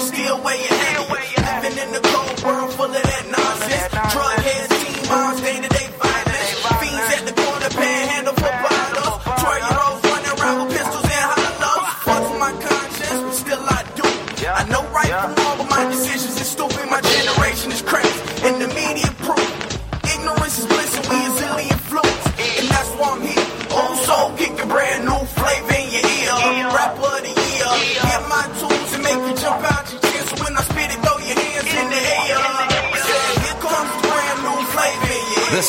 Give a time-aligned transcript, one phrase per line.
[0.00, 0.79] Still weighing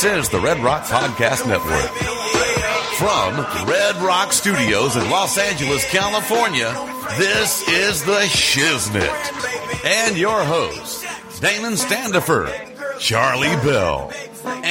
[0.01, 1.91] This is the Red Rock Podcast Network.
[2.97, 3.35] From
[3.69, 6.73] Red Rock Studios in Los Angeles, California,
[7.19, 9.85] this is The Shiznit.
[9.85, 11.05] And your hosts,
[11.39, 12.51] Damon Standifer,
[12.97, 14.11] Charlie Bell,
[14.43, 14.65] and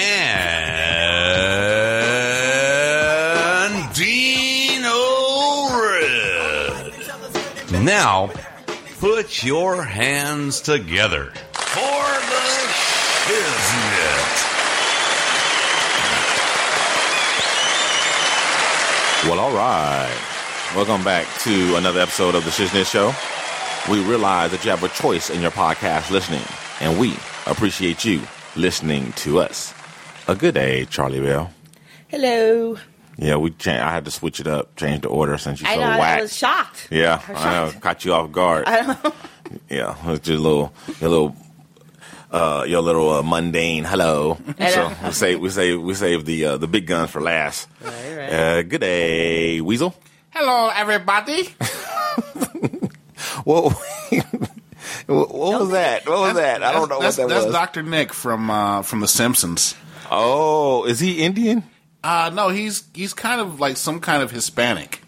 [3.95, 4.91] Dino
[5.81, 6.93] Red.
[7.85, 8.33] Now,
[8.99, 12.67] put your hands together for The
[13.29, 14.41] Shiznit.
[19.25, 20.73] Well, all right.
[20.75, 23.13] Welcome back to another episode of the Shiznit Show.
[23.93, 26.43] We realize that you have a choice in your podcast listening,
[26.81, 27.15] and we
[27.47, 28.23] appreciate you
[28.57, 29.75] listening to us.
[30.29, 31.51] A good day, Charlie Bell.
[32.09, 32.77] Hello.
[33.17, 33.51] Yeah, we.
[33.51, 35.87] Cha- I had to switch it up, change the order since you're so know.
[35.87, 36.89] I was shocked.
[36.91, 37.81] yeah, I was I know.
[37.81, 38.67] Caught you off guard.
[38.67, 39.13] I don't know.
[39.69, 41.37] Yeah, it's just a little, your little,
[42.31, 44.39] uh, your little uh, mundane hello.
[44.71, 47.69] So we say we say we save the uh, the big guns for last.
[47.81, 48.33] Right, right.
[48.33, 49.95] Uh, good day, Weasel.
[50.31, 51.49] Hello, everybody.
[53.45, 53.71] Whoa.
[55.07, 56.09] what was that?
[56.09, 56.63] What was that?
[56.63, 57.55] I don't know that's, what that that's was.
[57.55, 57.83] Dr.
[57.83, 59.75] Nick from uh, from The Simpsons.
[60.11, 61.65] oh, is he Indian?
[62.03, 65.03] Uh, no, he's he's kind of like some kind of Hispanic.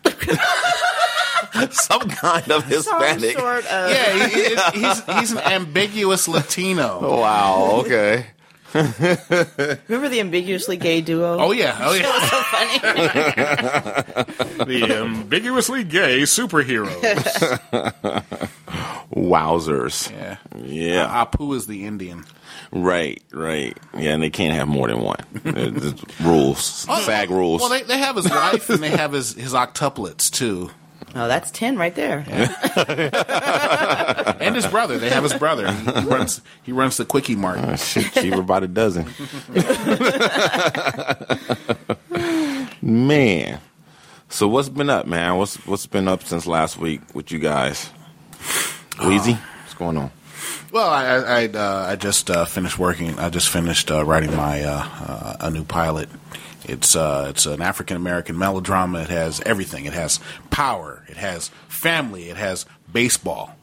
[1.73, 3.33] Some kind of Hispanic.
[3.33, 3.91] Some sort of.
[3.91, 7.01] Yeah, he, he- he's he's an ambiguous Latino.
[7.21, 7.83] Wow.
[7.85, 8.27] Okay.
[8.75, 11.37] Remember the ambiguously gay duo?
[11.39, 12.21] Oh yeah, oh yeah.
[12.27, 12.79] so funny.
[14.81, 17.03] the ambiguously gay superheroes.
[19.15, 20.11] Wowzers.
[20.11, 21.25] Yeah, Yeah.
[21.27, 22.25] Apu is the Indian.
[22.71, 23.23] Right.
[23.33, 23.77] Right.
[23.95, 25.23] Yeah, and they can't have more than one.
[25.45, 26.87] It's rules.
[26.89, 27.61] Oh, fag rules.
[27.61, 30.71] Well, they, they have his wife and they have his his octuplets too,
[31.15, 32.25] Oh, that's 10 right there.
[34.41, 34.99] and his brother.
[34.99, 35.71] They have his brother.
[35.71, 37.59] He runs he runs the quickie mart.
[37.59, 39.07] Uh, shit, cheaper by the dozen.
[42.83, 43.61] man.
[44.29, 45.37] So what's been up, man?
[45.37, 47.91] What's what's been up since last week with you guys?
[49.05, 50.11] Wheezy, what's going on?
[50.71, 53.19] Well, I I, I, uh, I just uh, finished working.
[53.19, 56.09] I just finished uh, writing my uh, uh, a new pilot.
[56.65, 59.01] It's uh, it's an African American melodrama.
[59.03, 59.85] It has everything.
[59.87, 61.05] It has power.
[61.09, 62.31] It has family.
[62.31, 63.57] It has baseball.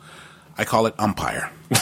[0.57, 1.49] I call it umpire.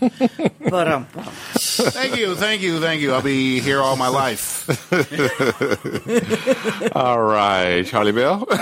[0.00, 1.06] But um,
[1.54, 3.12] thank you, thank you, thank you.
[3.12, 4.68] I'll be here all my life.
[6.94, 8.46] All right, Charlie Bell.
[8.50, 8.58] I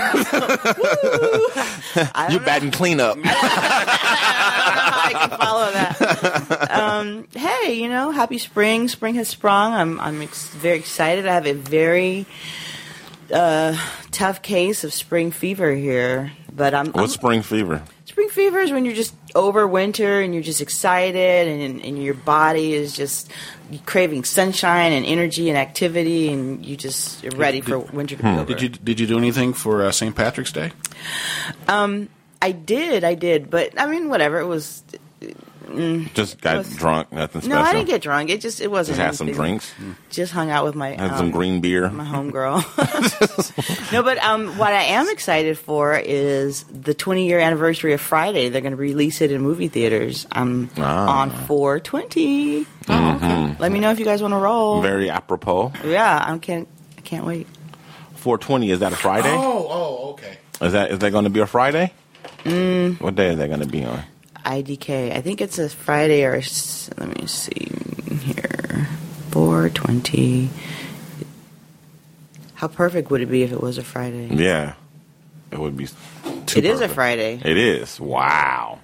[2.29, 2.45] you don't know.
[2.45, 3.17] batting cleanup.
[3.23, 6.56] I can follow that.
[7.07, 8.87] Um, hey, you know, happy spring.
[8.87, 9.73] Spring has sprung.
[9.73, 11.27] I'm I'm ex- very excited.
[11.27, 12.25] I have a very
[13.31, 13.77] uh,
[14.11, 17.83] tough case of spring fever here, but I'm, I'm spring fever?
[18.17, 22.15] spring fever is when you're just over winter and you're just excited and, and your
[22.15, 23.31] body is just
[23.85, 28.29] craving sunshine and energy and activity and you just are ready for winter to be
[28.29, 28.45] over.
[28.45, 30.15] Did you did you do anything for uh, St.
[30.15, 30.71] Patrick's Day?
[31.67, 32.09] Um,
[32.41, 34.39] I did, I did, but I mean, whatever.
[34.39, 34.83] It was.
[36.13, 37.11] Just got Was- drunk.
[37.11, 37.57] Nothing special.
[37.61, 38.29] No, I didn't get drunk.
[38.29, 38.97] It just it wasn't.
[38.97, 39.73] Just had some drinks.
[40.09, 41.89] Just hung out with my Had um, some green beer.
[41.89, 42.63] my homegirl.
[43.91, 48.49] no, but um, what I am excited for is the 20 year anniversary of Friday.
[48.49, 50.25] They're going to release it in movie theaters.
[50.31, 51.21] I'm Ah.
[51.21, 52.65] on 420.
[53.59, 54.75] Let me know if you guys want to roll.
[54.75, 54.83] Mm-hmm.
[54.87, 55.73] Very apropos.
[55.83, 56.67] yeah, I can't.
[56.97, 57.47] I can't wait.
[58.15, 58.71] 420.
[58.71, 59.31] Is that a Friday?
[59.33, 60.37] Oh, oh, okay.
[60.61, 61.91] Is that is that going to be a Friday?
[62.43, 62.99] Mm.
[63.01, 64.03] What day is that going to be on?
[64.47, 65.11] IDK.
[65.15, 67.69] I think it's a Friday or a s- let me see
[68.21, 68.87] here.
[69.31, 70.49] 420.
[72.55, 74.29] How perfect would it be if it was a Friday?
[74.33, 74.73] Yeah,
[75.51, 75.87] it would be.
[76.45, 76.87] Too It is a.
[76.87, 77.39] Friday.
[77.43, 77.99] It is.
[77.99, 78.79] Wow.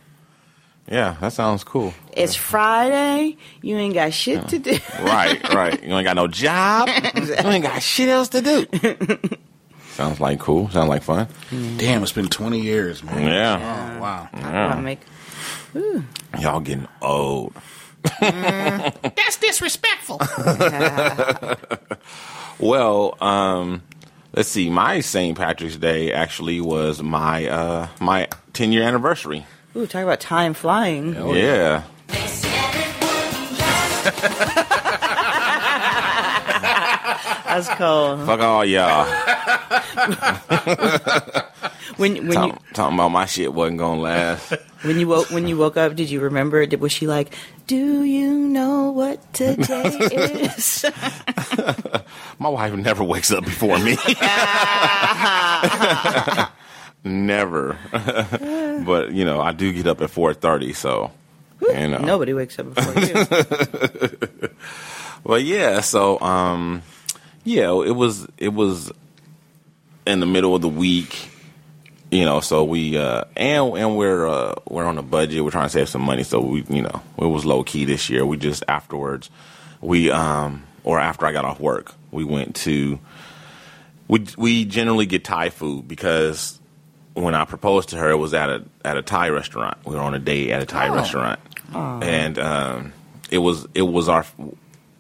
[0.91, 1.93] Yeah, that sounds cool.
[2.11, 3.37] It's Friday.
[3.61, 4.77] You ain't got shit to do.
[5.01, 5.81] Right, right.
[5.81, 6.89] You ain't got no job.
[7.15, 8.65] You ain't got shit else to do.
[9.93, 10.69] Sounds like cool.
[10.71, 11.27] Sounds like fun.
[11.77, 13.23] Damn, it's been 20 years, man.
[13.27, 13.95] Yeah.
[13.97, 14.29] Oh, wow.
[14.33, 14.81] I'll
[15.73, 16.03] make.
[16.39, 17.53] Y'all getting old.
[18.19, 20.19] That's disrespectful.
[22.59, 23.81] Well, um,
[24.33, 24.69] let's see.
[24.69, 25.35] My St.
[25.37, 29.45] Patrick's Day actually was my uh, my 10 year anniversary.
[29.75, 31.13] Ooh, talk about time flying.
[31.35, 31.83] yeah.
[37.53, 38.17] That's cool.
[38.25, 39.05] Fuck all y'all.
[41.97, 44.51] When when you Talking, about my shit wasn't gonna last.
[44.81, 46.65] when you woke when you woke up, did you remember?
[46.65, 47.35] Did, was she like,
[47.67, 49.91] "Do you know what today
[50.57, 50.83] is?"
[52.39, 53.95] My wife never wakes up before me.
[57.03, 57.77] never.
[58.83, 61.11] but you know, I do get up at four thirty, so
[61.61, 61.99] you know.
[61.99, 64.49] Nobody wakes up before you.
[65.23, 65.81] Well, yeah.
[65.81, 66.81] So, um,
[67.43, 68.91] yeah, it was it was
[70.05, 71.29] in the middle of the week,
[72.11, 72.39] you know.
[72.39, 75.43] So we uh, and and we're uh, we're on a budget.
[75.43, 78.09] We're trying to save some money, so we you know it was low key this
[78.09, 78.25] year.
[78.25, 79.29] We just afterwards,
[79.81, 82.99] we um or after I got off work, we went to.
[84.07, 86.59] We we generally get Thai food because
[87.13, 89.77] when I proposed to her, it was at a at a Thai restaurant.
[89.85, 91.39] We were on a date at a Thai restaurant,
[92.03, 92.93] and um,
[93.31, 94.25] it was it was our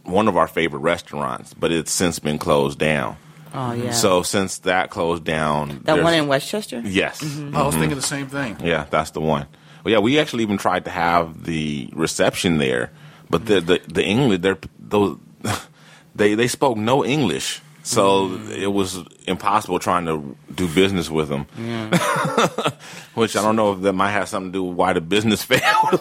[0.03, 3.17] one of our favorite restaurants, but it's since been closed down.
[3.53, 3.91] Oh yeah.
[3.91, 6.81] So since that closed down, that one in Westchester.
[6.83, 7.55] yes, mm-hmm.
[7.55, 8.57] I was thinking the same thing.
[8.63, 9.45] yeah, that's the one.
[9.83, 12.91] Well, yeah, we actually even tried to have the reception there,
[13.29, 15.17] but the the, the English they're those
[16.15, 18.97] they they spoke no English, so it was
[19.27, 21.45] impossible trying to do business with them.
[23.13, 25.43] Which I don't know if that might have something to do with why the business
[25.47, 25.99] failed.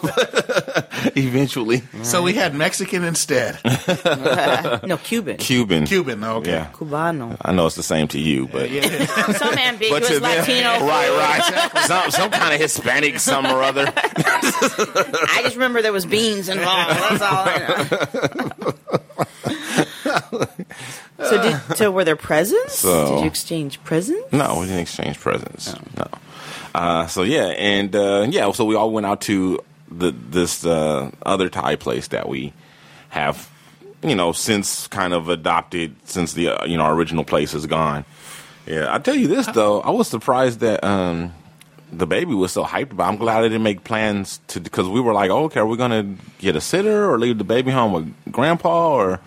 [1.15, 3.59] Eventually, So we had Mexican instead.
[4.83, 5.37] No, Cuban.
[5.37, 6.51] Cuban, Cuban, okay.
[6.51, 6.69] yeah.
[6.73, 7.37] Cubano.
[7.41, 10.85] I know it's the same to you, but Yeah, Some ambiguous to them- Latino.
[10.87, 13.91] right, right, some some kind of Hispanic, some or other.
[13.95, 16.89] I just remember there was beans involved.
[16.89, 17.57] That's all I
[19.45, 20.47] know.
[21.29, 22.75] So, did, so were there presents?
[22.79, 24.31] So- did you exchange presents?
[24.31, 25.73] No, we didn't exchange presents.
[25.97, 26.07] No.
[26.75, 29.59] Uh, so yeah, and uh, yeah, so we all went out to
[29.91, 32.51] the this uh, other Thai place that we
[33.09, 33.47] have,
[34.01, 37.67] you know, since kind of adopted since the uh, you know our original place is
[37.67, 38.05] gone.
[38.65, 41.33] Yeah, I tell you this though, I was surprised that um,
[41.91, 43.07] the baby was so hyped about.
[43.11, 45.77] I'm glad I didn't make plans to because we were like, oh, okay, are we
[45.77, 49.19] gonna get a sitter or leave the baby home with grandpa or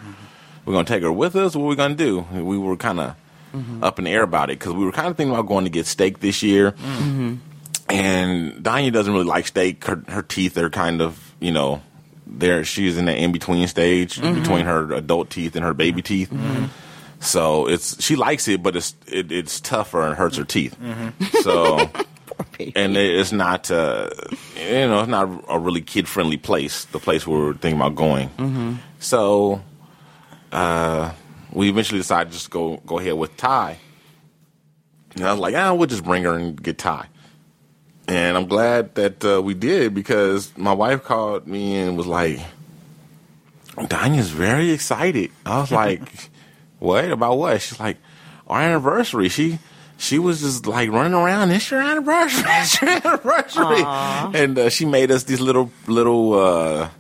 [0.67, 1.57] we're gonna take her with us?
[1.57, 2.27] What are we gonna do?
[2.33, 3.17] We were kind of
[3.55, 3.83] mm-hmm.
[3.83, 5.71] up in the air about it because we were kind of thinking about going to
[5.71, 6.73] get steak this year.
[6.73, 7.35] Mm-hmm.
[7.89, 9.85] And Danya doesn't really like steak.
[9.85, 11.83] Her, her teeth are kind of, you know,
[12.27, 12.65] there.
[12.65, 14.41] She's in the in between stage mm-hmm.
[14.41, 16.33] between her adult teeth and her baby teeth.
[17.21, 20.77] So it's she likes it, but it's it, it's tougher and hurts her teeth.
[21.43, 21.79] So
[22.77, 24.11] and it- it's not uh,
[24.57, 26.85] you know it's not a really kid friendly place.
[26.87, 28.31] The place we were thinking about going.
[28.99, 29.63] So
[30.57, 31.13] uh,
[31.53, 33.79] we eventually decided just to go go ahead with Thai.
[35.15, 37.07] And I was like, ah, we'll just bring her and get Thai.
[38.09, 42.41] And I'm glad that uh, we did because my wife called me and was like,
[43.77, 45.31] Danya's very excited.
[45.45, 46.31] I was like,
[46.79, 47.11] what?
[47.11, 47.61] About what?
[47.61, 47.99] She's like,
[48.47, 49.29] our anniversary.
[49.29, 49.59] She
[49.99, 51.51] she was just like running around.
[51.51, 52.45] It's your anniversary.
[52.49, 53.83] It's your anniversary.
[54.41, 56.91] And uh, she made us these little little uh,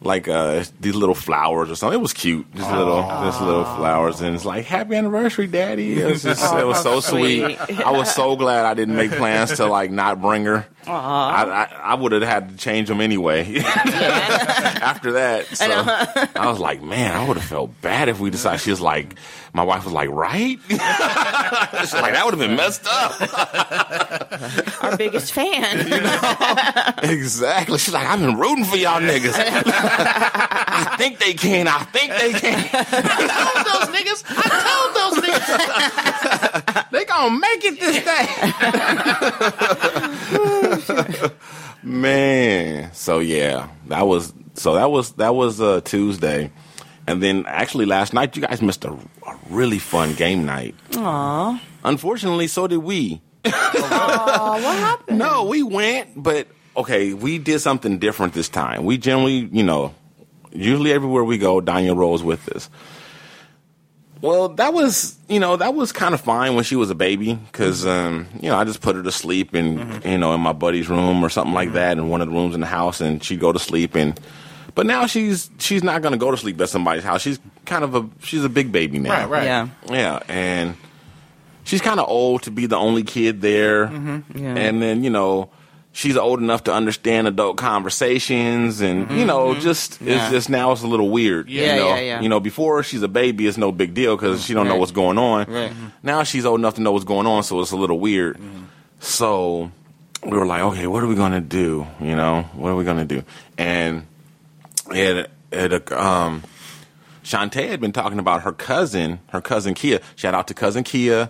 [0.00, 1.98] like uh, these little flowers or something.
[1.98, 2.46] It was cute.
[2.54, 5.88] Just little just little flowers, and it's like happy anniversary, Daddy.
[5.98, 7.58] It was just it was so sweet.
[7.58, 7.80] sweet.
[7.80, 10.66] I was so glad I didn't make plans to like not bring her.
[10.86, 13.58] I, I, I would have had to change them anyway.
[13.58, 18.60] After that, so I, was like, man, I would have felt bad if we decided.
[18.60, 19.16] She was like,
[19.52, 20.58] my wife was like, right?
[20.68, 23.20] She's like, that would have been messed up.
[24.84, 25.80] Our biggest fan.
[27.02, 27.78] exactly.
[27.78, 29.34] She's like, I've been rooting for y'all niggas.
[29.36, 31.66] I think they can.
[31.68, 32.68] I think they can.
[32.72, 32.84] I
[33.54, 34.24] told those niggas.
[34.28, 36.90] I told those niggas.
[36.90, 38.04] They gonna make it this
[41.24, 41.30] day.
[41.82, 42.92] Man.
[42.92, 46.50] So yeah, that was so that was that was uh, Tuesday,
[47.08, 50.74] and then actually last night you guys missed a, a really fun game night.
[50.96, 51.60] Aw.
[51.84, 53.20] Unfortunately, so did we.
[53.44, 55.18] Aw, what happened?
[55.18, 58.84] No, we went, but okay, we did something different this time.
[58.84, 59.94] We generally, you know,
[60.52, 62.68] usually everywhere we go, Danya rolls with us.
[64.20, 67.34] Well, that was you know that was kind of fine when she was a baby
[67.34, 70.52] because um, you know I just put her to sleep and you know in my
[70.52, 73.22] buddy's room or something like that in one of the rooms in the house and
[73.22, 74.18] she'd go to sleep and
[74.74, 77.22] but now she's she's not going to go to sleep at somebody's house.
[77.22, 79.10] She's kind of a she's a big baby now.
[79.10, 79.44] Right, right.
[79.44, 79.68] Yeah.
[79.90, 80.76] Yeah, and
[81.64, 83.86] she's kind of old to be the only kid there.
[83.86, 84.54] Mm-hmm, yeah.
[84.54, 85.50] And then you know
[85.92, 89.60] she's old enough to understand adult conversations, and you know mm-hmm.
[89.60, 90.22] just Yeah.
[90.22, 91.48] it's just now it's a little weird.
[91.48, 91.88] Yeah, you know?
[91.88, 92.20] yeah, yeah.
[92.20, 94.92] You know, before she's a baby, it's no big deal because she don't know what's
[94.92, 95.46] going on.
[95.50, 95.70] Right.
[95.70, 95.86] Mm-hmm.
[96.02, 98.40] Now she's old enough to know what's going on, so it's a little weird.
[99.00, 99.70] So
[100.24, 101.86] we were like, okay, what are we gonna do?
[102.00, 103.22] You know, what are we gonna do?
[103.56, 104.06] And
[104.90, 106.42] it it um.
[107.24, 110.00] Shantae had been talking about her cousin, her cousin Kia.
[110.16, 111.28] Shout out to cousin Kia,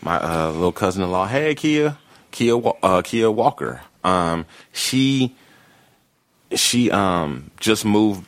[0.00, 1.26] my uh, little cousin-in-law.
[1.26, 1.98] Hey, Kia,
[2.30, 3.80] Kia, uh, Kia Walker.
[4.04, 5.34] Um, she
[6.54, 8.26] she um just moved.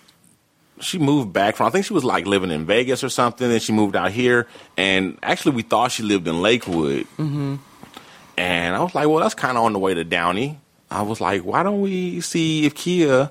[0.81, 1.69] She moved back from.
[1.69, 3.49] I think she was like living in Vegas or something.
[3.49, 7.07] Then she moved out here, and actually we thought she lived in Lakewood.
[7.19, 7.57] Mm-hmm.
[8.37, 10.59] And I was like, well, that's kind of on the way to Downey.
[10.91, 13.31] I was like, why don't we see if Kia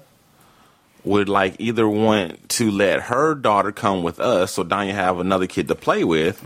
[1.03, 5.47] would like either want to let her daughter come with us so Danya have another
[5.47, 6.41] kid to play with,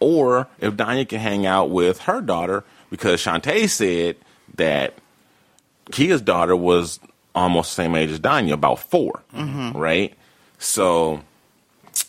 [0.00, 4.16] or if Danya can hang out with her daughter because Shantae said
[4.56, 4.94] that
[5.92, 6.98] Kia's daughter was
[7.34, 9.22] almost the same age as Danya, about 4
[9.74, 10.14] right?
[10.58, 11.20] So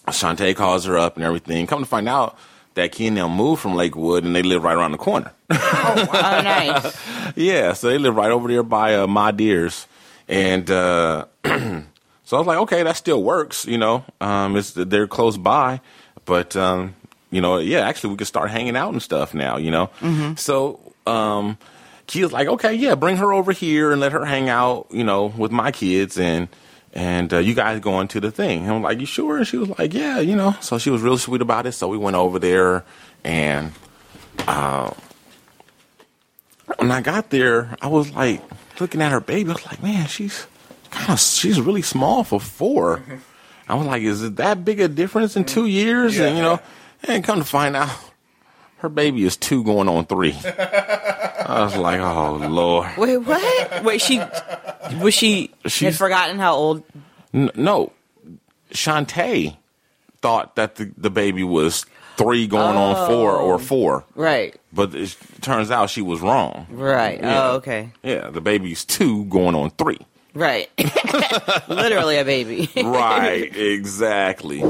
[0.07, 1.67] Shantae calls her up and everything.
[1.67, 2.37] Come to find out
[2.73, 5.31] that Kia and them moved from Lakewood and they live right around the corner.
[5.49, 6.07] Oh,
[6.43, 6.97] nice.
[7.35, 9.87] Yeah, so they live right over there by uh, my deers,
[10.27, 11.25] and uh,
[12.31, 13.65] so I was like, okay, that still works.
[13.65, 15.81] You know, um, it's they're close by,
[16.23, 16.95] but um,
[17.29, 19.57] you know, yeah, actually, we could start hanging out and stuff now.
[19.57, 19.89] You know,
[20.37, 21.57] so um,
[22.07, 24.87] Kia's like, okay, yeah, bring her over here and let her hang out.
[24.91, 26.47] You know, with my kids and.
[26.93, 28.63] And uh, you guys going to the thing?
[28.63, 29.37] And I'm like, you sure?
[29.37, 30.57] And she was like, yeah, you know.
[30.59, 31.71] So she was really sweet about it.
[31.71, 32.83] So we went over there,
[33.23, 33.71] and
[36.75, 38.41] when I got there, I was like
[38.81, 39.51] looking at her baby.
[39.51, 40.47] I was like, man, she's
[40.91, 43.03] kind of she's really small for four.
[43.67, 46.19] I was like, is it that big a difference in two years?
[46.19, 46.59] and you know,
[47.03, 47.89] and come to find out,
[48.77, 50.35] her baby is two going on three.
[50.43, 53.83] I was like, oh lord, Wait, what?
[53.83, 54.21] Wait, she
[55.01, 55.49] was she
[55.81, 56.83] had forgotten how old?
[57.33, 57.91] N- no,
[58.71, 59.57] Shantae
[60.21, 61.85] thought that the, the baby was
[62.17, 63.57] three going on four or oh.
[63.57, 66.67] four, Right, but it turns out she was wrong.
[66.69, 67.19] right.
[67.21, 67.43] Oh, yeah.
[67.43, 67.89] Oh, okay.
[68.03, 69.99] Yeah, the baby's two going on three.
[70.33, 70.69] Right.
[71.67, 72.69] Literally a baby.
[72.83, 74.63] right, exactly.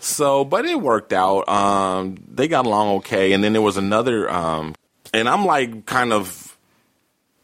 [0.00, 1.48] So, but it worked out.
[1.48, 4.74] Um, they got along okay, and then there was another, um,
[5.14, 6.56] and I'm like kind of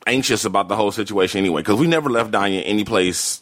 [0.07, 3.41] anxious about the whole situation anyway because we never left Danya any place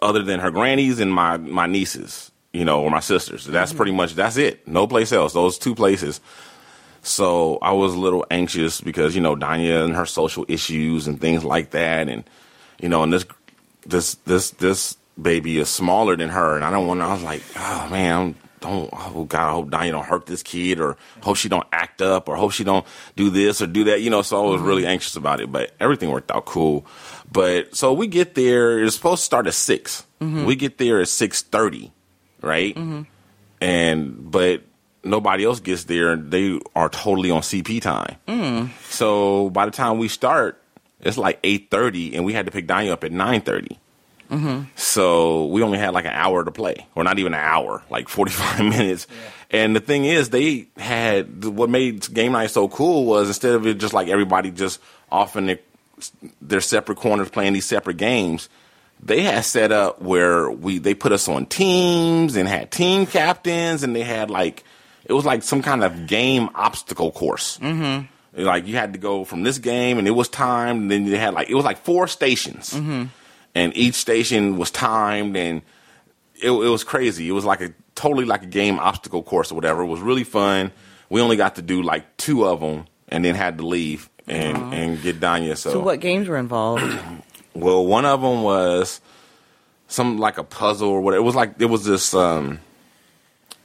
[0.00, 3.44] other than her grannies and my my nieces, you know, or my sisters.
[3.44, 4.66] That's pretty much that's it.
[4.66, 5.32] No place else.
[5.32, 6.20] Those two places.
[7.02, 11.20] So I was a little anxious because you know Danya and her social issues and
[11.20, 12.24] things like that, and
[12.80, 13.26] you know, and this
[13.86, 17.00] this this this baby is smaller than her, and I don't want.
[17.00, 18.90] to I was like, oh man, don't.
[18.92, 22.28] Oh God, I hope Danya don't hurt this kid, or hope she don't act up,
[22.28, 24.00] or hope she don't do this or do that.
[24.00, 24.90] You know, so I was really mm-hmm.
[24.90, 26.86] anxious about it, but everything worked out cool.
[27.30, 28.82] But so we get there.
[28.82, 30.44] It's supposed to start at 6 mm-hmm.
[30.44, 31.92] We get there at six thirty,
[32.40, 32.74] right?
[32.74, 33.02] Mm-hmm.
[33.60, 34.62] And but
[35.04, 36.12] nobody else gets there.
[36.12, 38.16] and They are totally on CP time.
[38.26, 38.70] Mm.
[38.90, 40.60] So by the time we start,
[41.04, 43.42] it's like eight thirty, and we had to pick Danya up at nine
[44.74, 48.08] So we only had like an hour to play, or not even an hour, like
[48.08, 49.06] forty five minutes.
[49.50, 53.66] And the thing is, they had what made game night so cool was instead of
[53.66, 54.80] it just like everybody just
[55.12, 55.58] off in their,
[56.40, 58.48] their separate corners playing these separate games,
[59.00, 63.82] they had set up where we they put us on teams and had team captains,
[63.82, 64.64] and they had like
[65.04, 67.58] it was like some kind of game obstacle course.
[67.58, 68.06] Mm-hmm.
[68.36, 70.82] Like you had to go from this game, and it was timed.
[70.82, 75.36] And then you had like it was like four stations, and each station was timed,
[75.36, 75.62] and
[76.42, 77.28] it, it was crazy.
[77.28, 79.82] It was like a totally like a game obstacle course or whatever.
[79.82, 80.72] It was really fun.
[81.10, 84.74] We only got to do like two of them, and then had to leave and
[84.74, 85.56] and get Danya.
[85.56, 86.82] so what games were involved?
[87.54, 89.00] well, one of them was
[89.86, 91.22] some like a puzzle or whatever.
[91.22, 92.14] It was like it was this.
[92.14, 92.58] Um,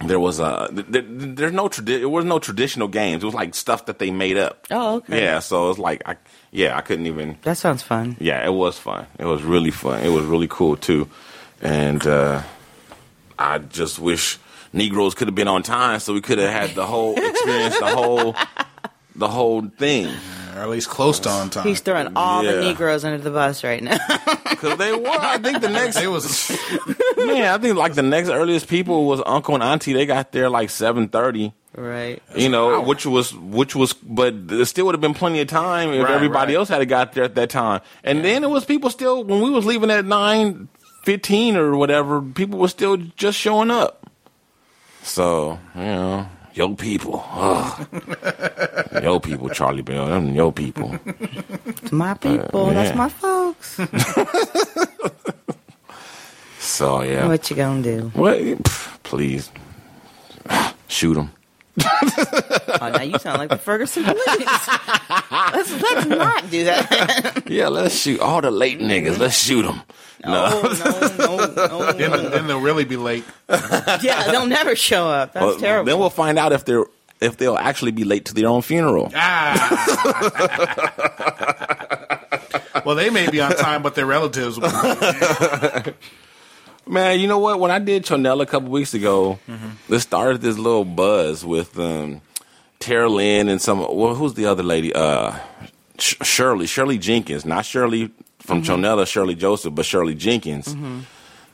[0.06, 3.24] there was a there, there's no tradi- It was no traditional games.
[3.24, 4.66] It was like stuff that they made up.
[4.72, 5.22] Oh, okay.
[5.24, 6.16] Yeah, so it's like I
[6.52, 7.38] yeah I couldn't even.
[7.42, 8.16] That sounds fun.
[8.20, 9.06] Yeah, it was fun.
[9.18, 10.02] It was really fun.
[10.04, 11.10] It was really cool too,
[11.62, 12.42] and uh,
[13.38, 14.38] I just wish
[14.72, 17.88] Negroes could have been on time so we could have had the whole experience, the
[17.88, 18.36] whole
[19.16, 20.14] the whole thing.
[20.56, 21.66] Or at least close to on time.
[21.68, 22.60] He's throwing all the Yeah.
[22.62, 23.98] Negroes under the bus right now.
[24.50, 25.08] Because they were.
[25.10, 26.50] I think the next It was
[27.18, 27.54] man.
[27.54, 29.94] I think like the next earliest people was uncle and auntie.
[29.94, 31.54] They got there like seven thirty.
[31.76, 32.22] right.
[32.36, 35.92] You know, which was which was, but there still would have been plenty of time
[35.94, 36.60] if Right, everybody right.
[36.60, 37.80] else had got there at that time.
[38.04, 40.68] And then it was people still when we was leaving at nine
[41.04, 42.22] fifteen or whatever.
[42.22, 44.10] People were still just showing up.
[45.04, 46.28] So you know,
[46.60, 47.88] yo people, ah.
[47.94, 49.04] Ugh.
[49.04, 51.00] yo people, Charlie Bell, them yo people.
[51.66, 52.66] It's my uh, people.
[52.76, 52.98] That's yeah.
[52.98, 53.80] my folks.
[56.60, 58.12] So yeah, what you gonna do?
[58.14, 58.40] what?
[59.04, 59.52] Please
[60.88, 61.32] shoot them.
[62.82, 64.28] Oh, now you sound like the Ferguson police.
[65.32, 67.44] let's, let's not do that.
[67.50, 69.18] Yeah, let's shoot all the late niggas.
[69.18, 69.82] Let's shoot them.
[70.26, 70.70] no, no,
[71.18, 72.30] no, then, no.
[72.30, 73.24] then they'll really be late.
[73.50, 75.34] Yeah, they'll never show up.
[75.34, 75.86] That's Well, terrible.
[75.86, 76.86] Then we'll find out if they're
[77.22, 79.12] if they'll actually be late to their own funeral.
[79.16, 79.76] Ah.
[82.86, 84.70] Well, they may be on time, but their relatives will.
[84.72, 85.92] Be.
[86.90, 87.60] Man, you know what?
[87.60, 89.38] When I did Chonella a couple weeks ago,
[89.88, 92.22] this started this little buzz with um,
[92.80, 93.80] Tara Lynn and some.
[93.80, 94.92] Well, who's the other lady?
[94.94, 95.38] Uh,
[96.00, 100.76] Sh- Shirley, Shirley Jenkins, not Shirley from Chonella, Shirley Joseph, but Shirley Jenkins.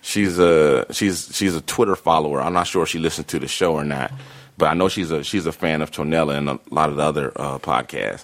[0.02, 2.40] She's a she's she's a Twitter follower.
[2.42, 4.14] I'm not sure if she listens to the show or not,
[4.58, 7.04] but I know she's a she's a fan of Chonella and a lot of the
[7.04, 8.24] other uh, podcasts.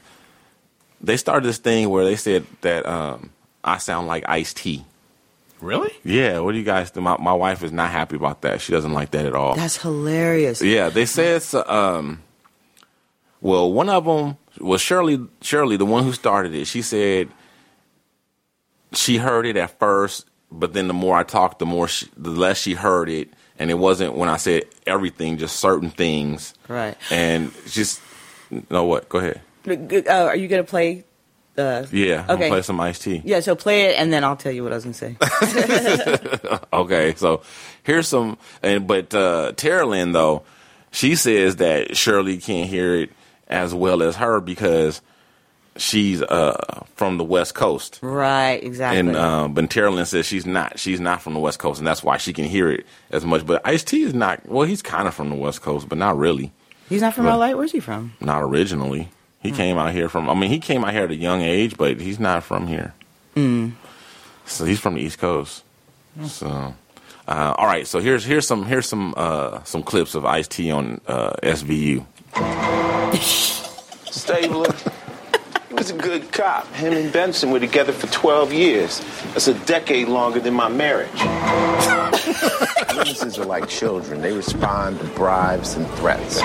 [1.02, 3.32] They started this thing where they said that um,
[3.66, 4.86] I sound like Ice T.
[5.62, 5.92] Really?
[6.04, 7.04] Yeah, what do you guys think?
[7.04, 8.62] My, my wife is not happy about that.
[8.62, 9.56] She doesn't like that at all.
[9.56, 10.62] That's hilarious.
[10.62, 12.24] yeah, they said, so, um,
[13.42, 16.66] well, one of them was Shirley, Shirley, the one who started it.
[16.66, 17.30] She said
[18.94, 22.32] she heard it at first, but then the more I talked, the more, she, the
[22.32, 23.30] less she heard it.
[23.60, 26.56] And it wasn't when I said everything, just certain things.
[26.68, 26.98] Right.
[27.12, 28.02] And just,
[28.72, 29.08] no, what?
[29.08, 29.42] Go ahead.
[29.68, 31.04] Uh, are you gonna play?
[31.62, 32.50] Uh, Yeah, I'm Okay.
[32.50, 33.22] play some Ice T.
[33.24, 33.40] yeah.
[33.42, 35.16] So play it, and then I'll tell you what I was gonna say.
[36.74, 37.42] Okay, so
[37.84, 40.44] here's some, and but uh, Tara Lynn though,
[40.92, 43.12] she says that Shirley can't hear it
[43.48, 45.02] as well as her because
[45.78, 48.64] she's uh, from the West Coast, right.
[48.64, 49.00] Exactly.
[49.00, 50.80] and uh, but Tara Lynn says she's not.
[50.80, 53.46] She's not from the West Coast, and that's why she can hear it as much.
[53.46, 54.46] But Ice T is not.
[54.48, 56.52] Well, he's kind of from the West Coast, but not really.
[56.90, 57.54] He's not from Well- LA.
[57.56, 58.14] Where's he from?
[58.22, 59.10] Not originally.
[59.42, 59.56] He Hmm.
[59.56, 60.30] came out here from.
[60.30, 62.94] I mean, he came out here at a young age, but he's not from here.
[63.36, 63.70] Hmm.
[64.46, 65.64] So he's from the East Coast.
[66.26, 66.74] So,
[67.28, 67.88] uh, all right.
[67.88, 72.06] So here's here's some here's some uh, some clips of Ice T on uh, SVU.
[74.12, 74.74] Stabler.
[75.70, 76.68] He was a good cop.
[76.74, 79.00] Him and Benson were together for 12 years.
[79.34, 81.10] That's a decade longer than my marriage.
[82.94, 84.22] Witnesses are like children.
[84.22, 86.42] They respond to bribes and threats.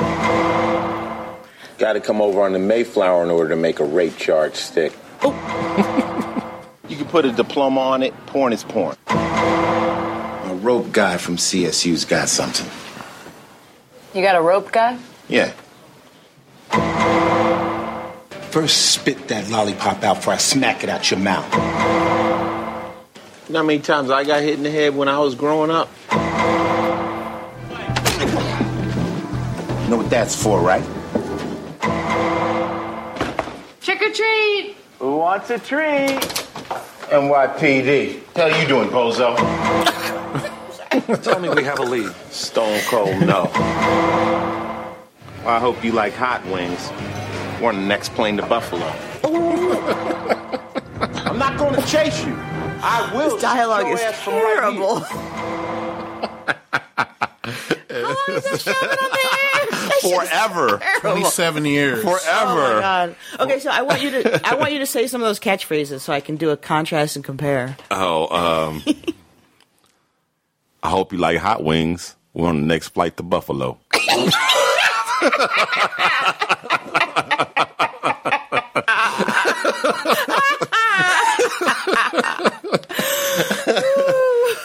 [1.78, 4.94] Got to come over on the Mayflower in order to make a rape charge stick.
[5.22, 6.60] Oh.
[6.88, 8.14] you can put a diploma on it.
[8.26, 8.96] Porn is porn.
[9.08, 12.66] A rope guy from CSU's got something.
[14.14, 14.98] You got a rope guy?
[15.28, 15.52] Yeah.
[18.50, 21.44] First, spit that lollipop out before I smack it out your mouth.
[23.48, 25.70] You know how many times I got hit in the head when I was growing
[25.70, 25.90] up?
[29.82, 30.82] You know what that's for, right?
[34.06, 34.76] Or treat!
[34.98, 36.20] Who wants a treat?
[37.10, 38.20] NYPD.
[38.34, 39.36] Hell you doing, bozo?
[41.22, 42.12] Tell me we have a lead.
[42.30, 43.50] Stone cold no.
[45.44, 46.90] Well, I hope you like hot wings.
[47.60, 48.86] We're on the next plane to Buffalo.
[51.24, 52.34] I'm not going to chase you.
[52.82, 53.30] I will.
[53.30, 53.86] This dialogue
[57.52, 59.02] shoot is your ass
[60.00, 60.28] from right terrible.
[60.28, 62.04] Forever, Twenty-seven years.
[62.04, 62.80] Oh my forever.
[62.80, 63.16] god.
[63.40, 66.00] Okay, so I want you to I want you to say some of those catchphrases
[66.00, 67.76] so I can do a contrast and compare.
[67.90, 68.82] Oh, um,
[70.82, 72.14] I hope you like hot wings.
[72.34, 73.78] We're on the next flight to Buffalo.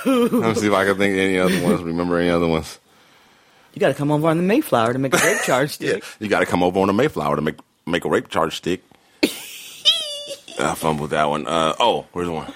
[0.05, 1.81] Let me see if I can think of any other ones.
[1.81, 2.79] Remember any other ones?
[3.73, 6.03] You got to come over on the Mayflower to make a rape charge stick.
[6.19, 8.81] You got to come over on the Mayflower to make make a rape charge stick.
[9.23, 11.47] I fumbled that one.
[11.47, 12.51] Uh, oh, where's the one?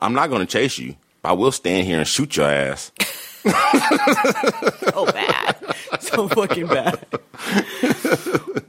[0.00, 0.94] I'm not going to chase you.
[1.22, 2.92] but I will stand here and shoot your ass.
[3.42, 5.56] so bad,
[6.00, 7.04] so fucking bad.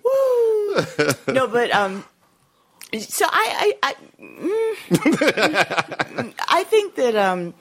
[0.04, 0.86] Woo.
[1.34, 2.04] No, but um,
[2.99, 7.54] so I I I, mm, I think that um,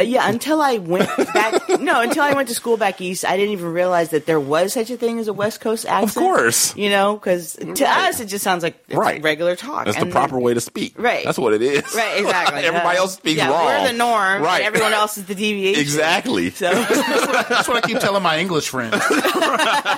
[0.00, 1.68] Yeah, until I went back.
[1.80, 4.72] no, until I went to school back east, I didn't even realize that there was
[4.72, 6.16] such a thing as a West Coast accent.
[6.16, 6.76] Of course.
[6.76, 8.08] you know, because to Right.
[8.08, 9.22] us it just sounds like it's Right.
[9.22, 9.84] regular talk.
[9.86, 10.94] That's the And proper then- way to speak.
[10.96, 11.24] Right.
[11.24, 11.82] That's what it is.
[11.94, 12.62] Right, exactly.
[12.64, 13.64] Everybody Uh, else speaks yeah, wrong.
[13.66, 14.58] We're the norm, Right.
[14.58, 15.80] And everyone else is the deviation.
[15.80, 16.50] Exactly.
[16.50, 16.70] So,
[17.48, 18.94] That's what I keep telling my English friends.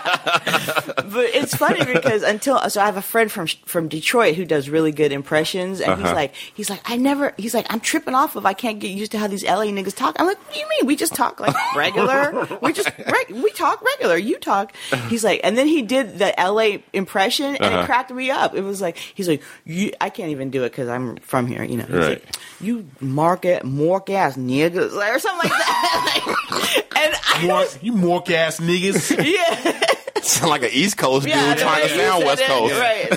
[0.05, 4.69] but it's funny because until so I have a friend from from Detroit who does
[4.69, 6.15] really good impressions, and he's Uh-huh.
[6.15, 9.13] like he's like I never he's like I'm tripping off of I can't get used
[9.13, 10.17] to how these LA niggas talk.
[10.19, 10.87] I'm like, what do you mean?
[10.87, 12.47] We just talk like regular.
[12.63, 14.17] we just reg- we talk regular.
[14.17, 14.75] You talk.
[15.09, 17.81] He's like, and then he did the LA impression, and Uh-huh.
[17.83, 18.55] it cracked me up.
[18.55, 21.63] It was like he's like, you, I can't even do it because I'm from here.
[21.65, 22.09] You know, he's Right.
[22.25, 26.85] like, you market mork ass niggas like, or something like that.
[26.97, 27.15] and
[27.53, 29.11] I you mork ass niggas.
[29.25, 29.81] yeah.
[30.25, 32.75] Sound like an East Coast dude the trying to sound West it, Coast.
[32.75, 33.09] Right.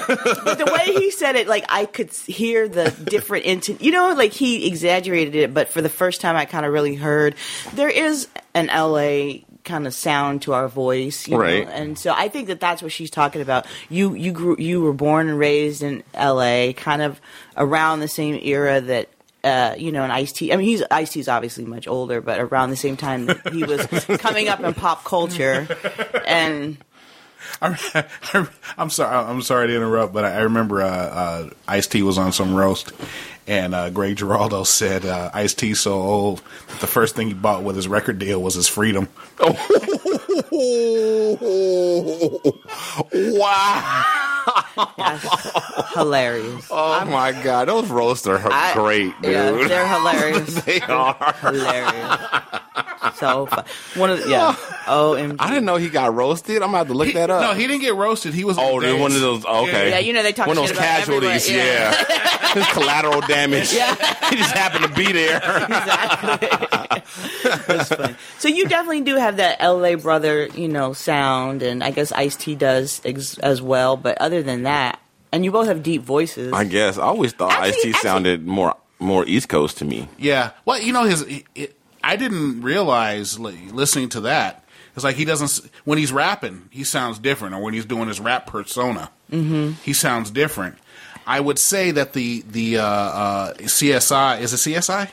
[0.46, 4.14] but the way he said it, like I could hear the different into you know,
[4.14, 7.36] like he exaggerated it, but for the first time I kind of really heard
[7.74, 11.66] there is an LA kind of sound to our voice, you Right.
[11.66, 11.72] know?
[11.74, 13.66] And so I think that that's what she's talking about.
[13.90, 17.20] You you grew you were born and raised in LA, kind of
[17.58, 19.10] around the same era that
[19.44, 20.54] uh, you know, and Ice T.
[20.54, 23.66] I mean, he's Ice T's obviously much older, but around the same time that he
[23.66, 23.86] was
[24.20, 25.68] coming up in pop culture,
[26.26, 26.78] and
[27.62, 27.76] I'm,
[28.78, 29.16] I'm sorry.
[29.16, 32.56] I'm sorry to interrupt, but I, I remember uh, uh, Ice T was on some
[32.56, 32.92] roast,
[33.48, 37.34] and uh, Greg Giraldo said uh, Ice T so old that the first thing he
[37.34, 39.08] bought with his record deal was his freedom.
[43.14, 44.04] wow.
[44.98, 46.68] that's hilarious.
[46.72, 49.32] Oh my God, those roasts are I- great, dude.
[49.32, 50.56] Yeah, they're hilarious.
[50.64, 51.34] they are.
[51.42, 52.20] hilarious.
[53.16, 53.66] So fun.
[53.96, 54.56] One of the, yeah.
[54.86, 55.36] OMG.
[55.40, 56.58] I didn't know he got roasted.
[56.58, 57.42] I'm gonna have to look that up.
[57.42, 58.34] No, he didn't get roasted.
[58.34, 59.02] He was Oh, on they're days.
[59.02, 59.46] one of those.
[59.46, 61.50] Okay, Yeah, you know they talk one of those casualties.
[61.50, 62.54] Yeah, yeah.
[62.54, 63.74] His collateral damage.
[63.74, 63.96] Yeah.
[64.30, 65.38] he just happened to be there.
[65.38, 66.50] exactly.
[67.68, 68.16] That's funny.
[68.40, 72.36] So you definitely do have that LA brother, you know, sound, and I guess Ice
[72.36, 73.98] T does ex- as well.
[73.98, 75.00] But other than that,
[75.32, 76.54] and you both have deep voices.
[76.54, 80.08] I guess I always thought Actually- Ice T sounded more more East Coast to me.
[80.18, 80.52] Yeah.
[80.66, 81.22] Well, you know his.
[81.24, 84.64] It, it, I didn't realize li- listening to that.
[84.96, 88.20] It's like he doesn't when he's rapping, he sounds different, or when he's doing his
[88.20, 89.72] rap persona, mm-hmm.
[89.84, 90.78] he sounds different.
[91.26, 95.10] I would say that the the uh, uh, CSI is it CSI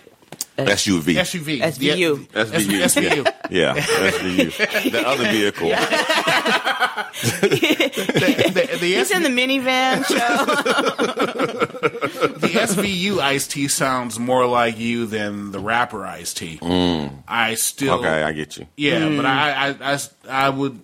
[0.59, 1.15] SUV.
[1.17, 2.29] SUV SVU.
[2.33, 2.81] The- SVU.
[2.83, 3.33] SVU.
[3.51, 4.91] Yeah, SVU.
[4.93, 5.69] the other vehicle.
[7.41, 10.45] the, the, the, He's in the minivan show.
[12.39, 16.59] the SVU Ice T sounds more like you than the rapper Ice T.
[17.27, 18.01] I still Mm.
[18.01, 18.67] Okay, I get you.
[18.77, 20.81] Yeah, but I, I, I, I would.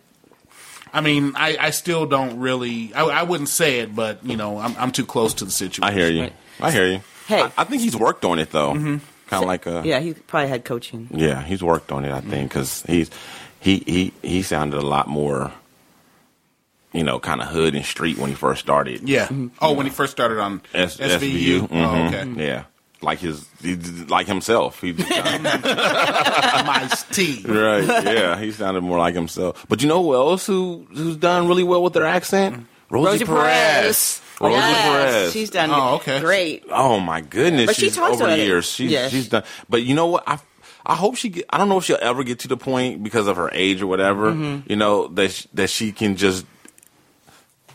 [0.96, 2.94] I mean, I, I still don't really.
[2.94, 5.84] I, I wouldn't say it, but you know, I'm, I'm too close to the situation.
[5.84, 6.30] I hear you.
[6.58, 7.00] I hear you.
[7.26, 7.42] Hey.
[7.42, 8.72] I, I think he's worked on it though.
[8.72, 8.96] Mm-hmm.
[9.28, 11.08] Kind of like a yeah, he probably had coaching.
[11.12, 12.12] Yeah, he's worked on it.
[12.12, 12.42] I think mm-hmm.
[12.44, 13.10] because he's
[13.60, 15.52] he he he sounded a lot more,
[16.92, 19.06] you know, kind of hood and street when he first started.
[19.06, 19.26] Yeah.
[19.26, 19.48] Mm-hmm.
[19.60, 21.18] Oh, when he first started on S- SVU.
[21.18, 21.62] SVU.
[21.62, 22.08] Oh, Mhm.
[22.08, 22.44] okay.
[22.46, 22.64] Yeah,
[23.02, 23.74] like his he,
[24.08, 24.80] like himself.
[24.80, 27.42] He just sounded- Ice T.
[27.46, 27.84] right.
[28.04, 29.66] Yeah, he sounded more like himself.
[29.68, 32.66] But you know who else who who's done really well with their accent?
[32.90, 34.20] Rosie, Perez.
[34.40, 35.32] Rosie Yes, Perez.
[35.32, 36.20] She's done Oh, okay.
[36.20, 36.64] great.
[36.70, 37.66] Oh my goodness!
[37.66, 38.46] But she talks over about the it.
[38.46, 38.70] years.
[38.70, 39.10] She's Yes.
[39.10, 39.42] she's done.
[39.68, 40.24] But you know what?
[40.26, 40.38] I
[40.84, 41.30] I hope she.
[41.30, 43.82] Get, I don't know if she'll ever get to the point because of her age
[43.82, 44.30] or whatever.
[44.32, 44.70] Mm-hmm.
[44.70, 46.46] You know that sh- that she can just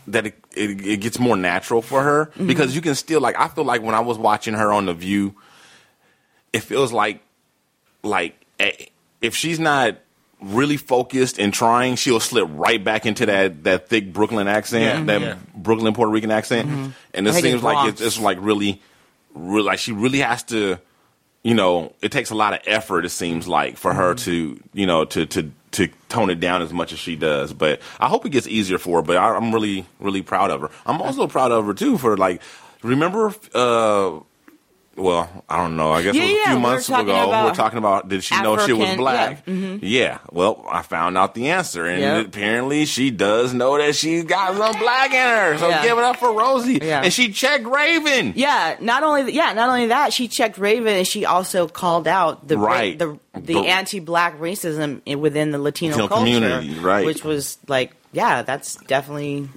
[0.08, 2.46] that it, it, it gets more natural for her Mm-hmm.
[2.46, 3.38] because you can still like.
[3.38, 5.34] I feel like when I was watching her on the View,
[6.52, 7.22] it feels like
[8.02, 8.34] like
[9.20, 9.96] if she's not
[10.40, 15.20] really focused and trying, she'll slip right back into that that thick Brooklyn accent, that
[15.20, 15.36] Yeah.
[15.54, 18.82] Brooklyn Puerto Rican accent, and it seems like it's, it's like really,
[19.34, 20.78] really like she really has to,
[21.44, 23.04] you know, it takes a lot of effort.
[23.04, 26.72] It seems like for her to, you know, to to to tone it down as
[26.72, 27.52] much as she does.
[27.52, 29.02] But I hope it gets easier for her.
[29.02, 30.70] But I, I'm really really proud of her.
[30.86, 32.40] I'm also proud of her too for like,
[32.82, 33.34] remember.
[33.54, 34.20] uh
[34.96, 35.90] well, I don't know.
[35.92, 37.26] I guess Yeah, it was a yeah, few we were months talking ago.
[37.44, 39.42] we were talking about did she know she was black?
[39.46, 39.78] yeah, mhm.
[39.82, 40.18] Yeah.
[40.30, 42.26] Well, I found out the answer, and Yep.
[42.26, 45.58] apparently she does know that she's got some black in her.
[45.58, 45.82] So Yeah.
[45.82, 46.78] give it up for Rosie.
[46.82, 47.02] Yeah.
[47.02, 48.34] And she checked Raven.
[48.36, 52.46] Yeah, not only yeah, not only that, she checked Raven and she also called out
[52.46, 52.98] the Right.
[52.98, 57.06] the the But- anti-black racism within the Latino, Latino culture, community, right.
[57.06, 59.48] Which was like, yeah, that's definitely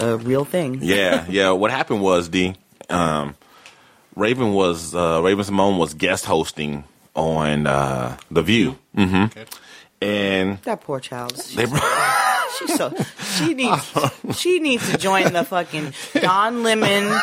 [0.00, 0.80] a real thing.
[0.82, 1.50] Yeah, yeah.
[1.52, 2.56] What happened was D.
[2.90, 3.36] Um,
[4.14, 9.38] Raven was uh, Raven-Symoné was guest hosting on uh, The View, mm-hmm.
[10.00, 11.36] and That poor child.
[11.54, 11.66] they
[12.58, 12.94] She's so
[13.36, 13.92] she needs
[14.38, 17.18] she needs to join the fucking Don Lemon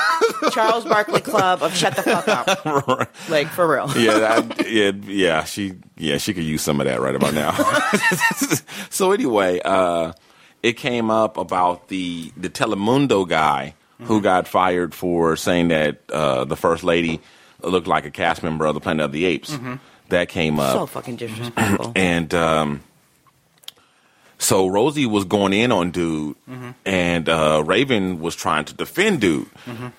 [0.52, 3.10] Charles Barkley Club of shut the fuck up.
[3.30, 3.92] Like for real.
[3.96, 5.44] yeah, that, yeah, yeah.
[5.44, 7.52] She, yeah, she could use some of that right about now.
[8.90, 10.14] so anyway, uh,
[10.64, 16.46] it came up about the the Telemundo guy who got fired for saying that uh,
[16.46, 17.20] the first lady
[17.62, 19.58] looked like a cast member of the Planet of the Apes.
[20.10, 20.74] That came up.
[20.74, 21.92] So fucking disrespectful.
[21.96, 22.82] and um,
[24.40, 26.36] so Rosie was going in on dude,
[26.86, 29.48] and uh, Raven was trying to defend dude,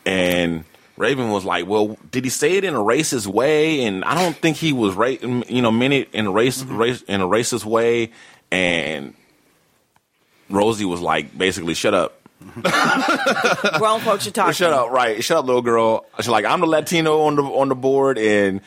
[0.07, 0.65] and
[0.97, 4.35] Raven was like, "Well, did he say it in a racist way?" And I don't
[4.37, 7.65] think he was, ra- you know, meant it in a race, race in a racist
[7.65, 8.11] way.
[8.51, 9.15] And
[10.49, 12.20] Rosie was like, basically, "Shut up."
[13.79, 14.55] Grown folks are talking.
[14.55, 15.23] Shut up, right?
[15.23, 16.07] Shut up, little girl.
[16.17, 18.63] She's like, I'm the Latino on the on the board, and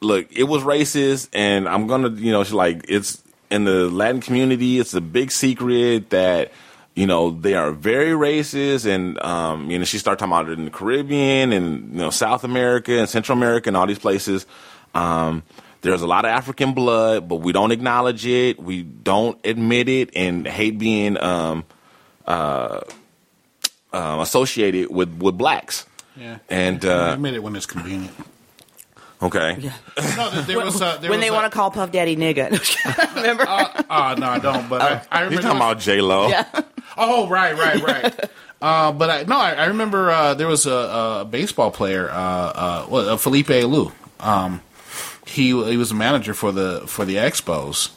[0.00, 4.20] look, it was racist, and I'm gonna, you know, she's like, it's in the Latin
[4.20, 6.52] community, it's a big secret that.
[6.94, 10.58] You know they are very racist, and um, you know she started talking about it
[10.58, 14.44] in the Caribbean and you know South America and Central America and all these places.
[14.94, 15.42] Um,
[15.80, 18.60] there's a lot of African blood, but we don't acknowledge it.
[18.60, 21.64] We don't admit it, and hate being um,
[22.26, 22.80] uh,
[23.92, 25.86] um, associated with with blacks.
[26.16, 26.38] Yeah.
[26.48, 28.12] And I uh, admit it when it's convenient.
[29.22, 29.56] okay,
[30.16, 32.16] No, there, there was uh, there when was they a- want to call Puff Daddy
[32.16, 32.50] nigga.
[33.16, 33.44] Remember?
[33.48, 34.68] Uh, no, I don't.
[34.68, 35.42] But I, I you remember.
[35.42, 36.28] talking about J Lo?
[36.28, 36.44] yeah.
[36.98, 38.30] Oh, right, right, right.
[38.60, 42.14] uh, but I, no, I, I remember uh, there was a, a baseball player, uh,
[42.14, 43.90] uh, well, uh, Felipe Alou.
[44.20, 44.60] Um,
[45.26, 47.92] he he was a manager for the for the Expos,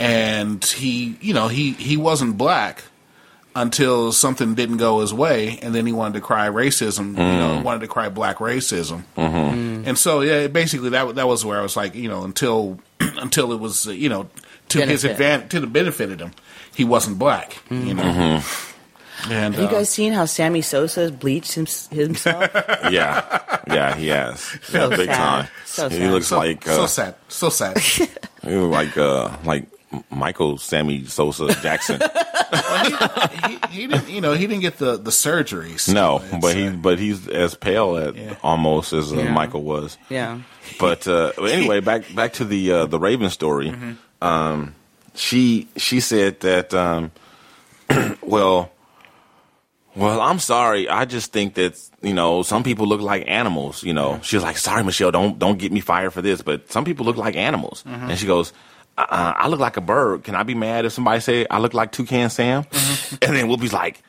[0.00, 2.82] and he you know he he wasn't black
[3.56, 7.10] until something didn't go his way, and then he wanted to cry racism.
[7.10, 9.04] You know, wanted to cry black racism.
[9.16, 13.52] And so yeah, basically that that was where I was like, you know, until until
[13.52, 14.28] it was uh, you know
[14.70, 16.32] to his advantage to the benefit of him,
[16.74, 17.62] he wasn't black.
[17.70, 18.42] You know.
[19.30, 22.50] And Have you uh, guys seen how Sammy Sosa has bleached hims- himself?
[22.90, 24.40] yeah, yeah, he has.
[24.40, 25.16] So yeah, big sad.
[25.16, 25.48] time.
[25.64, 26.10] So he sad.
[26.10, 27.78] looks so, like so uh, sad, so sad.
[28.42, 29.66] he looks like uh, like
[30.10, 32.00] Michael Sammy Sosa Jackson.
[33.46, 35.92] he, he didn't, you know, he didn't get the the surgeries.
[35.92, 38.36] no, but he uh, but he's as pale as Yeah.
[38.42, 39.32] almost as uh, Yeah.
[39.32, 39.98] Michael was.
[40.08, 40.40] yeah.
[40.78, 43.70] But uh, anyway, back back to the uh, the Raven story.
[43.70, 43.92] Mm-hmm.
[44.24, 44.74] Um,
[45.14, 47.10] she she said that um,
[48.22, 48.70] well,
[49.94, 50.88] well, I'm sorry.
[50.88, 53.82] I just think that you know some people look like animals.
[53.84, 56.70] You know, she was like, "Sorry, Michelle, don't don't get me fired for this." But
[56.72, 58.10] some people look like animals, Mm-hmm.
[58.10, 58.52] and she goes.
[58.96, 60.24] Uh, I look like a bird.
[60.24, 62.64] Can I be mad if somebody say I look like Toucan Sam?
[62.64, 63.16] Mm-hmm.
[63.22, 64.02] And then Whoopi's like,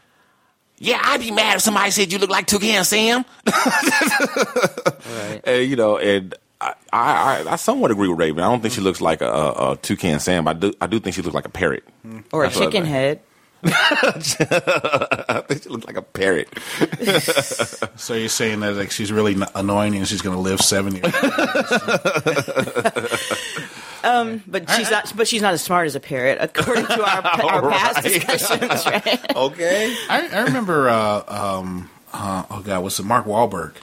[0.78, 5.41] "Yeah, I'd be mad if somebody said you look like Toucan Sam." Right.
[5.45, 8.43] And, you know, and I, I, I, I somewhat agree with Raven.
[8.43, 10.45] I don't think she looks like a, a, a toucan Sam.
[10.45, 11.84] But I do, I do think she looks like a parrot.
[12.32, 13.21] Or a That's what I chicken head.
[13.67, 16.50] I think she looks like a parrot.
[17.98, 20.60] So you're saying that like she's really annoying and she's going to live
[24.06, 24.44] seventy.
[24.48, 25.13] But she's not.
[25.15, 27.22] But she's not as smart as a parrot, according to our,
[27.63, 28.86] our past discussions.
[28.86, 29.36] Right?
[29.36, 29.96] Okay.
[30.10, 30.89] I, I remember.
[30.89, 33.74] Uh, um, uh, oh God, was it Mark Wahlberg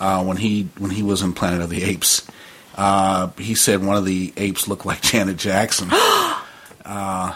[0.00, 2.26] uh, when he when he was in Planet of the Apes?
[2.74, 5.88] Uh, he said one of the apes looked like Janet Jackson.
[6.84, 7.34] uh,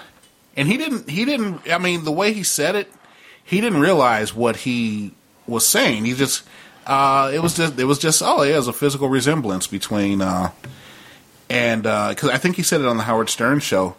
[0.56, 1.08] and he didn't.
[1.08, 1.70] He didn't.
[1.70, 2.92] I mean, the way he said it,
[3.44, 5.12] he didn't realize what he
[5.46, 6.04] was saying.
[6.04, 6.42] He just.
[6.86, 7.78] Uh, it was just.
[7.78, 8.22] It was just.
[8.24, 10.20] Oh, yeah, it was a physical resemblance between.
[11.50, 13.96] Uh, and because I think he said it on the Howard Stern show,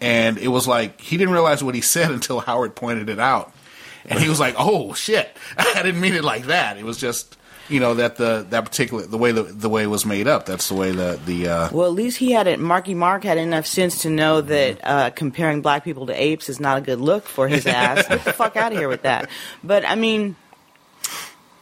[0.00, 3.52] and it was like he didn't realize what he said until Howard pointed it out,
[4.06, 7.36] and he was like, "Oh shit, I didn't mean it like that." It was just
[7.68, 10.46] you know that the that particular the way the, the way it was made up.
[10.46, 12.58] That's the way the the uh, Well, at least he had it.
[12.58, 16.58] Marky Mark had enough sense to know that uh, comparing black people to apes is
[16.60, 18.06] not a good look for his ass.
[18.08, 19.30] Get the fuck out of here with that.
[19.62, 20.34] But I mean,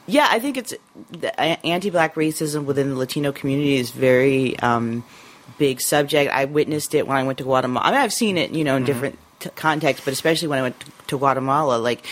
[0.09, 0.75] yeah, I think it's
[1.13, 5.05] the uh, anti-black racism within the Latino community is very um,
[5.59, 6.33] big subject.
[6.33, 7.87] I witnessed it when I went to Guatemala.
[7.87, 8.93] I mean, I've seen it, you know, in mm-hmm.
[8.93, 12.05] different t- contexts, but especially when I went to, to Guatemala, like.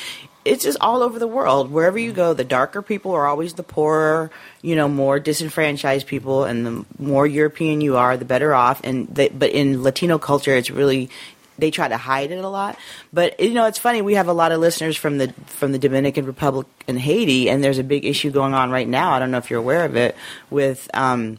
[0.48, 1.72] It's just all over the world.
[1.72, 2.18] Wherever you mm-hmm.
[2.18, 4.30] go, the darker people are always the poorer,
[4.62, 8.80] you know, more disenfranchised people, and the more European you are, the better off.
[8.84, 11.10] And they, but in Latino culture, it's really
[11.58, 12.78] they try to hide it a lot.
[13.12, 14.02] But you know, it's funny.
[14.02, 17.62] We have a lot of listeners from the from the Dominican Republic and Haiti, and
[17.64, 19.12] there's a big issue going on right now.
[19.12, 20.14] I don't know if you're aware of it
[20.50, 21.38] with um,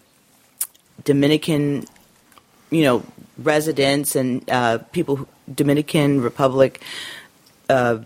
[1.04, 1.86] Dominican,
[2.70, 3.04] you know,
[3.38, 6.82] residents and uh, people, who- Dominican Republic.
[7.70, 8.00] Uh,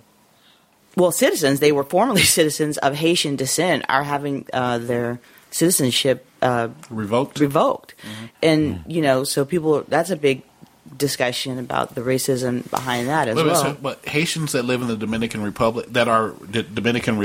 [0.97, 5.19] well, citizens, they were formerly citizens of Haitian descent, are having uh, their
[5.50, 7.39] citizenship uh, revoked.
[7.39, 7.95] revoked.
[8.41, 10.43] And, you know, so people, that's a big
[10.97, 13.56] discussion about the racism behind that as Wait well.
[13.56, 17.17] so- but Haitians that live in the Dominican Republic that are D- Dominican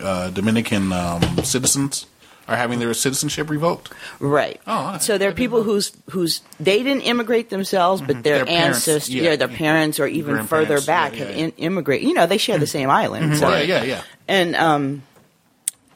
[0.00, 2.06] uh, Dominican um, citizens
[2.46, 3.90] are having their citizenship revoked.
[4.20, 4.58] Right.
[4.66, 5.02] Oh, right.
[5.02, 9.14] So there are people whose whose they didn't immigrate themselves, but their, Their parents, ancestors,
[9.14, 12.08] yeah, yeah, their parents, or even further back, yeah, have yeah, in, immigrated.
[12.08, 13.32] You know, they share the same island.
[13.32, 13.38] Mhm.
[13.40, 13.50] So.
[13.50, 14.02] Yeah, yeah, yeah.
[14.28, 15.02] And um,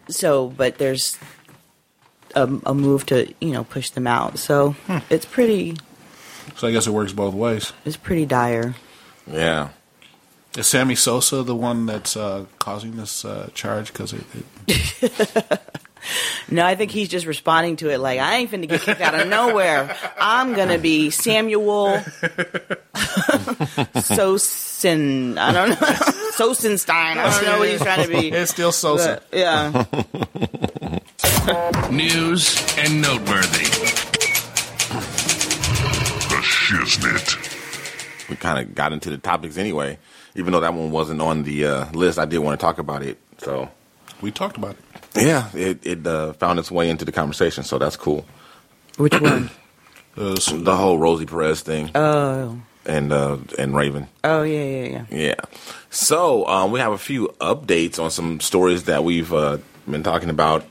[0.08, 1.16] so, but there's
[2.34, 4.38] a, a move to you know push them out.
[4.38, 4.98] So Hmm.
[5.08, 5.76] it's pretty
[6.56, 7.72] So I guess it works both ways.
[7.84, 8.74] it's pretty dire.
[9.26, 9.70] Yeah.
[10.56, 13.92] Is Sammy Sosa the one that's uh, causing this uh, charge?
[13.92, 14.24] Because it,
[14.68, 15.60] it,
[16.50, 19.14] No, I think he's just responding to it like I ain't finna get kicked out
[19.18, 19.96] of nowhere.
[20.18, 21.86] I'm gonna be Samuel
[23.94, 25.38] Sosin.
[25.38, 25.76] I don't know
[26.32, 27.18] Sosenstein.
[27.18, 28.30] I don't know what he's trying to be.
[28.30, 29.22] It's still Sosa.
[29.30, 29.84] But, yeah.
[31.90, 34.01] News and noteworthy.
[36.72, 38.28] The Shiznit.
[38.30, 39.98] We kind of got into the topics anyway,
[40.34, 42.18] even though that one wasn't on the uh, list.
[42.18, 43.18] I did want to talk about it.
[43.38, 43.70] So
[44.22, 44.76] we talked about
[45.14, 45.26] it.
[45.26, 47.62] yeah, it, it uh, found its way into the conversation.
[47.64, 48.24] So that's cool.
[48.96, 49.50] Which one?
[50.14, 52.58] the whole Rosie Perez thing Oh.
[52.86, 54.08] and uh, and Raven.
[54.24, 55.04] Oh yeah, yeah, yeah.
[55.10, 55.34] Yeah.
[55.90, 59.58] So um, we have a few updates on some stories that we've uh,
[59.88, 60.64] been talking about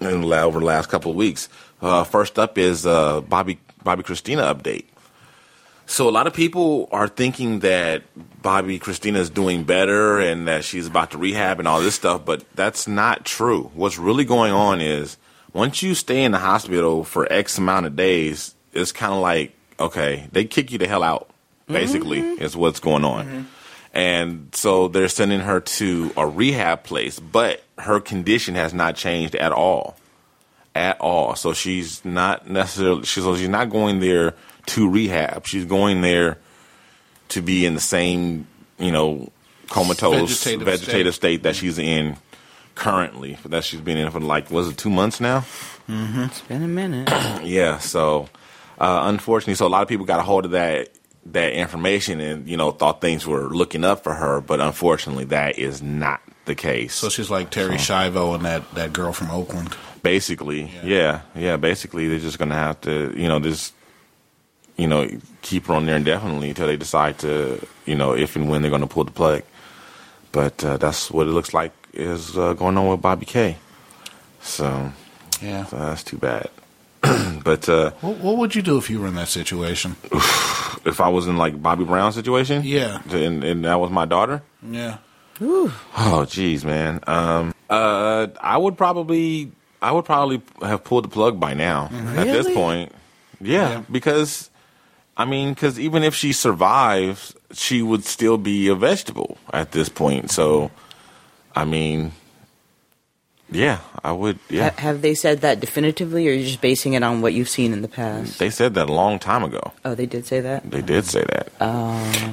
[0.00, 1.48] in over the last couple of weeks.
[1.82, 4.84] Uh, first up is uh, Bobby Bobbi Kristina update.
[5.86, 8.02] So a lot of people are thinking that
[8.42, 12.26] Bobbi Kristina is doing better and that she's about to rehab and all this stuff,
[12.26, 13.70] but that's not true.
[13.72, 15.16] What's really going on is
[15.54, 19.54] once you stay in the hospital for X amount of days, it's kind of like
[19.80, 21.30] okay, they kick you the hell out.
[21.66, 22.42] Basically, mm-hmm.
[22.42, 23.26] is what's going on.
[23.26, 23.42] Mm-hmm.
[23.92, 29.34] And so they're sending her to a rehab place, but her condition has not changed
[29.34, 29.96] at all.
[30.78, 31.34] At all.
[31.34, 34.34] So she's not necessarily she's so she's not going there
[34.66, 35.44] to rehab.
[35.44, 36.38] She's going there
[37.30, 38.46] to be in the same,
[38.78, 39.32] you know,
[39.70, 41.42] comatose Vegetative vegetative, state.
[41.42, 42.16] that she's in
[42.76, 43.38] currently.
[43.46, 45.40] That she's been in for like was it two months now?
[45.88, 46.22] Mm-hmm.
[46.22, 47.10] It's been a minute.
[47.44, 48.28] Yeah, so
[48.78, 50.90] uh, unfortunately, so a lot of people got a hold of that
[51.26, 55.58] that information and you know thought things were looking up for her, but unfortunately, that
[55.58, 56.94] is not the case.
[56.94, 59.76] So she's like Terri Schiavo and that, that girl from Oakland.
[60.02, 61.20] Basically, yeah.
[61.34, 63.74] yeah, Basically, they're just gonna have to, you know, just
[64.76, 65.08] you know
[65.42, 68.70] keep her on there indefinitely until they decide to, you know, if and when they're
[68.70, 69.42] gonna pull the plug.
[70.32, 73.56] But uh, that's what it looks like is uh, going on with Bobby K.
[74.40, 74.92] So
[75.42, 75.64] Yeah.
[75.66, 76.50] so that's too bad.
[77.44, 79.96] but uh, What, what would you do if you were in that situation?
[80.84, 83.00] if I was in like Bobby Brown situation, Yeah.
[83.10, 84.98] and, and that was my daughter, Yeah.
[85.40, 91.38] oh jeez, man, um, uh, I would probably, I would probably have pulled the plug
[91.38, 91.88] by now.
[92.16, 92.92] At this point,
[93.40, 93.82] yeah, Yeah.
[93.90, 94.50] because
[95.16, 99.88] I mean, because even if she survives, she would still be a vegetable at this
[99.88, 100.30] point.
[100.30, 100.70] So,
[101.56, 102.12] I mean,
[103.50, 104.38] yeah, I would.
[104.50, 107.32] Yeah, Ha- have they said that definitively, or are you just basing it on what
[107.32, 108.38] you've seen in the past?
[108.38, 109.72] they said that a long time ago.
[109.84, 110.70] Oh, they did say that.
[110.70, 111.52] They did say that.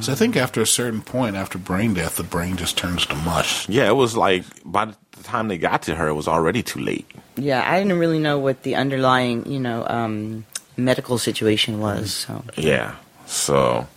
[0.03, 3.15] So I think after a certain point, after brain death, the brain just turns to
[3.15, 3.67] mush.
[3.69, 6.79] Yeah, it was like by the time they got to her, it was already too
[6.79, 7.09] late.
[7.37, 10.45] Yeah, I didn't really know what the underlying, you know, um,
[10.77, 12.11] medical situation was.
[12.13, 12.95] So, Yeah.
[13.25, 13.87] So.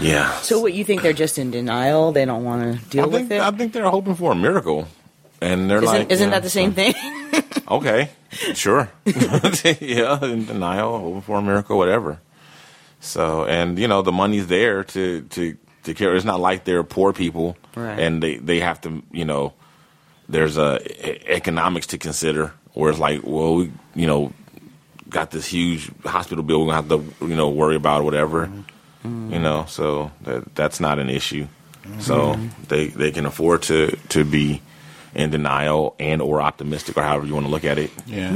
[0.00, 0.32] Yeah.
[0.40, 2.12] so what you think they're just in denial?
[2.12, 3.40] They don't want to deal think with it.
[3.40, 4.88] I think they're hoping for a miracle,
[5.42, 6.94] and they're isn't like, isn't you that the same thing?
[7.68, 8.10] Okay,
[8.52, 8.90] sure.
[9.06, 12.20] yeah, in denial, hoping for a miracle, whatever.
[13.00, 16.14] So, and you know, the money's there to to to care.
[16.14, 17.98] It's not like they're poor people, Right.
[17.98, 19.54] and they they have to, you know,
[20.28, 20.80] there's a
[21.32, 22.52] economics to consider.
[22.74, 24.32] Where it's like, well, we, you know,
[25.08, 26.60] got this huge hospital bill.
[26.60, 28.46] We're gonna have to, you know, worry about or whatever.
[28.46, 29.32] Mm-hmm.
[29.32, 31.46] You know, so that that's not an issue.
[32.00, 32.64] So mm-hmm.
[32.68, 34.60] they they can afford to to be
[35.14, 37.90] in denial and or optimistic or however you want to look at it.
[38.06, 38.30] Yeah,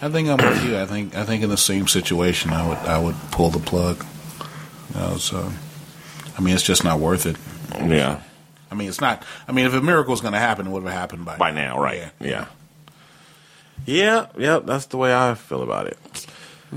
[0.00, 0.78] I think I'm with you.
[0.78, 4.04] I think I think in the same situation, I would I would pull the plug.
[4.94, 5.50] You know, so
[6.36, 7.36] I mean, it's just not worth it.
[7.74, 8.20] Yeah.
[8.70, 9.22] I mean, it's not.
[9.46, 11.50] I mean, if a miracle is going to happen, it would have happened by By
[11.50, 12.10] now, right?
[12.20, 12.26] Yeah.
[12.28, 12.46] Yeah.
[13.84, 15.98] Yeah, yeah, that's the way I feel about it.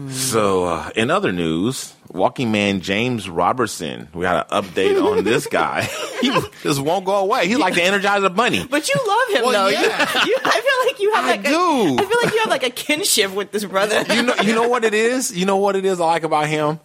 [0.10, 5.46] So, uh, in other news, Walking Man James Robertson, we got an update on this
[5.52, 5.84] guy.
[6.22, 6.32] he
[6.64, 7.48] just won't go away.
[7.48, 8.66] He's like the Energizer Bunny.
[8.66, 9.68] but you love him, Well, though.
[9.70, 10.26] yeah.
[10.26, 11.52] You, you, I feel like you have I like do.
[11.52, 14.04] A, I feel like you have like a kinship with this brother.
[14.14, 15.36] you know, you know what it is.
[15.38, 16.02] You know what it is.
[16.02, 16.80] I like about him.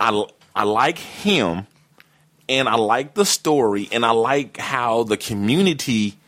[0.00, 0.24] I
[0.54, 1.66] I like him,
[2.48, 6.18] and I like the story, and I like how the community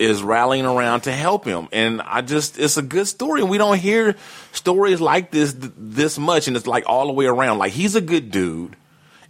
[0.00, 3.58] is rallying around to help him, and I just it's a good story, and we
[3.58, 4.16] don't hear
[4.52, 7.58] stories like this this much, and it's like all the way around.
[7.58, 8.76] Like he's a good dude,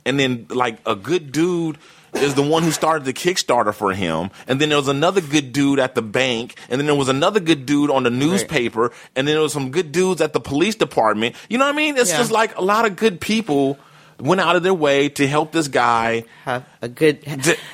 [0.07, 1.77] and then like a good dude
[2.15, 5.53] is the one who started the Kickstarter for him, and then there was another good
[5.53, 9.27] dude at the bank, and then there was another good dude on the newspaper, and
[9.27, 11.35] then there was some good dudes at the police department.
[11.49, 11.97] You know what I mean?
[11.97, 12.19] It's Yeah.
[12.19, 13.77] just like a lot of good people
[14.21, 16.25] went out of their way to help this guy.
[16.45, 17.25] Have a good.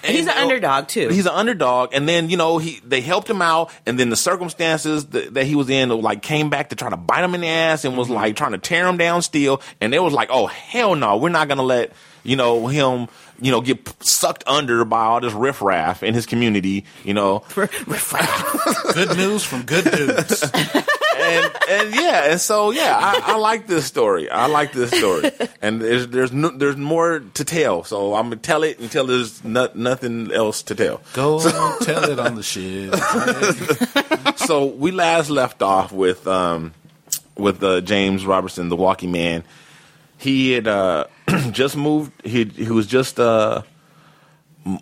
[0.04, 1.08] he's an underdog too.
[1.08, 4.16] He's an underdog, and then you know he they helped him out, and then the
[4.16, 7.40] circumstances that, that he was in like came back to try to bite him in
[7.40, 7.98] the ass and Mm-hmm.
[7.98, 11.16] was like trying to tear him down still, and they was like, oh hell no,
[11.16, 11.92] we're not gonna let
[12.22, 13.08] you know him
[13.40, 17.42] you know get sucked under by all this riffraff in his community, you know,
[18.94, 20.44] Good news from good dudes.
[21.20, 24.30] and and yeah, and so yeah, I, I like this story.
[24.30, 25.30] I like this story,
[25.62, 27.84] and there's there's no, there's more to tell.
[27.84, 31.00] So I'm gonna tell it until there's no, nothing else to tell.
[31.12, 31.40] Go
[31.80, 32.94] tell it on the shit.
[34.38, 36.74] so we last left off with um,
[37.36, 39.44] with uh, James Robertson, the Walking Man.
[40.18, 41.06] He had uh,
[41.50, 42.12] just moved.
[42.26, 43.62] He he was just uh,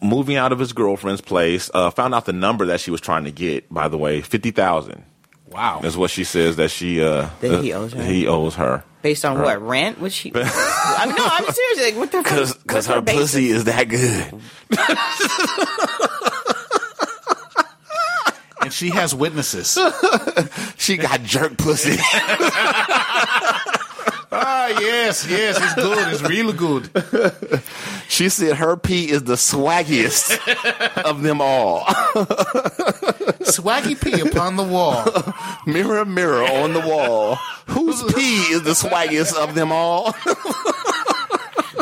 [0.03, 1.71] moving out of his girlfriend's place.
[1.73, 3.73] Uh, found out the number that she was trying to get.
[3.73, 5.05] By the way, fifty thousand.
[5.55, 8.03] Wow, is what she says that she uh, That he owes her?
[8.03, 9.45] He owes her Based on Right.
[9.61, 10.01] what rent?
[10.01, 10.33] Which she?
[10.35, 11.81] I mean, no, I'm serious.
[11.85, 12.19] Like, what the?
[12.23, 14.33] because fuck- because what's her pussy is that good.
[18.63, 19.79] and she has witnesses.
[20.79, 21.97] she got jerk pussy.
[24.35, 26.09] ah, yes, yes, it's good.
[26.13, 26.91] It's really good.
[28.09, 30.39] She said her pee is the swaggiest
[31.03, 31.85] of them all.
[33.45, 35.05] Swaggy pee upon the wall.
[35.67, 37.37] Mirror, mirror on the wall.
[37.67, 40.15] Whose pee is the swaggiest of them all?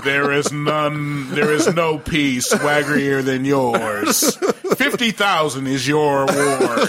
[0.04, 1.30] There is none.
[1.34, 4.36] There is no pee swaggerier than yours.
[4.76, 6.88] Fifty thousand is your award.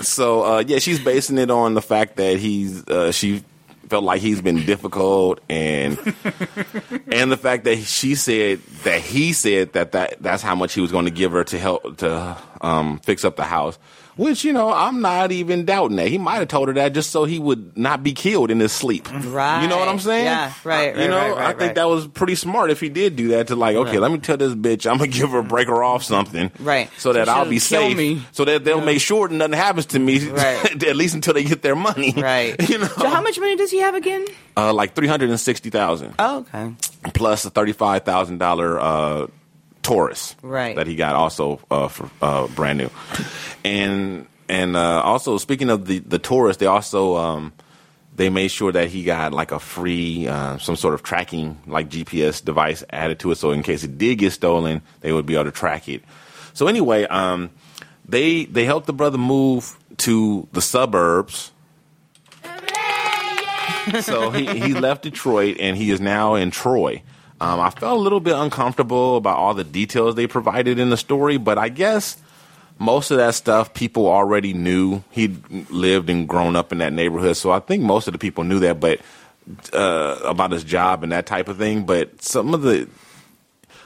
[0.00, 3.42] So uh, yeah, she's basing it on the fact that he's uh, she
[3.88, 5.98] felt like he's been difficult and
[7.12, 10.80] and the fact that she said that he said that, that that's how much he
[10.80, 13.78] was going to give her to help to um, fix up the house.
[14.16, 17.10] Which you know, I'm not even doubting that he might have told her that just
[17.10, 19.08] so he would not be killed in his sleep.
[19.12, 19.60] Right.
[19.62, 20.26] You know what I'm saying?
[20.26, 20.52] Yeah.
[20.62, 20.94] Right.
[20.94, 23.26] right you know, right, right, I think that was pretty smart if he did do
[23.30, 25.66] that to like, okay, let me tell this bitch I'm gonna give her a break
[25.66, 26.90] her off something, Right.
[26.96, 28.22] So that I'll be safe, me.
[28.30, 30.84] so that they'll make sure that nothing happens to me, Right.
[30.84, 32.54] at least until they get their money, Right.
[32.70, 34.24] you know, So how much money does he have again?
[34.56, 36.72] uh, like three hundred and sixty thousand Oh, okay.
[37.14, 39.26] plus a thirty five thousand dollar uh,
[39.84, 40.74] Taurus, Right.
[40.74, 42.90] That he got also uh, for uh, brand new,
[43.64, 47.52] and and uh, also speaking of the the Taurus, they also um,
[48.16, 51.90] they made sure that he got like a free uh, some sort of tracking like
[51.90, 55.34] GPS device added to it, so in case it did get stolen, they would be
[55.34, 56.02] able to track it.
[56.54, 57.50] So anyway, um,
[58.08, 61.52] they they helped the brother move to the suburbs.
[64.00, 67.02] so he, he left Detroit and he is now in Troy.
[67.44, 70.96] Um, I felt a little bit uncomfortable about all the details they provided in the
[70.96, 72.16] story, but I guess
[72.78, 75.02] most of that stuff people already knew.
[75.10, 78.44] He'd lived and grown up in that neighborhood, so I think most of the people
[78.44, 79.00] knew that, but
[79.72, 81.84] uh, about his job and that type of thing.
[81.84, 82.88] But some of the,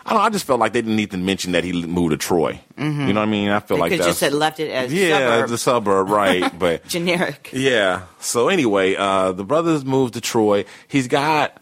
[0.07, 2.13] I don't know, I just felt like they didn't need to mention that he moved
[2.13, 2.61] to Troy.
[2.79, 3.09] Mhm.
[3.09, 3.49] You know what I mean?
[3.51, 5.51] I feel They like could just had left it as yeah, suburb.
[5.51, 6.53] the suburb, right?
[6.59, 7.51] But generic.
[7.53, 8.03] yeah.
[8.21, 10.65] So anyway, uh, the brothers moved to Troy.
[10.87, 11.61] He's got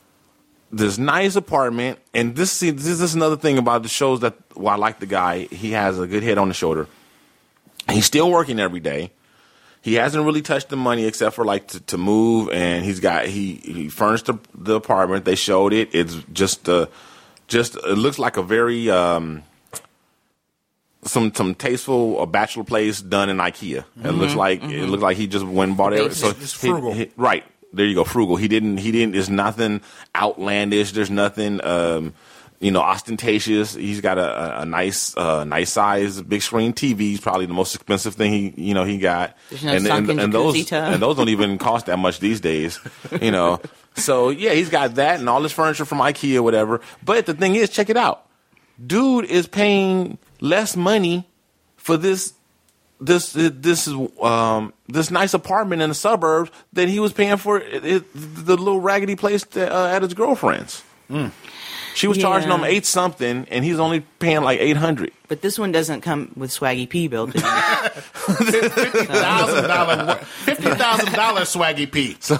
[0.76, 4.74] this nice apartment, and this see, this is another thing about the shows that well,
[4.74, 5.44] I like the guy.
[5.46, 6.86] He has a good head on the shoulder.
[7.90, 9.12] He's still working every day.
[9.82, 13.26] He hasn't really touched the money except for like to, to move, and he's got
[13.26, 15.24] he he furnished the, the apartment.
[15.24, 15.90] They showed it.
[15.94, 16.86] It's just uh
[17.46, 19.44] just it looks like a very um
[21.04, 23.84] some some tasteful uh, bachelor place done in IKEA.
[24.02, 24.88] It looks Mhm, like it mhm.
[24.90, 26.12] looks like he just went and bought it.
[26.14, 26.30] So.
[26.30, 27.44] It's he- he- right
[27.76, 28.36] there you go, frugal.
[28.36, 29.12] He didn't he didn't.
[29.12, 29.80] There's nothing
[30.14, 30.92] outlandish.
[30.92, 31.64] There's nothing.
[31.64, 32.14] um
[32.60, 33.74] you know, ostentatious.
[33.74, 37.00] He's got a, a, a nice, uh, nice size big screen TV.
[37.00, 39.36] He's probably the most expensive thing he, you know, he got.
[39.50, 42.40] There's no and, and, sunken and those, and those don't even cost that much these
[42.40, 42.80] days,
[43.20, 43.60] you know.
[43.98, 46.82] So yeah, he's got that and all his furniture from IKEA, whatever.
[47.02, 48.26] But the thing is, check it out.
[48.84, 51.26] Dude is paying less money
[51.78, 52.34] for this
[53.00, 57.58] this this is um this nice apartment in the suburbs that he was paying for
[57.60, 60.82] it, it, the little raggedy place uh, at his girlfriend's.
[61.96, 65.12] She was charging him eight something, and he's only paying like eight hundred.
[65.28, 67.40] But this one doesn't come with Swaggy P built in.
[69.06, 72.16] thousand dollar, fifty thousand dollar swaggy P.
[72.20, 72.36] So,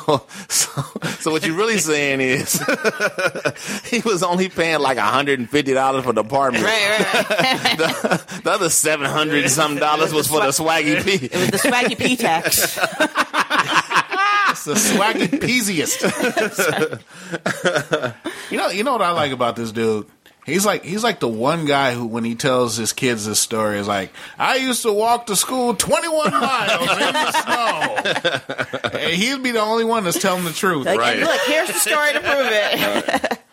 [0.49, 0.83] so,
[1.19, 2.63] so what you're really saying is
[3.87, 6.65] he was only paying like hundred and fifty dollars for the apartment.
[6.65, 7.77] right, right.
[7.77, 11.27] The, the other seven hundred something dollars was for the swaggy P.
[11.27, 12.79] It was the Swaggy P tax.
[14.67, 16.03] It's the swaggy peasiest.
[18.51, 20.07] you know, you know what I like about this dude.
[20.45, 23.79] He's like he's like the one guy who, when he tells his kids this story,
[23.81, 27.97] is like, "I used to walk to school 21 miles in the snow."
[29.01, 31.19] And he'd be the only one that's telling the truth, Like, Right.
[31.19, 33.39] look, here's the story to prove it.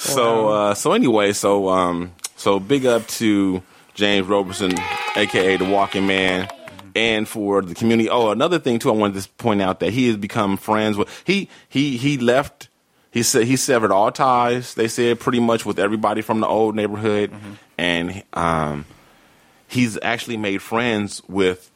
[0.00, 3.60] So, uh, so anyway, so um, so big up to
[3.94, 4.72] James Robertson,
[5.16, 6.46] aka the Walking Man,
[6.98, 8.10] and for the community.
[8.10, 11.08] Oh, another thing too, I wanted to point out that he has become friends with.
[11.24, 12.68] He he he left.
[13.10, 14.74] He said he severed all ties.
[14.74, 17.32] They said pretty much with everybody from the old neighborhood,
[17.78, 18.84] and um,
[19.66, 21.70] he's actually made friends with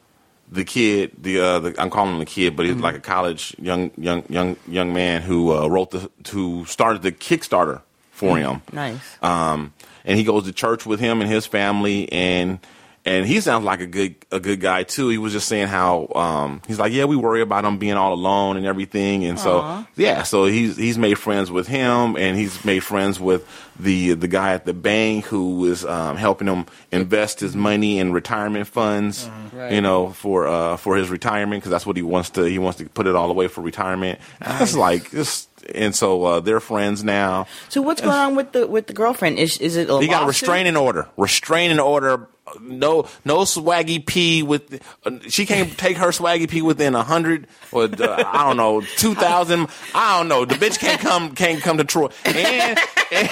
[0.51, 1.11] the kid.
[1.21, 4.23] The, uh, the I'm calling him the kid, but he's like a college young young
[4.29, 8.61] young young man who uh, wrote the who started the Kickstarter for him.
[8.71, 8.99] Nice.
[9.21, 9.73] Um,
[10.05, 12.59] and he goes to church with him and his family, and
[13.05, 15.09] and he sounds like a good a good guy too.
[15.09, 18.13] He was just saying how um, he's like, yeah, we worry about him being all
[18.13, 19.87] alone and everything, and so Aw.
[19.95, 23.45] yeah, so he's he's made friends with him, and he's made friends with
[23.77, 28.13] the the guy at the bank who is um, helping him invest his money in
[28.13, 29.29] retirement funds,
[29.69, 32.77] you know, for uh, for his retirement because that's what he wants to he wants
[32.77, 34.19] to put it all away for retirement.
[34.39, 37.47] And That's like this, and so uh, they're friends now.
[37.67, 39.39] So what's going on with the with the girlfriend?
[39.39, 41.09] Is is it a He got a restraining order.
[41.17, 42.29] Restraining order.
[42.59, 44.81] No, no swaggy p with.
[45.29, 49.15] She can't take her swaggy p within a hundred or uh, I don't know two
[49.15, 49.69] thousand.
[49.95, 50.43] I don't know.
[50.43, 52.09] The bitch can't come can't come to Troy.
[52.25, 52.77] And
[53.11, 53.29] and,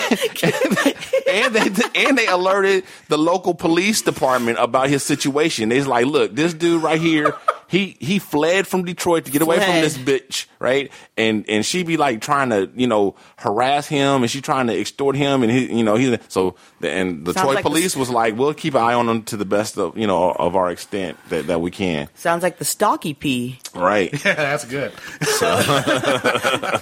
[1.30, 5.70] and they and they alerted the local police department about his situation.
[5.70, 7.36] They's like, look, this dude right here.
[7.72, 10.92] He he fled from Detroit to get away from this bitch, right?
[11.16, 14.78] And and she be like trying to you know harass him, and she trying to
[14.78, 17.96] extort him, and he you know he so and the Sounds Troy like the- police
[17.96, 20.58] was like, we'll keep an eye on him to the best of you know of
[20.58, 23.58] our extent that, that we can, Sounds like the Stocky P.
[23.74, 24.12] right?
[24.26, 24.92] Yeah, that's good.
[25.22, 25.46] So,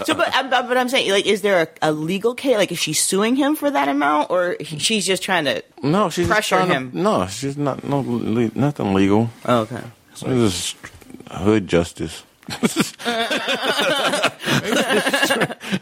[0.07, 2.57] but, I'm- but I'm saying, like, is there a, a legal case?
[2.57, 5.63] Like, is she suing him for that amount, or he- she's just trying to?
[5.83, 6.91] No, she's Pressure trying to- him.
[6.93, 9.29] no, she's not no le- nothing legal.
[9.45, 9.81] Oh, okay.
[10.27, 10.75] It's is
[11.31, 12.23] hood justice.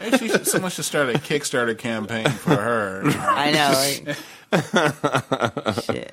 [0.00, 3.02] Maybe she should, someone should start a Kickstarter campaign for her.
[3.06, 3.72] I know.
[4.52, 6.12] Like, shit.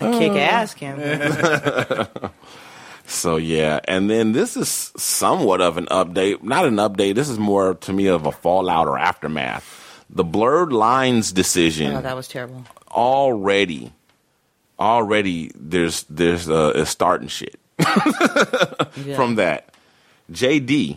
[0.00, 2.30] A kick ass campaign.
[3.06, 6.42] So yeah, and then this is somewhat of an update.
[6.42, 7.14] Not an update.
[7.14, 10.04] This is more to me of a fallout or aftermath.
[10.10, 12.64] The blurred lines decision Oh, that was terrible.
[12.90, 13.92] already,
[14.78, 19.16] already there's there's uh, is starting shit Yeah.
[19.16, 19.74] from that.
[20.32, 20.96] JD,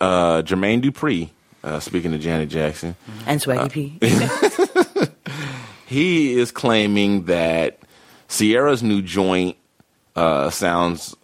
[0.00, 1.30] uh, Jermaine Dupri,
[1.62, 2.96] uh, speaking to Janet Jackson,
[3.26, 3.98] and Swaggy P.
[5.86, 7.78] he is claiming that
[8.28, 9.56] Ciara's new joint
[10.16, 11.14] uh, sounds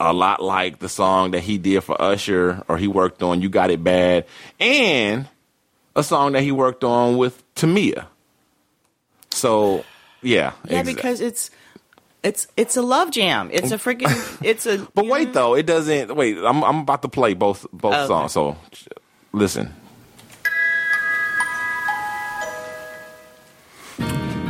[0.00, 3.48] a lot like the song that he did for Usher or he worked on You
[3.48, 4.26] Got It Bad
[4.60, 5.26] and
[5.96, 8.06] a song that he worked on with Tamia.
[9.30, 9.84] So,
[10.22, 10.52] yeah.
[10.68, 11.50] Yeah, because it's
[12.22, 13.50] it's it's a love jam.
[13.52, 14.12] It's a um, freaking.
[14.44, 14.78] It's a.
[14.94, 18.06] But wait though, it doesn't wait, I'm I'm about to play both both oh, Okay.
[18.06, 18.32] songs.
[18.32, 18.56] So
[19.32, 19.74] listen.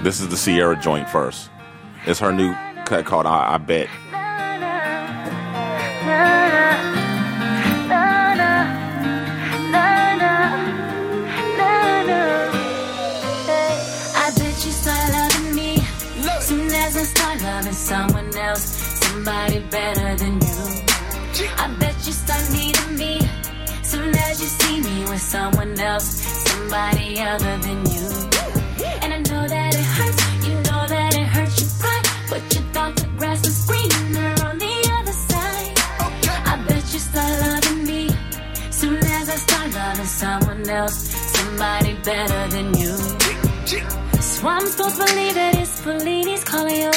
[0.02, 1.50] This is the Ciara joint first.
[2.06, 2.54] It's her new
[2.86, 3.88] cut called I, I Bet.
[19.28, 20.58] Somebody better than you.
[21.62, 23.14] I bet you start needing me
[23.82, 26.08] soon as you see me with someone else,
[26.48, 28.06] somebody other than you.
[29.02, 32.60] And I know that it hurts, you know that it hurts your pride, but you
[32.72, 35.72] thought the grass was greener on the other side.
[36.52, 38.08] I bet you start loving me
[38.70, 40.98] soon as I start loving someone else,
[41.36, 42.94] somebody better than you.
[44.20, 46.92] So I'm supposed to believe that it's Felini's calling you.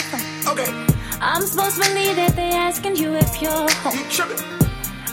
[0.48, 0.91] Okay.
[1.24, 4.00] I'm supposed to believe that they're asking you if you're home.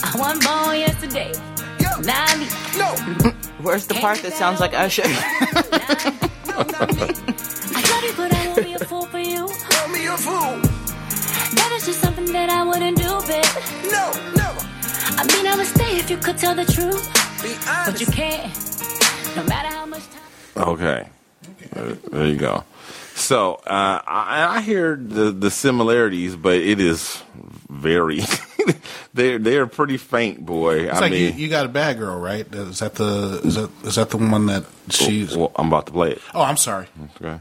[0.03, 1.33] I want more yesterday.
[2.03, 2.79] Now I leave.
[2.79, 3.31] No.
[3.61, 5.03] Where's the part that sounds like Usher?
[6.49, 7.03] no, not me.
[7.77, 9.45] I love you, but I won't be a fool for you.
[9.45, 10.57] Won't a fool.
[11.57, 13.45] That is just something that I wouldn't do, babe.
[13.93, 14.65] No, never.
[15.21, 17.05] I mean, I would stay if you could tell the truth.
[17.43, 17.85] Be honest.
[17.85, 19.37] But you can't.
[19.37, 20.69] No matter how much time.
[20.69, 21.09] Okay.
[21.75, 22.65] There, there you go.
[23.19, 27.23] So uh, I, I hear the the similarities, but it is
[27.69, 28.21] very
[29.15, 30.87] they're they're pretty faint, boy.
[30.89, 32.47] It's I like mean, you, you got a bad girl, right?
[32.55, 35.37] Is that the is that is that the one that she's?
[35.37, 36.23] well, I'm about to play it.
[36.33, 36.87] Oh, I'm sorry.
[37.17, 37.41] Okay.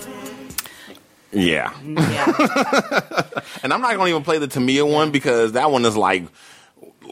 [1.31, 1.73] Yeah.
[3.63, 6.23] and I'm not going to even play the Tamia one because that one is like,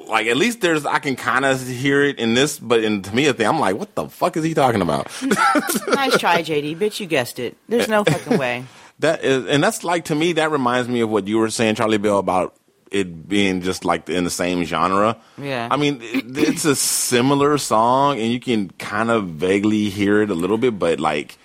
[0.07, 3.09] like at least there's I can kind of hear it in this, but in the
[3.09, 5.05] Tamia thing, I'm like, what the fuck is he talking about?
[5.21, 6.77] nice try, JD.
[6.77, 7.57] Bitch, you guessed it.
[7.67, 8.65] There's no fucking way.
[8.99, 11.75] That is, and that's like to me that reminds me of what you were saying,
[11.75, 12.53] Charlie Bell, about
[12.91, 15.15] it being just like in the same genre.
[15.37, 15.69] Yeah.
[15.71, 20.29] I mean, it, it's a similar song, and you can kind of vaguely hear it
[20.29, 21.37] a little bit, but like,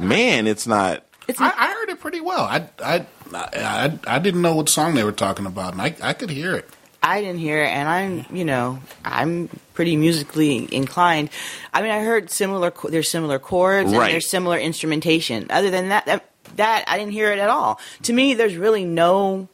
[0.00, 1.04] man, it's not.
[1.38, 2.40] I, I heard it pretty well.
[2.42, 6.12] I, I I I didn't know what song they were talking about, and I I
[6.14, 6.68] could hear it.
[7.02, 11.30] I didn't hear it, and I'm, you know, I'm pretty musically inclined.
[11.72, 12.72] I mean, I heard similar.
[12.88, 14.10] There's similar chords and Right.
[14.10, 15.46] there's similar instrumentation.
[15.50, 17.78] Other than that, that, that I didn't hear it at all.
[18.02, 19.48] To me, there's really no.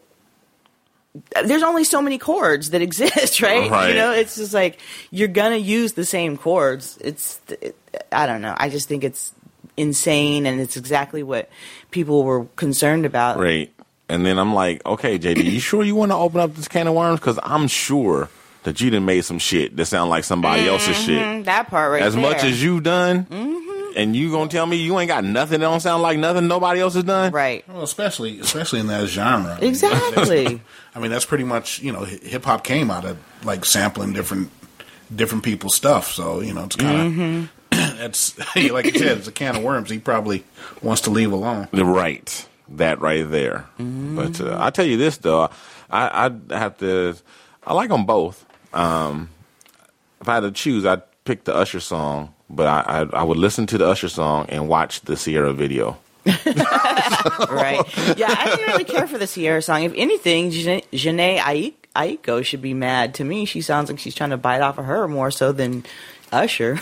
[1.45, 3.71] There's only so many chords that exist, right?
[3.71, 3.89] Right.
[3.91, 4.79] You know, it's just like
[5.11, 6.99] you're gonna use the same chords.
[7.01, 7.77] It's, it,
[8.11, 8.55] I don't know.
[8.57, 9.33] I just think it's
[9.77, 11.49] insane, and it's exactly what
[11.91, 13.39] people were concerned about.
[13.39, 13.71] Right.
[14.09, 16.87] And then I'm like, okay, JD, you sure you want to open up this can
[16.87, 17.21] of worms?
[17.21, 18.29] Because I'm sure
[18.65, 21.19] that you done made some shit that sound like somebody else's shit.
[21.23, 22.23] Mhm, That part right as there.
[22.23, 23.27] much as you've done,
[23.97, 26.81] and you gonna tell me you ain't got nothing that don't sound like nothing nobody
[26.81, 27.33] else has done?
[27.33, 27.65] Right.
[27.69, 29.55] Well, especially especially in that genre.
[29.57, 30.61] I mean, Exactly.
[30.95, 34.51] I mean, that's pretty much you know hip hop came out of like sampling different
[35.15, 36.11] different people's stuff.
[36.13, 36.99] So you know it's kind
[37.45, 37.51] of
[37.99, 39.91] that's like you said, it's a can of worms.
[39.91, 40.45] He probably
[40.83, 41.69] wants to leave alone.
[41.73, 42.49] Right.
[42.69, 43.67] That right there.
[43.79, 45.51] But uh, I tell you this though,
[45.91, 47.15] I I have to.
[47.67, 48.45] I like them both.
[48.73, 49.29] Um,
[50.21, 53.37] if I had to choose, I'd pick the Usher song, but I, I I would
[53.37, 55.99] listen to the Usher song and watch the Ciara video.
[56.27, 57.85] right?
[58.17, 59.83] Yeah, I didn't really care for the Ciara song.
[59.83, 63.15] If anything, Jhené Jhené Aiko, Aiko should be mad.
[63.15, 65.85] To me, she sounds like she's trying to bite off of her more so than
[66.33, 66.79] Usher.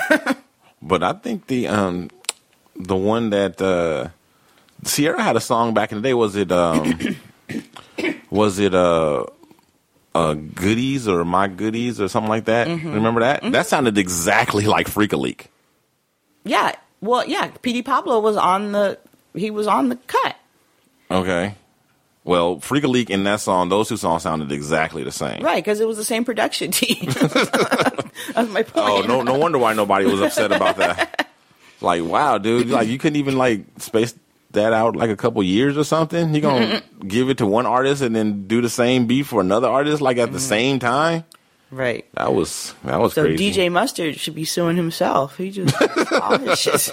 [0.82, 2.10] But I think the um
[2.76, 4.08] the one that uh
[4.84, 6.14] Ciara had a song back in the day.
[6.14, 6.98] Was it um
[8.30, 9.24] was it uh
[10.14, 12.66] uh goodies or my goodies or something like that?
[12.68, 12.94] Mhm.
[12.94, 13.42] Remember that?
[13.52, 15.48] That sounded exactly like Freak a Leak.
[16.44, 17.46] yeah, well, yeah.
[17.62, 18.98] Petey Pablo was on the
[19.34, 20.36] he was on the cut.
[21.10, 21.54] Okay.
[22.24, 25.42] Well, Freak a Leak and that song, those two songs sounded exactly the same.
[25.42, 27.06] Right, because it was the same production team.
[27.10, 28.76] That's my point.
[28.76, 31.28] Oh, no no wonder why nobody was upset about that.
[31.80, 34.14] Like, wow, dude, like you couldn't even like space
[34.52, 36.34] that out like a couple years or something.
[36.34, 39.68] You gonna give it to one artist and then do the same beat for another
[39.68, 40.46] artist like at the mm-hmm.
[40.46, 41.24] same time?
[41.72, 42.06] Right.
[42.14, 43.50] That was that was So crazy.
[43.50, 45.38] DJ Mustard should be suing himself.
[45.38, 45.74] He just,
[46.12, 46.90] all this shit.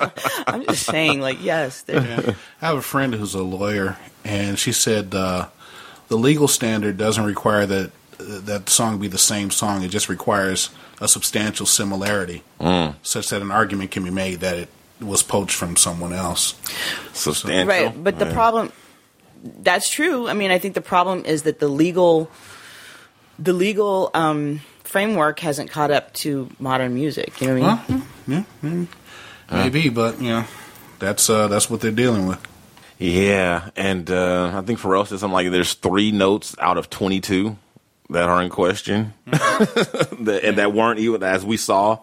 [0.48, 2.34] I'm just saying, like, yes, there- Yeah.
[2.62, 3.98] I have a friend who's a lawyer,
[4.30, 5.48] and she said uh,
[6.08, 9.82] the legal standard doesn't require that that song be the same song.
[9.84, 10.70] It just requires
[11.02, 12.96] a substantial similarity, Mm.
[13.02, 14.70] such that an argument can be made that it
[15.00, 16.56] was poached from someone else.
[17.14, 18.72] Substantial, Right, but the problem
[19.62, 20.28] that's true.
[20.28, 22.30] I mean, I think the problem is that the legal
[23.40, 27.40] the legal um, framework hasn't caught up to modern music.
[27.40, 28.04] You know what I mean?
[28.28, 28.88] Yeah, maybe,
[29.50, 30.46] maybe but you know,
[31.00, 32.46] that's uh, that's what they're dealing with.
[33.00, 37.58] Yeah, and uh, I think Pharrell said something like there's three notes out of 22
[38.10, 42.00] that are in question, that, and that weren't even as we saw.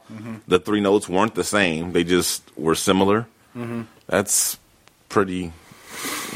[0.49, 3.27] The three notes weren't the same; they just were similar.
[3.55, 3.87] Mhm.
[4.07, 4.59] That's
[5.11, 5.53] pretty.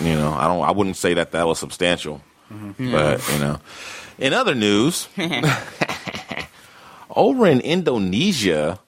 [0.02, 0.62] You know, I don't.
[0.62, 2.20] I wouldn't say that that was substantial,
[2.52, 2.92] Mhm.
[2.92, 3.60] but you know.
[4.18, 5.08] In other news,
[7.16, 8.78] over in Indonesia,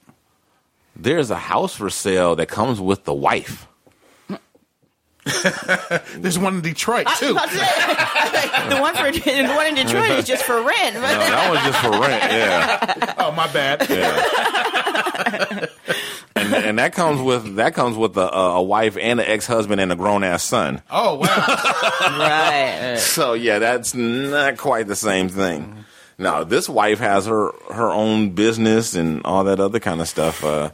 [0.94, 3.66] there's a house for sale that comes with the wife.
[6.16, 7.26] There's one in Detroit too.
[7.26, 10.60] I was about to say, the one for the one in Detroit is just for
[10.60, 10.94] rent.
[10.94, 12.32] No, that was just for rent.
[12.32, 13.14] Yeah.
[13.18, 13.82] oh, my bad.
[16.34, 19.80] and and that comes with that comes with a, a wife and an ex husband
[19.80, 20.82] and a grown ass son.
[20.90, 21.28] Oh wow.
[22.18, 22.96] right.
[22.98, 25.84] So yeah, that's not quite the same thing.
[26.18, 30.42] Now this wife has her her own business and all that other kind of stuff.
[30.42, 30.70] Uh,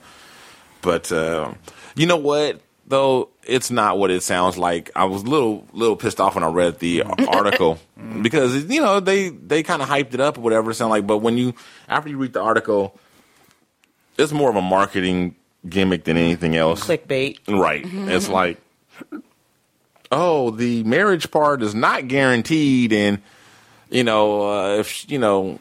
[0.81, 1.53] but uh,
[1.97, 2.63] you know what?
[2.89, 4.91] Though it's not what it sounds like.
[4.97, 7.79] I was a little little pissed off when I read the article
[8.23, 11.07] because you know they they kind of hyped it up or whatever it sounded like.
[11.07, 11.55] But when you
[11.87, 12.99] after you read the article,
[14.17, 15.35] it's more of a marketing
[15.69, 16.83] gimmick than anything else.
[16.87, 17.39] Clickbait.
[17.47, 17.83] Right.
[17.85, 18.59] It's like,
[20.11, 23.21] oh, the marriage part is not guaranteed, and
[23.91, 25.59] you know, uh, if you know,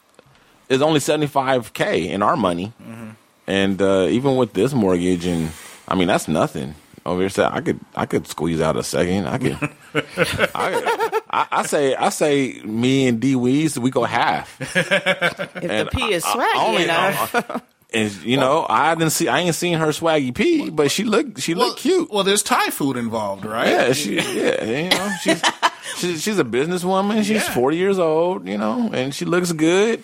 [0.70, 3.09] is only seventy five k in our money, Mm-hmm.
[3.47, 5.51] and uh, even with this mortgage, and
[5.88, 6.76] I mean that's nothing.
[7.08, 9.28] Over here, so I could I could squeeze out a second.
[9.28, 9.58] I could.
[10.53, 14.60] I, I, I say I say me and D Weez we go half.
[14.62, 17.64] if the pee is I- I swaggy only- enough.
[17.93, 21.39] And you know, I didn't see I ain't seen her swaggy pee, but she looked
[21.41, 22.12] she looked cute.
[22.12, 23.70] Well, there's Thai food involved, right?
[23.70, 25.41] Yeah, she yeah, you know, she's
[25.95, 27.20] she's she's a businesswoman.
[27.20, 27.53] She's Yeah.
[27.53, 30.03] 40 years old, you know, and she looks good.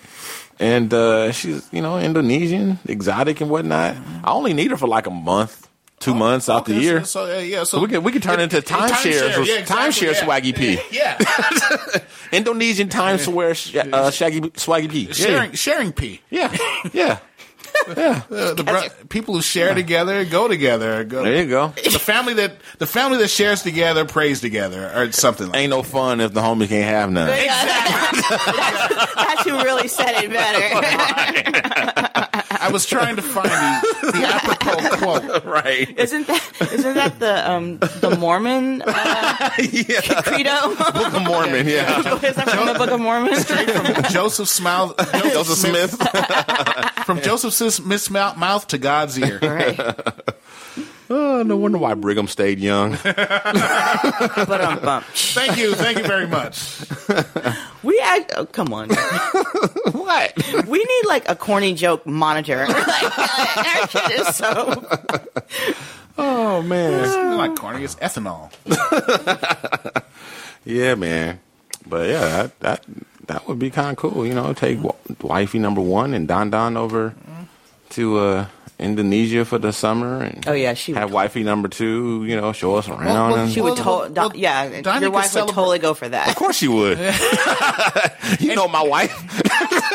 [0.58, 3.96] And uh, she's, you know, Indonesian, exotic and whatnot.
[4.24, 5.68] I only need her for like a month,
[6.04, 7.04] two months out the Okay, year.
[7.04, 9.76] So, so, yeah, so, we can we can turn it into timeshare, timeshare, yeah, exactly,
[9.76, 10.24] timeshare yeah.
[10.24, 11.98] swaggy p, Yeah,
[12.32, 15.12] Indonesian timeshare sh- uh, shaggy swaggy p.
[15.12, 16.20] sharing sharing pee.
[16.30, 16.54] Yeah,
[16.92, 17.18] yeah,
[17.96, 18.22] yeah.
[18.54, 21.04] The bro- people who share together go together.
[21.04, 21.22] Go.
[21.22, 21.68] There you go.
[21.68, 25.56] The family that the family that shares together prays together, or something like.
[25.60, 27.28] Ain't no fun if the homie can't have none.
[29.26, 30.60] That's who really said it better.
[32.60, 35.44] I was trying to find the, the apropos quote.
[35.44, 35.98] right.
[35.98, 39.50] Isn't that isn't that the um the Mormon uh,
[40.22, 40.74] credo?
[40.74, 42.00] Book of Mormon, yeah.
[42.24, 43.34] Is that from the Book of Mormon?
[44.10, 45.96] Joseph Smile, Joseph, Joseph Smith.
[47.04, 49.38] from Joseph Smith's mouth, mouth to God's ear.
[49.42, 49.78] right.
[51.10, 52.92] Oh, no wonder why Brigham stayed young.
[53.02, 55.04] But um, bump.
[55.04, 56.80] Thank you, thank you very much.
[57.82, 58.88] We act, oh, come on.
[58.88, 60.66] what?
[60.66, 62.66] We need like a corny joke monitor.
[62.66, 64.82] like, our shit is so.
[66.16, 67.04] Oh man.
[67.04, 68.50] It's not corny, it's ethanol.
[70.64, 71.40] Yeah, man.
[71.86, 72.84] But yeah, that that
[73.26, 74.26] that would be kind of cool.
[74.26, 77.14] You know, take w- wifey number one and Don Don over
[77.94, 78.46] to uh,
[78.78, 81.14] Indonesia for the summer, and Oh yeah, she have would.
[81.14, 82.24] wifey number two.
[82.26, 83.04] You know, show us around.
[83.06, 85.94] well, and, She would Well, to- well, do- yeah, Dinah your wife would totally go
[85.94, 86.28] for that.
[86.28, 86.98] of course, she would.
[88.40, 89.12] you know, my wife.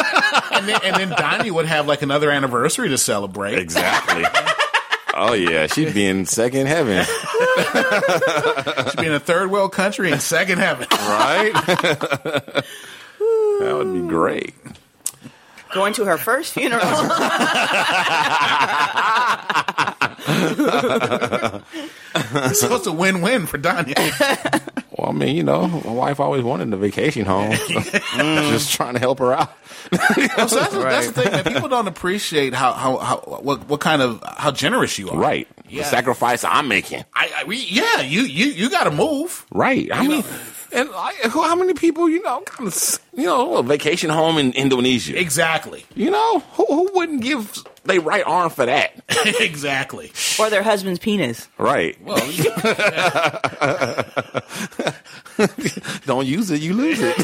[0.52, 3.58] And then, and then Donnie would have like another anniversary to celebrate.
[3.60, 4.24] Exactly.
[5.14, 7.06] oh yeah, she'd be in second heaven,
[8.89, 10.88] She'd be in a third world country in second heaven.
[10.91, 11.52] right?
[11.66, 12.64] that
[13.62, 14.54] would be great.
[15.74, 16.82] Going to her first funeral.
[22.53, 23.93] so it's a win win for Donnie.
[24.91, 27.55] Well, I mean, you know, my wife always wanted a vacation home.
[27.55, 27.80] so
[28.51, 29.51] Just trying to help her out.
[29.91, 31.43] Well, so that's, that's the thing, man.
[31.53, 35.17] People don't appreciate how, how, how what, what kind of how generous you are.
[35.17, 35.47] Right.
[35.70, 35.84] Yeah.
[35.84, 37.05] The sacrifice I'm making.
[37.13, 39.45] I, I we, yeah, you you you got to move.
[39.51, 39.89] Right.
[39.91, 40.28] I You mean, know.
[40.74, 44.38] And I, who- how many people, you know, kind of, you know, a vacation home
[44.38, 45.17] in Indonesia?
[45.20, 45.86] Exactly.
[45.95, 48.93] You know, who, who wouldn't give their right arm for that?
[49.39, 50.11] exactly.
[50.39, 51.47] or their husband's penis.
[51.57, 51.97] Right.
[52.03, 52.17] Well,
[56.05, 57.15] Don't use it, you lose it.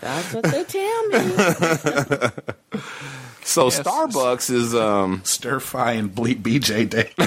[0.00, 1.18] That's what they tell me.
[3.48, 7.12] So Starbucks is um stir fry and bleep BJ day.
[7.18, 7.24] oh,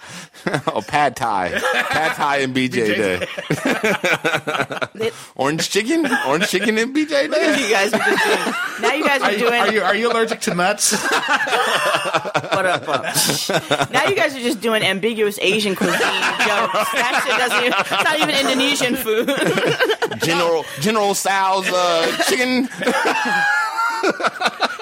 [1.00, 1.48] pad thai,
[1.88, 2.74] pad thai and BJ,
[5.00, 5.10] Day.
[5.36, 7.62] orange chicken, orange chicken and BJ Look at Day.
[7.66, 8.54] you guys are just doing.
[8.82, 9.54] Now you guys are, Are you, doing.
[9.54, 10.92] are you are you allergic to nuts?
[12.50, 16.90] What up, uh, now you guys are just doing ambiguous Asian cuisine jokes.
[16.92, 17.72] That shit doesn't even.
[17.78, 20.20] It's not even Indonesian food.
[20.24, 22.68] General General Sal's uh, chicken.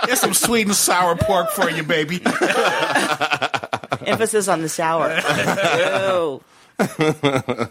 [0.07, 2.21] There's some sweet and sour pork for you, baby.
[4.09, 5.11] Emphasis on the sour.
[5.99, 6.43] Ew.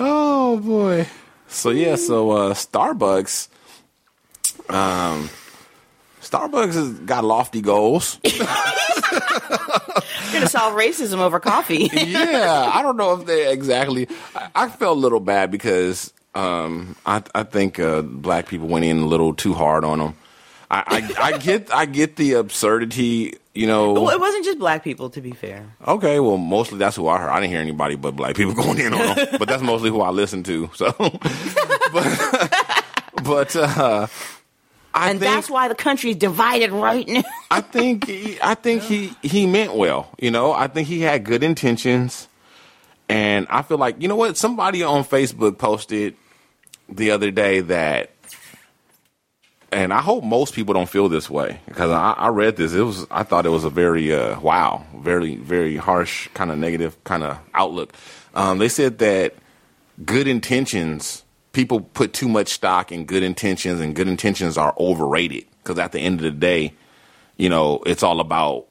[0.00, 1.06] Oh boy.
[1.46, 3.46] So yeah, so uh, Starbucks,
[4.68, 5.30] um,
[6.20, 8.18] Starbucks has got lofty goals.
[8.24, 8.46] You're
[10.32, 11.88] gonna solve racism over coffee.
[11.92, 14.08] yeah, I don't know if they exactly.
[14.34, 18.84] I, I felt a little bad because um, I, I think uh, black people went
[18.84, 20.16] in a little too hard on them.
[20.70, 20.84] I,
[21.18, 23.94] I, I get I get the absurdity, you know.
[23.94, 25.66] well, it wasn't just black people, to be fair.
[25.86, 27.30] Okay, well, mostly that's who I heard.
[27.30, 30.02] I didn't hear anybody but black people going in on them, but that's mostly who
[30.02, 30.70] I listen to.
[30.74, 30.92] So,
[31.92, 32.84] but,
[33.24, 34.06] but uh,
[34.92, 37.22] I and think that's why the country is divided right now.
[37.50, 40.10] I think he, I think he he meant well.
[40.18, 42.28] You know, I think he had good intentions,
[43.08, 46.14] and I feel like you know what somebody on Facebook posted
[46.90, 48.10] the other day that.
[49.70, 52.72] And I hope most people don't feel this way because I, I read this.
[52.72, 56.58] It was I thought it was a very uh, wow, very very harsh kind of
[56.58, 57.92] negative kind of outlook.
[58.34, 59.34] Um, they said that
[60.04, 65.44] good intentions people put too much stock in good intentions and good intentions are overrated
[65.62, 66.72] because at the end of the day
[67.36, 68.66] you know it's all about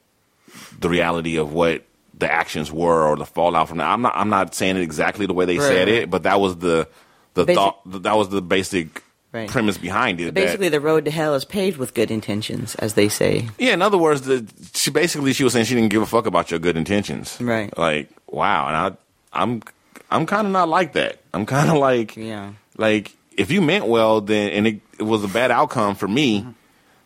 [0.80, 1.84] the reality of what
[2.16, 5.26] the actions were or the fallout from that i'm not i'm not saying it exactly
[5.26, 6.02] the way they Right, said right.
[6.04, 6.88] it but that was the
[7.34, 9.48] the Basic- thought that was the basic Right.
[9.48, 12.94] premise behind it that- Basically, the road to hell is paved with good intentions, as
[12.94, 13.48] they say.
[13.58, 16.26] yeah, in other words, the, she basically she was saying she didn't give a fuck
[16.26, 17.36] about your good intentions.
[17.40, 17.76] Right.
[17.76, 19.62] Like, wow, and I, I'm,
[20.10, 21.18] I'm kind of not like that.
[21.34, 22.52] I'm kind of like, Yeah.
[22.78, 26.40] like if you meant well, then and it, it was a bad outcome for me,
[26.40, 26.50] mm-hmm.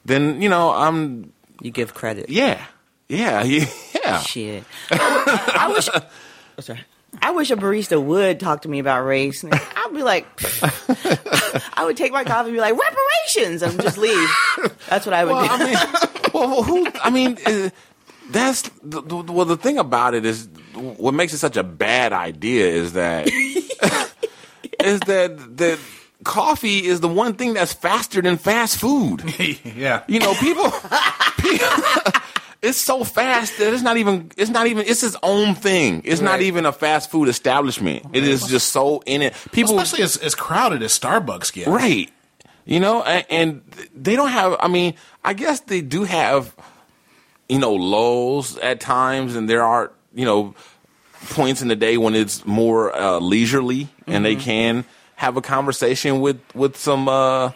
[0.04, 1.32] then you know I'm.
[1.60, 2.30] You give credit.
[2.30, 2.64] Yeah,
[3.08, 3.42] yeah,
[4.04, 4.20] yeah.
[4.20, 4.64] Shit.
[4.90, 5.88] I wish.
[5.92, 6.80] oh, sorry.
[7.20, 9.44] I wish a barista would talk to me about race.
[9.52, 10.26] I'd be like,
[11.76, 14.28] I would take my coffee and be like, reparations, and just leave.
[14.88, 15.64] That's what I would Well, do.
[15.64, 15.76] I mean,
[16.34, 16.88] well, well, who?
[17.02, 17.68] I mean, uh,
[18.30, 19.44] that's the, the, well.
[19.44, 25.00] The thing about it is, what makes it such a bad idea is that is
[25.00, 25.78] that that
[26.24, 29.22] coffee is the one thing that's faster than fast food.
[29.76, 30.02] yeah.
[30.06, 30.70] You know, people,
[31.38, 31.68] people
[32.62, 36.02] it's so fast that it's not even it's not even it's its own thing.
[36.04, 38.06] It's not even a fast food establishment.
[38.12, 39.34] It is just so in it.
[39.52, 41.68] People Especially as, as crowded as Starbucks gets.
[41.68, 42.10] Right.
[42.64, 43.62] You know, and, and
[43.94, 44.56] they don't have.
[44.60, 44.94] I mean,
[45.24, 46.54] I guess they do have,
[47.48, 50.54] you know, lows at times, and there are, you know,
[51.30, 54.40] points in the day when it's more uh, leisurely, and they Mhm.
[54.40, 54.84] can
[55.16, 57.50] have a conversation with with some uh,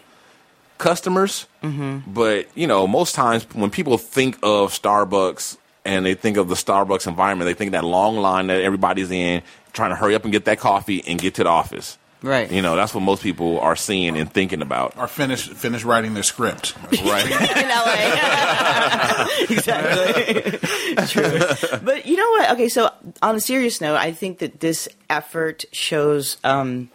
[0.79, 1.47] customers.
[1.62, 2.03] Mhm.
[2.07, 6.55] But you know, most times when people think of Starbucks and they think of the
[6.57, 10.33] Starbucks environment, they think that long line that everybody's in, trying to hurry up and
[10.33, 11.99] get that coffee and get to the office.
[12.22, 12.51] Right.
[12.51, 14.95] You know, that's what most people are seeing and thinking about.
[14.97, 16.74] Or finish finish writing their script.
[17.05, 17.27] Right.
[17.31, 19.27] in LA.
[19.51, 20.59] exactly.
[21.09, 21.79] True.
[21.83, 22.51] But you know what?
[22.53, 22.91] Okay, so
[23.22, 26.91] on a serious note, I think that this effort shows um,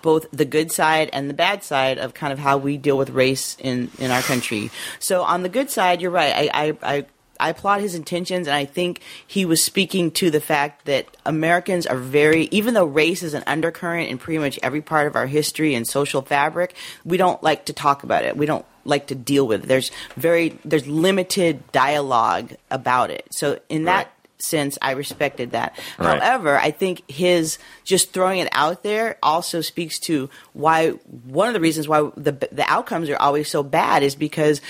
[0.00, 3.10] both the good side and the bad side of kind of how we deal with
[3.10, 4.70] race in, in our country.
[4.98, 6.50] So on the good side, you're right.
[6.50, 7.06] I, I, I
[7.40, 11.86] I applaud his intentions, and I think he was speaking to the fact that Americans
[11.86, 15.26] are very, even though race is an undercurrent in pretty much every part of our
[15.26, 18.36] history and social fabric, we don't like to talk about it.
[18.36, 19.66] We don't like to deal with it.
[19.66, 23.26] There's very, there's limited dialogue about it.
[23.32, 24.11] So in that
[24.42, 25.78] sense, I respected that.
[25.98, 26.20] Right.
[26.20, 31.54] However, I think his just throwing it out there also speaks to why one of
[31.54, 34.60] the reasons why the the outcomes are always so bad is because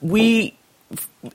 [0.00, 0.56] we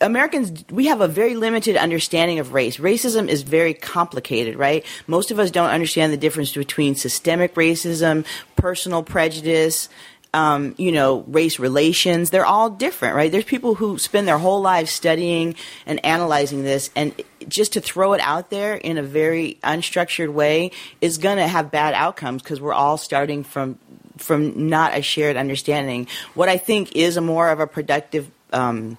[0.01, 2.77] Americans, we have a very limited understanding of race.
[2.77, 4.83] Racism is very complicated, right?
[5.07, 8.25] Most of us don't understand the difference between systemic racism,
[8.57, 9.87] personal prejudice,
[10.33, 12.29] um, you know, race relations.
[12.29, 13.31] They're all different, right?
[13.31, 17.13] There's people who spend their whole lives studying and analyzing this, and
[17.47, 20.71] just to throw it out there in a very unstructured way
[21.01, 23.79] is going to have bad outcomes because we're all starting from
[24.17, 26.07] from not a shared understanding.
[26.35, 28.97] What I think is a more of a productive um,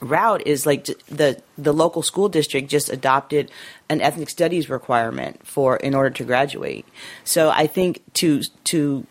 [0.00, 3.50] route is like the the local school district just adopted
[3.88, 6.86] an ethnic studies requirement for in order to graduate.
[7.24, 9.06] So I think to to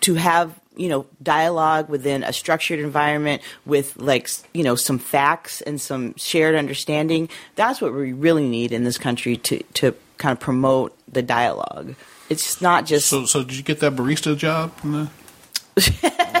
[0.00, 5.60] to have you know dialogue within a structured environment with like you know some facts
[5.60, 7.28] and some shared understanding.
[7.54, 11.94] That's what we really need in this country to to kind of promote the dialogue.
[12.30, 14.72] It's not just So, so did you get that barista job?
[14.84, 15.10] In the...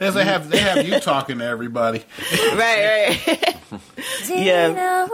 [0.00, 2.02] As they have, they have you talking to everybody.
[2.54, 3.56] right, right.
[4.28, 5.06] yeah.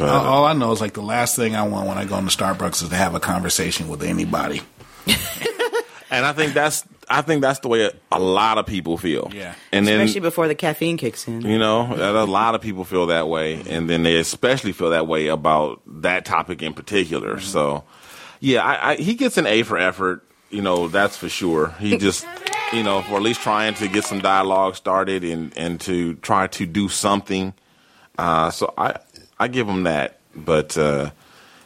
[0.00, 0.26] Dino Red and the Shiznit Show.
[0.26, 2.36] all, all I know is like the last thing I want when I go into
[2.36, 4.62] Starbucks is to have a conversation with anybody.
[6.10, 9.30] And I think that's I think that's the way a lot of people feel.
[9.32, 9.54] Yeah.
[9.72, 11.42] And then Especially before the caffeine kicks in.
[11.42, 15.06] you know, a lot of people feel that way, and then they especially feel that
[15.06, 17.36] way about that topic in particular.
[17.36, 17.44] Mm-hmm.
[17.44, 17.84] So,
[18.40, 20.24] yeah, I, I, he gets an A for effort.
[20.50, 21.74] You know, that's for sure.
[21.78, 22.26] He just,
[22.72, 26.48] you know, for at least trying to get some dialogue started and and to try
[26.48, 27.54] to do something.
[28.18, 28.96] Uh, so I
[29.40, 31.12] I give him that, but uh,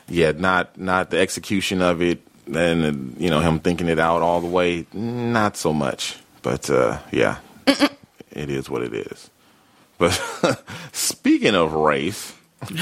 [0.09, 4.41] yeah, not not the execution of it, and you know him thinking it out all
[4.41, 4.87] the way.
[4.93, 9.29] Not so much, but uh, yeah, it is what it is.
[9.99, 10.13] But
[10.93, 12.33] speaking of race,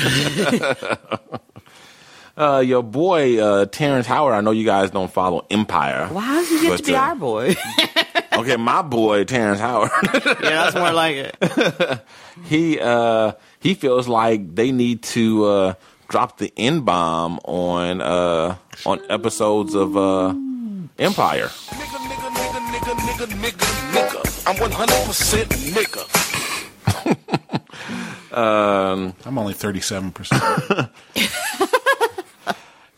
[2.36, 4.34] uh, your boy uh, Terrence Howard.
[4.34, 6.09] I know you guys don't follow Empire.
[6.11, 7.55] Well, how does he get but, to be uh, our boy?
[8.38, 9.90] Okay, my boy Terrence Howard.
[10.14, 12.00] yeah, that's more like it.
[12.44, 15.74] he uh, he feels like they need to uh,
[16.08, 18.56] drop the N bomb on uh,
[18.86, 20.34] on episodes of uh,
[20.98, 21.50] Empire.
[24.44, 26.08] I'm 100% nigga.
[28.32, 30.42] Um, I'm only thirty-seven percent.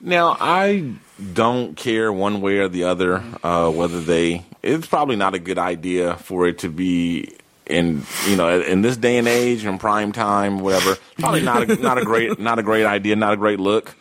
[0.04, 0.96] Now, I
[1.32, 4.44] don't care one way or the other uh, whether they.
[4.62, 7.34] It's probably not a good idea for it to be
[7.66, 10.98] in you know in this day and age in prime time, whatever.
[11.18, 13.96] Probably not a, not a great not a great idea, not a great look.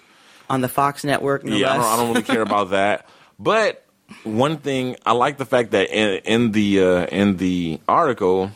[0.50, 3.08] On the Fox network, no yeah, I don't, I don't really care about that.
[3.40, 3.86] But
[4.26, 8.52] one thing I like the fact that in, in the uh, in the article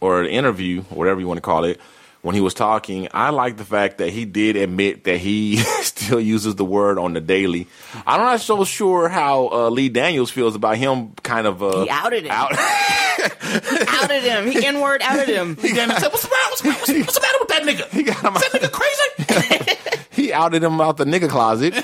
[0.00, 1.78] or the interview, whatever you want to call it,
[2.22, 6.20] when he was talking, I like the fact that he did admit that he still
[6.20, 7.66] uses the word on the daily.
[8.06, 11.90] I'm not so sure how uh, Lee Daniels feels about him kind of uh, He
[11.90, 12.30] outed him.
[12.32, 12.50] out.
[12.56, 14.50] He outed him.
[14.50, 15.56] He N word outed him.
[15.60, 16.50] He then said, "What's the matter?
[16.50, 17.88] What's, what's, what's the matter with that nigga?
[17.90, 19.78] He got him Is that nigga crazy?
[20.10, 21.74] he outed him out the nigga closet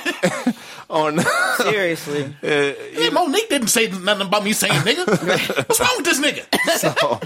[0.89, 1.19] on
[1.57, 2.35] Seriously.
[2.43, 5.07] yeah, Mo'Nique didn't say nothing about me saying nigga.
[5.69, 6.45] What's wrong with this nigga?
[6.79, 7.19] so,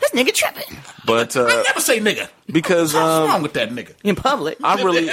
[0.00, 2.28] This nigga tripping but I uh, never say nigga.
[2.46, 3.94] because What's um, wrong with that nigga?
[4.04, 4.58] in public.
[4.62, 5.10] I really,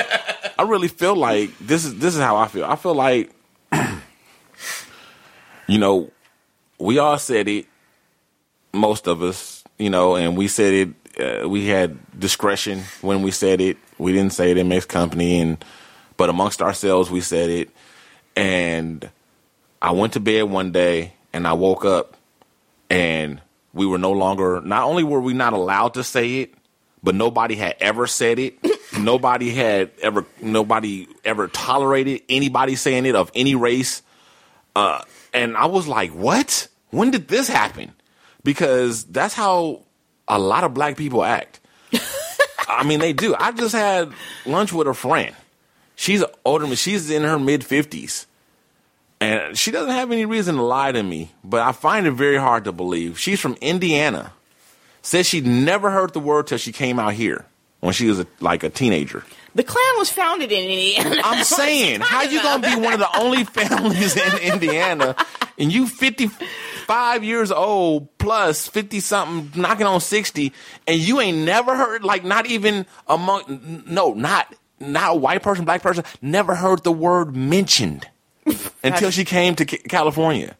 [0.59, 2.65] I really feel like this is this is how I feel.
[2.65, 3.31] I feel like,
[5.67, 6.11] you know,
[6.79, 7.65] we all said it,
[8.73, 10.89] most of us, you know, and we said it.
[11.17, 13.77] Uh, we had discretion when we said it.
[13.97, 15.63] We didn't say it in mixed company, and
[16.17, 17.69] but amongst ourselves, we said it.
[18.35, 19.09] And
[19.81, 22.15] I went to bed one day, and I woke up,
[22.89, 23.41] and
[23.73, 24.61] we were no longer.
[24.61, 26.53] Not only were we not allowed to say it,
[27.03, 28.57] but nobody had ever said it.
[28.99, 30.25] nobody had ever.
[30.41, 34.01] Nobody ever tolerated anybody saying it of any race.
[34.75, 35.01] Uh,
[35.33, 36.67] and I was like, "What?
[36.89, 37.93] When did this happen?"
[38.43, 39.83] Because that's how
[40.27, 41.59] a lot of black people act.
[42.67, 43.35] I mean, they do.
[43.37, 44.11] I just had
[44.45, 45.35] lunch with a friend.
[45.95, 46.75] She's older.
[46.75, 48.27] She's in her mid fifties,
[49.19, 51.31] and she doesn't have any reason to lie to me.
[51.43, 53.19] But I find it very hard to believe.
[53.19, 54.33] She's from Indiana.
[55.01, 57.45] Says she'd never heard the word till she came out here
[57.79, 59.23] when she was a, like a teenager.
[59.53, 61.21] The Klan was founded in Indiana.
[61.23, 65.15] I'm saying, how you gonna be one of the only families in Indiana,
[65.57, 70.51] and you 55 years old plus 50 something, knocking on 60,
[70.87, 75.65] and you ain't never heard, like, not even among, no, not not a white person,
[75.65, 78.07] black person, never heard the word mentioned
[78.83, 80.55] until she came to California,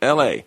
[0.00, 0.44] L.A.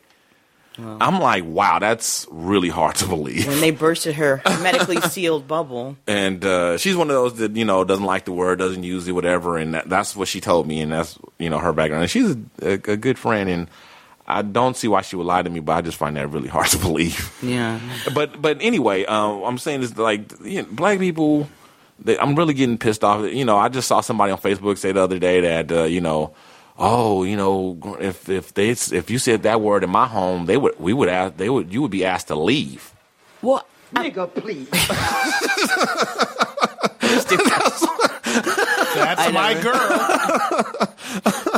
[0.77, 3.47] I'm like, wow, that's really hard to believe.
[3.47, 5.97] when they bursted her medically sealed bubble.
[6.07, 9.07] and uh, she's one of those that you know doesn't like the word, doesn't use
[9.07, 9.57] it, whatever.
[9.57, 12.03] And that, that's what she told me, and that's you know her background.
[12.03, 13.67] And she's a, a, a good friend, and
[14.25, 16.47] I don't see why she would lie to me, but I just find that really
[16.47, 17.37] hard to believe.
[17.41, 17.79] Yeah.
[18.13, 21.49] But but anyway, um, I'm saying is like you know, black people.
[22.03, 23.31] They, I'm really getting pissed off.
[23.31, 26.01] You know, I just saw somebody on Facebook say the other day that uh, you
[26.01, 26.33] know.
[26.81, 30.55] Oh, you know, if if they if you said that word in my home, they
[30.55, 32.93] would we would ask they would you would be asked to leave.
[33.41, 33.67] What?
[33.93, 34.69] Nigga, please.
[38.95, 39.61] That's I my know.
[39.61, 39.89] girl.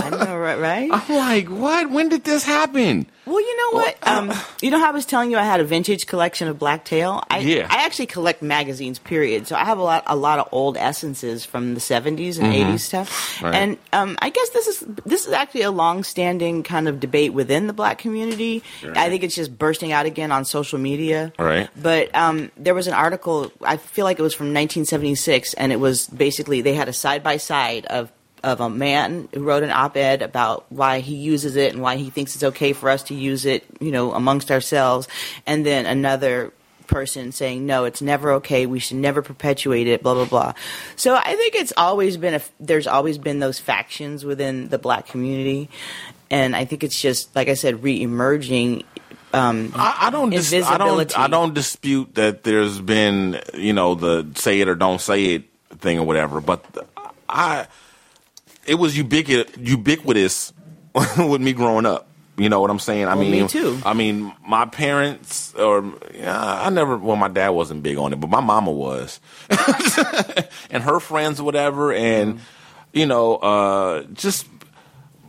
[0.41, 0.89] Right, right.
[0.91, 1.91] I'm like, what?
[1.91, 3.05] When did this happen?
[3.25, 3.97] Well, you know what?
[4.07, 7.23] Um, you know how I was telling you I had a vintage collection of Blacktail.
[7.29, 7.67] I Yeah.
[7.69, 8.97] I actually collect magazines.
[8.97, 9.47] Period.
[9.47, 12.73] So I have a lot a lot of old essences from the seventies and Mhm.
[12.73, 13.41] 80s stuff.
[13.43, 13.53] Right.
[13.53, 17.33] And um, I guess this is this is actually a long standing kind of debate
[17.33, 18.63] within the black community.
[18.95, 21.31] I think it's just bursting out again on social media.
[21.37, 21.69] Right.
[21.79, 23.51] But um, there was an article.
[23.61, 27.21] I feel like it was from 1976, and it was basically they had a side
[27.23, 28.11] by side of
[28.43, 32.09] of a man who wrote an op-ed about why he uses it and why he
[32.09, 35.07] thinks it's okay for us to use it, you know, amongst ourselves,
[35.45, 36.51] and then another
[36.87, 38.65] person saying no, it's never okay.
[38.65, 40.03] We should never perpetuate it.
[40.03, 40.53] Blah blah blah.
[40.95, 42.41] So I think it's always been a.
[42.59, 45.69] There's always been those factions within the black community,
[46.29, 48.83] and I think it's just like I said, re-emerging.
[49.33, 50.29] Um, I, I don't.
[50.29, 51.17] Dis- I don't.
[51.17, 55.45] I don't dispute that there's been, you know, the say it or don't say it
[55.79, 56.41] thing or whatever.
[56.41, 56.65] But
[57.29, 57.67] I,
[58.71, 60.53] it was ubiquitous, ubiquitous
[61.17, 62.07] with me growing up.
[62.37, 63.05] You know what I'm saying?
[63.05, 63.77] I Well, mean, me too.
[63.85, 66.97] I mean, my parents or yeah, I never.
[66.97, 69.19] Well, my dad wasn't big on it, but my mama was,
[70.71, 72.39] and her friends whatever, and
[72.93, 74.47] you know, uh, just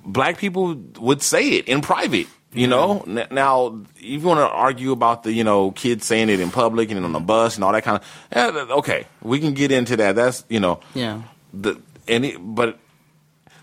[0.05, 2.29] black people would say it in private.
[2.55, 6.39] You know, now if you want to argue about the you know kids saying it
[6.39, 9.55] in public and on the bus and all that kind of, yeah, okay, we can
[9.55, 10.17] get into that.
[10.17, 11.23] That's you know, Yeah.
[11.55, 12.79] the and it, but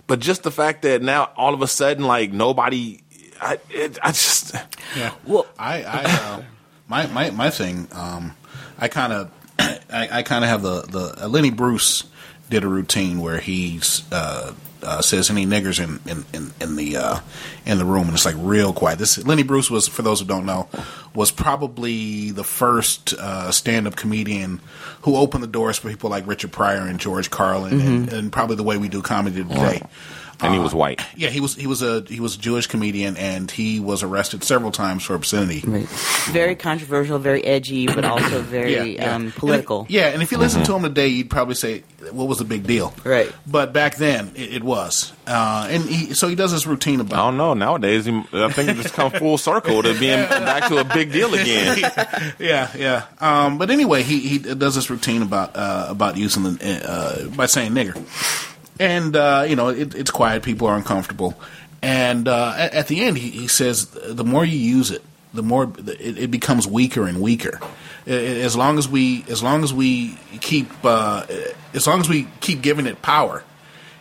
[0.09, 3.01] but just the fact that now all of a sudden like nobody,
[3.39, 4.55] I it, I just
[4.97, 5.13] Yeah.
[5.25, 6.41] Well, I, I uh,
[6.87, 7.87] my my my thing.
[7.93, 8.35] Um,
[8.77, 12.05] I kind of, I, I kind of have the the uh, Lenny Bruce
[12.49, 14.03] did a routine where he's.
[14.11, 14.53] Uh,
[14.83, 17.19] uh, says any niggers in in in, in the uh,
[17.65, 18.99] in the room, and it's like real quiet.
[18.99, 20.67] This Lenny Bruce was, for those who don't know,
[21.13, 24.61] was probably the first uh, stand-up comedian
[25.01, 28.55] who opened the doors for people like Richard Pryor and George Carlin, and, and probably
[28.55, 29.81] the way we do comedy today.
[30.41, 31.01] And he was white.
[31.15, 34.43] Yeah, he was he was a he was a Jewish comedian, and he was arrested
[34.43, 35.63] several times for obscenity.
[35.67, 35.87] Right.
[36.31, 39.15] very controversial, very edgy, but also very Yeah, yeah.
[39.15, 39.81] Um, political.
[39.81, 42.37] And if- yeah, and if you listen to him today, you'd probably say, "What was
[42.37, 43.31] the big deal?" Right.
[43.47, 47.19] But back then, it, it was, uh, and he, so he does this routine about.
[47.19, 47.53] I don't know.
[47.53, 51.11] Nowadays, he- I think it just come full circle to being back to a big
[51.11, 51.79] deal again.
[52.39, 53.05] yeah, yeah.
[53.19, 57.45] Um, but anyway, he he does this routine about uh, about using the uh, by
[57.45, 57.95] saying nigger,
[58.79, 60.43] and uh, you know it, it's quiet.
[60.43, 61.39] People are uncomfortable,
[61.81, 65.03] and uh, at, the end, he, he says the more you use it,
[65.33, 67.59] the more it, it becomes weaker and weaker.
[68.07, 71.25] As long as we as long as we keep uh,
[71.73, 73.43] as long as we keep giving it power,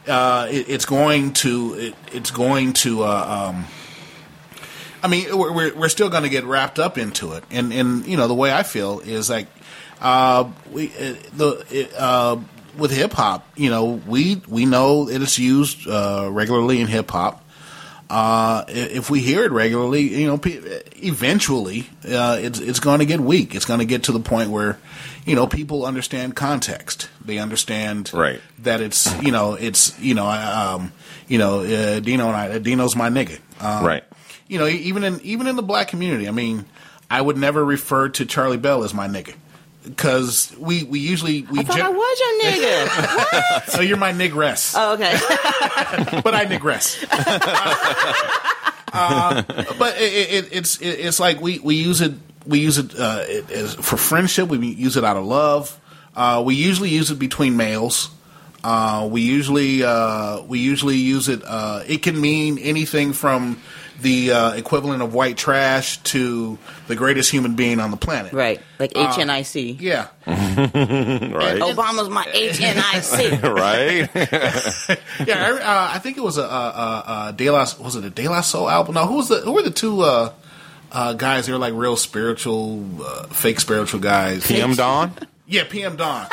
[0.06, 3.02] uh, it, it's going to it, it's going to.
[3.02, 3.66] Uh, um,
[5.02, 8.16] I mean, we're we're, still going to get wrapped up into it, and and you
[8.16, 9.46] know the way I feel is like
[10.00, 12.40] uh, we uh, the uh,
[12.76, 17.10] with hip hop, you know, we we know that it's used uh, regularly in hip
[17.10, 17.44] hop.
[18.10, 20.40] Uh, if we hear it regularly, you know,
[20.96, 23.54] eventually uh, it's it's going to get weak.
[23.54, 24.78] It's going to get to the point where,
[25.26, 27.08] you know, people understand context.
[27.24, 28.40] They understand Right.
[28.60, 30.92] that it's you know it's you know um,
[31.26, 33.38] you know uh, Dino and I Dino's my nigga.
[33.60, 34.04] Um, Right.
[34.48, 36.64] You know, even in even in the black community, I mean,
[37.10, 39.34] I would never refer to Charlie Bell as my nigga
[39.88, 41.60] because we we usually we.
[41.60, 43.68] I thought I was your nigga.
[43.68, 45.12] so you're my nigress, oh, okay.
[46.22, 47.04] but I nigress.
[48.92, 49.42] uh,
[49.78, 52.14] but it, it, it's it, it's like we, we use it
[52.46, 54.48] we use it, uh, it as, for friendship.
[54.48, 55.78] We use it out of love.
[56.16, 58.10] Uh, we usually use it between males.
[58.64, 61.42] Uh, we usually uh, we usually use it.
[61.44, 63.60] Uh, it can mean anything from
[64.00, 68.32] the uh, equivalent of white trash to the greatest human being on the planet.
[68.32, 69.80] right, like Uh, HNIC.
[69.80, 70.06] Yeah.
[70.26, 71.60] right.
[71.60, 73.42] Obama's my HNIC.
[73.54, 74.08] right.
[75.26, 78.04] yeah, I, uh, I think it was a, a, a, a De La was it
[78.04, 78.94] a De La Soul album?
[78.94, 80.32] No, who was the who were the two uh,
[80.92, 81.46] uh, guys?
[81.46, 84.46] They were like real spiritual, uh, fake spiritual guys.
[84.46, 85.12] PM Dawn.
[85.48, 86.26] Yeah, PM Dawn.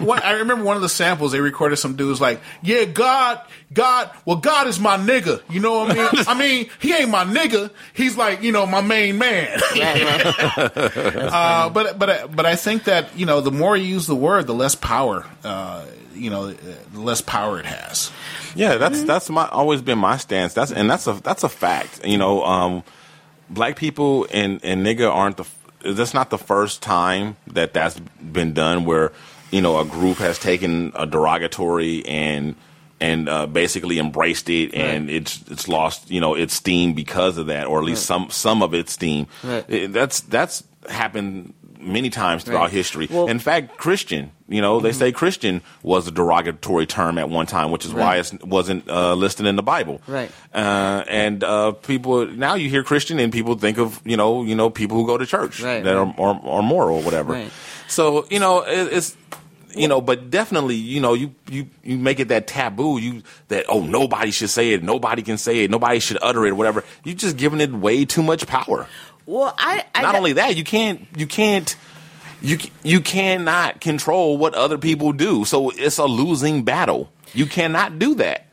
[0.00, 1.76] One, I remember one of the samples they recorded.
[1.76, 3.40] Some dudes like, "Yeah, God,
[3.72, 6.24] God, well, God is my nigga." You know what I mean?
[6.28, 7.70] I mean, he ain't my nigga.
[7.94, 9.60] He's like, you know, my main man.
[9.76, 14.46] uh, but but but I think that you know, the more you use the word,
[14.46, 15.26] the less power.
[15.44, 15.84] Uh,
[16.14, 18.10] you know, the less power it has.
[18.54, 20.54] Yeah, that's that's my always been my stance.
[20.54, 22.06] That's and that's a that's a fact.
[22.06, 22.84] You know, um,
[23.50, 25.44] black people and and nigga aren't the.
[25.94, 28.84] That's not the first time that that's been done.
[28.84, 29.12] Where
[29.50, 32.54] you know a group has taken a derogatory and
[33.00, 37.46] and uh, basically embraced it, and it's it's lost you know its steam because of
[37.46, 39.26] that, or at least some some of its steam.
[39.44, 39.64] Right.
[39.68, 42.70] It- that's that's happened many times throughout Right.
[42.72, 43.06] history.
[43.10, 47.46] Well- In fact, Christian you know, they say Christian was a derogatory term at one
[47.46, 50.00] time, which is why it wasn't uh, listed in the Bible.
[50.06, 50.30] Right.
[50.54, 54.54] Uh, and uh, people now you hear Christian and people think of you know you
[54.54, 56.18] know people who go to church Right, that right.
[56.18, 57.32] are, are are moral or whatever.
[57.32, 57.50] Right.
[57.88, 59.16] So you know it, it's
[59.74, 62.98] you know, but definitely you know you you you make it that taboo.
[62.98, 66.52] You that oh nobody should say it, nobody can say it, nobody should utter it,
[66.56, 66.84] whatever.
[67.04, 68.86] You're just giving it way too much power.
[69.26, 71.76] Well, I, I Not only that, you can't you can't.
[72.40, 77.12] You you cannot control what other people do, so it's a losing battle.
[77.34, 78.45] You cannot do that.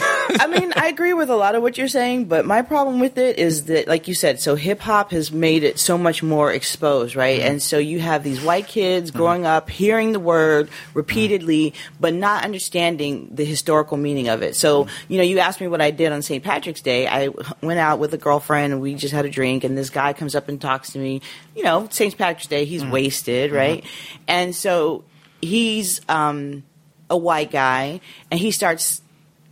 [0.00, 3.18] I mean, I agree with a lot of what you're saying, but my problem with
[3.18, 6.52] it is that, like you said, so hip hop has made it so much more
[6.52, 7.40] exposed, right?
[7.40, 7.48] Mm-hmm.
[7.50, 12.44] And so you have these white kids growing up hearing the word repeatedly, but not
[12.44, 14.54] understanding the historical meaning of it.
[14.56, 15.12] So, Mm-hmm.
[15.12, 16.42] you know, you asked me what I did on St.
[16.44, 17.06] Patrick's Day.
[17.08, 17.28] I
[17.62, 20.34] went out with a girlfriend and we just had a drink, and this guy comes
[20.34, 21.20] up and talks to me.
[21.56, 22.16] You know, St.
[22.16, 22.92] Patrick's Day, he's Mm-hmm.
[22.92, 23.84] wasted, right?
[24.28, 25.04] And so
[25.40, 26.62] he's um,
[27.10, 28.00] a white guy,
[28.30, 29.02] and he starts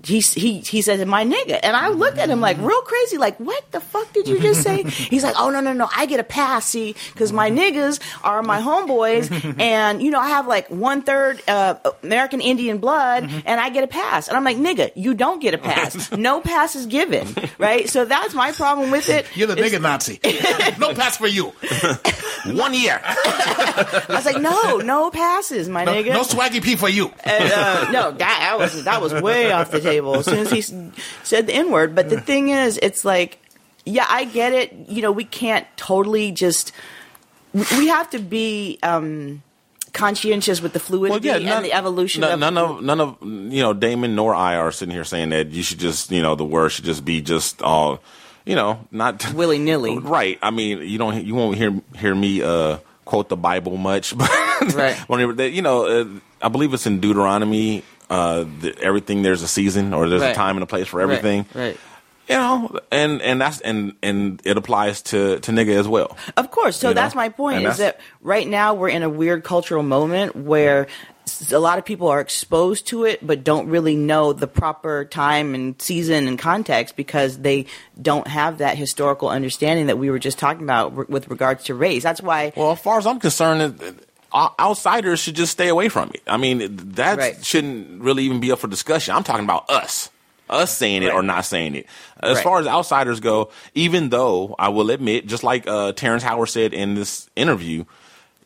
[0.06, 3.36] he he he says my nigga and i look at him like real crazy like
[3.38, 6.20] what the fuck did you just say he's like oh no no no i get
[6.20, 9.26] a pass see because my niggas are my homeboys
[9.60, 13.82] and you know i have like one third uh, american indian blood and i get
[13.82, 17.26] a pass and i'm like nigga you don't get a pass no pass is given
[17.58, 20.20] right so that's my problem with it You're the It's- nigga Nazi.
[20.78, 21.52] no pass for you.
[22.46, 23.00] One year.
[23.04, 27.10] i was like no no passes my No, nigga no swaggy P for you.
[27.24, 30.50] And, uh, no, that, that was that was way off the table as soon as
[30.50, 30.62] he
[31.22, 31.94] said the N word.
[31.94, 33.38] But the thing is, it's like,
[33.84, 34.72] yeah, I get it.
[34.88, 36.72] You know, we can't totally just.
[37.52, 39.42] We have to be um,
[39.96, 43.72] conscientious with the fluidity and the evolution none, of none of none of you know
[43.72, 46.68] Damon nor I are sitting here saying that you should just you know the word
[46.68, 48.00] should just be just all
[48.44, 49.98] you know not willy nilly.
[49.98, 50.38] Right.
[50.42, 54.30] I mean you don't you won't hear hear me uh, quote the Bible much, but
[54.74, 54.96] Right.
[55.08, 56.04] whenever you know uh,
[56.42, 57.82] I believe it's in Deuteronomy.
[58.08, 61.44] Uh, the, everything there's a season or there's a time and a place for everything.
[61.54, 61.76] right.
[62.28, 66.16] You know, and and that's and and it applies to to nigga as well.
[66.36, 66.76] Of course.
[66.76, 67.00] So You know?
[67.00, 70.88] that's my point And is that right now we're in a weird cultural moment where
[71.52, 75.54] a lot of people are exposed to it but don't really know the proper time
[75.54, 77.66] and season and context because they
[78.00, 82.02] don't have that historical understanding that we were just talking about with regards to race.
[82.04, 85.68] That's why Well, as far as I'm concerned, it- it- o- outsiders should just stay
[85.68, 86.22] away from it.
[86.26, 87.44] I mean, that Right.
[87.44, 89.14] shouldn't really even be up for discussion.
[89.14, 90.10] I'm talking about us.
[90.48, 91.86] Us saying it or not saying it.
[92.22, 92.44] As Right.
[92.44, 96.72] far as outsiders go, even though I will admit, just like uh, Terrence Howard said
[96.72, 97.84] in this interview,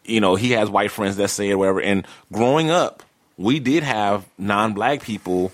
[0.05, 1.81] you know, he has white friends that say it, whatever.
[1.83, 3.03] And growing up,
[3.37, 5.53] we did have non-black people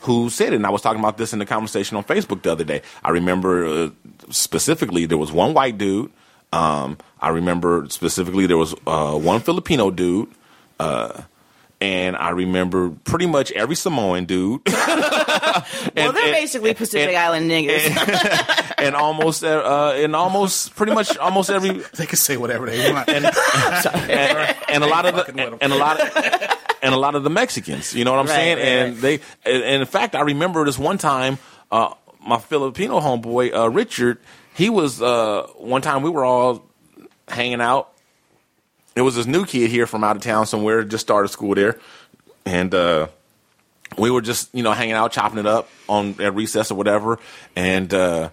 [0.00, 0.56] who said it.
[0.56, 2.82] And I was talking about this in the conversation on Facebook the other day.
[3.04, 3.88] I remember uh,
[4.30, 6.10] specifically there was one white dude.
[6.54, 10.28] Um, I remember specifically there was uh, one Filipino dude.
[10.78, 11.22] Uh,
[11.80, 14.62] and I remember pretty much every Samoan dude.
[14.66, 15.64] well,
[15.94, 18.74] they're basically Pacific Island niggas.
[18.78, 23.08] and almost uh, and almost pretty much almost every they can say whatever they want
[23.08, 27.22] and, and, and a lot of the and a lot of and a lot of
[27.24, 29.14] the Mexicans you know what I'm Right, saying right, and they
[29.44, 31.38] and and in fact I remember this one time
[31.70, 31.94] uh,
[32.26, 34.18] my Filipino homeboy uh, Richard
[34.54, 36.64] he was uh, one time we were all
[37.28, 37.90] hanging out.
[38.94, 41.78] It was this new kid here from out of town somewhere just started school there.
[42.46, 43.08] And uh
[43.98, 47.18] we were just you know hanging out chopping it up on at recess or whatever.
[47.56, 48.30] And uh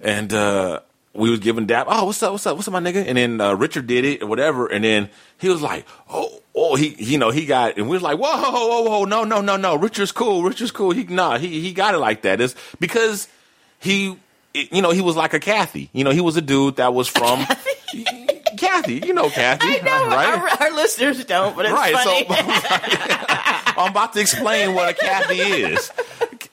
[0.00, 0.80] and uh
[1.12, 2.32] we was giving dap oh what's up?
[2.32, 2.56] What's up?
[2.56, 3.04] What's up my nigga?
[3.06, 4.66] And then uh, richard did it or whatever.
[4.66, 8.02] And then he was like oh oh he you know he got and we was
[8.02, 9.76] like whoa whoa whoa whoa no no no no.
[9.76, 10.44] Richard's cool.
[10.44, 10.92] Richard's cool.
[10.92, 12.54] He nah he he got it like that.
[12.78, 13.26] Because
[13.80, 14.16] he
[14.56, 16.94] it- you know he was like a kathy you know he was a dude that
[16.94, 17.44] was from
[18.56, 22.24] kathy you know kathy I know right our, our listeners don't, but it's Right, so-
[22.24, 23.16] funny.
[23.78, 25.90] I'm about to explain what a Kathy is.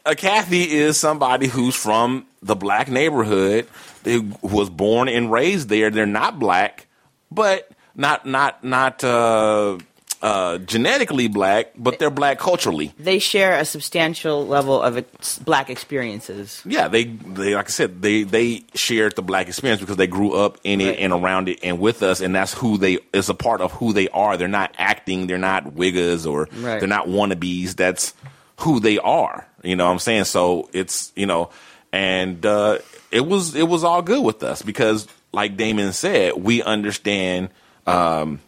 [0.06, 3.66] A Kathy is somebody who's from the black neighborhood,
[4.04, 5.90] who was born and raised there.
[5.90, 6.86] They're not black,
[7.32, 9.78] but not not not uh,
[10.24, 12.94] uh, genetically black, but they're black culturally.
[12.98, 16.62] they share a substantial level of ex- black experiences.
[16.66, 20.32] Yeah, they they like I said, they they shared the black experience because they grew
[20.34, 21.00] up in it Right.
[21.00, 23.92] and around it and with us, and that's who they is a part of who
[23.92, 24.38] they are.
[24.38, 26.80] They're not acting, they're not wiggers or Right.
[26.80, 27.76] they're not wannabes.
[27.76, 28.14] That's
[28.62, 29.46] who they are.
[29.62, 30.24] You know what I'm saying?
[30.24, 31.50] So it's you know,
[31.92, 32.78] and uh,
[33.12, 37.50] it was it was all good with us because, like Damon said, we understand.
[37.86, 38.40] Um,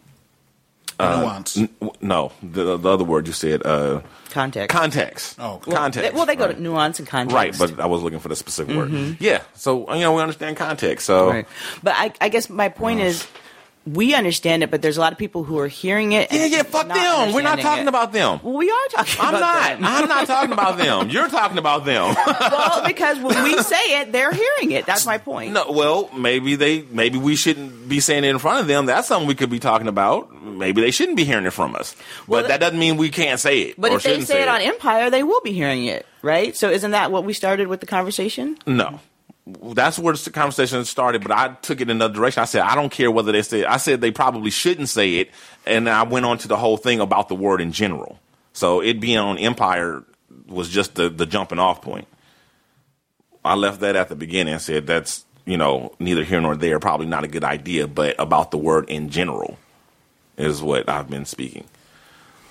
[0.98, 1.56] uh, Nuance.
[1.58, 4.00] n- w- no, the, the other word you said, uh,
[4.30, 4.68] Context.
[4.74, 5.36] context.
[5.38, 6.10] Oh, Well, context.
[6.12, 6.56] They, well, they go right.
[6.56, 7.34] to nuance and context.
[7.34, 8.78] Right, but I was looking for the specific Mhm.
[9.10, 9.16] word.
[9.20, 11.06] Yeah, so you know we understand context.
[11.06, 11.46] So Right.
[11.82, 13.26] But I, I guess my point is,
[13.86, 16.32] we understand it, but there's a lot of people who are hearing it.
[16.32, 17.32] Yeah, yeah, fuck them.
[17.32, 17.88] We're not talking it.
[17.88, 18.40] about them.
[18.42, 19.70] Well, we are talking I'm about not.
[19.70, 19.84] them.
[19.84, 21.08] I'm not talking about them.
[21.16, 22.14] You're talking about them.
[22.26, 24.86] well, because when we say it, they're hearing it.
[24.86, 25.52] That's my point.
[25.52, 28.86] No, well, maybe they, maybe we shouldn't be saying it in front of them.
[28.86, 30.34] That's something we could be talking about.
[30.42, 31.94] Maybe they shouldn't be hearing it from us.
[32.26, 33.80] But that doesn't mean we can't say it.
[33.80, 36.56] But or if they say it it on Empire, they will be hearing it, right?
[36.56, 38.58] So isn't that what we started with the conversation?
[38.66, 39.00] No.
[39.46, 42.42] That's where the conversation started, but I took it in another direction.
[42.42, 45.30] I said, I don't care whether they say I said they probably shouldn't say it,
[45.64, 48.18] and I went on to the whole thing about the word in general.
[48.52, 50.02] So it being on Empire
[50.48, 52.08] was just the, the jumping off point.
[53.44, 56.80] I left that at the beginning and said that's, you know, neither here nor there,
[56.80, 59.58] probably not a good idea, but about the word in general
[60.36, 61.64] is what I've been speaking.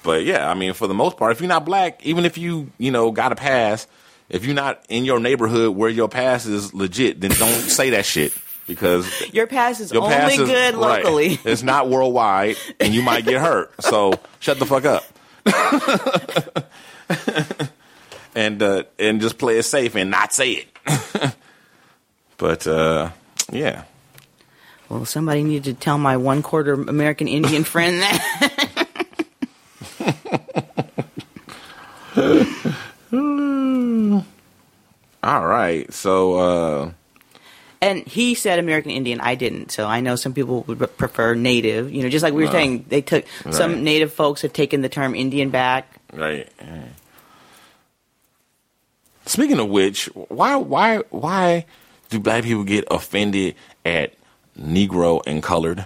[0.04, 2.72] But yeah, I mean, for the most part, if you're not black, even if you,
[2.78, 3.88] you know, got a pass,
[4.30, 8.06] if you're not in your neighborhood where your pass is legit, then don't say that
[8.06, 8.34] shit
[8.68, 11.04] because Your pass is your only pass is good right.
[11.04, 11.40] locally.
[11.46, 13.74] It's not worldwide, and you might get hurt.
[13.82, 15.04] So shut the fuck up.
[18.36, 21.36] and uh, and just play it safe and not say it.
[22.38, 23.12] but uh,
[23.52, 23.84] yeah,
[24.90, 28.58] Well, somebody needed to tell my one quarter American Indian friend that.
[35.24, 35.92] All right.
[35.94, 36.92] So uh,
[37.82, 39.20] and he said American Indian.
[39.22, 39.72] I didn't.
[39.72, 41.92] So I know some people would prefer native.
[41.92, 42.54] You know, just like we were Right.
[42.54, 43.54] saying, they took Right.
[43.54, 45.88] some native folks have taken the term Indian back.
[46.14, 46.48] Right.
[49.26, 51.66] Speaking of which, why why why
[52.10, 54.14] do black people get offended at
[54.60, 55.86] Negro and colored?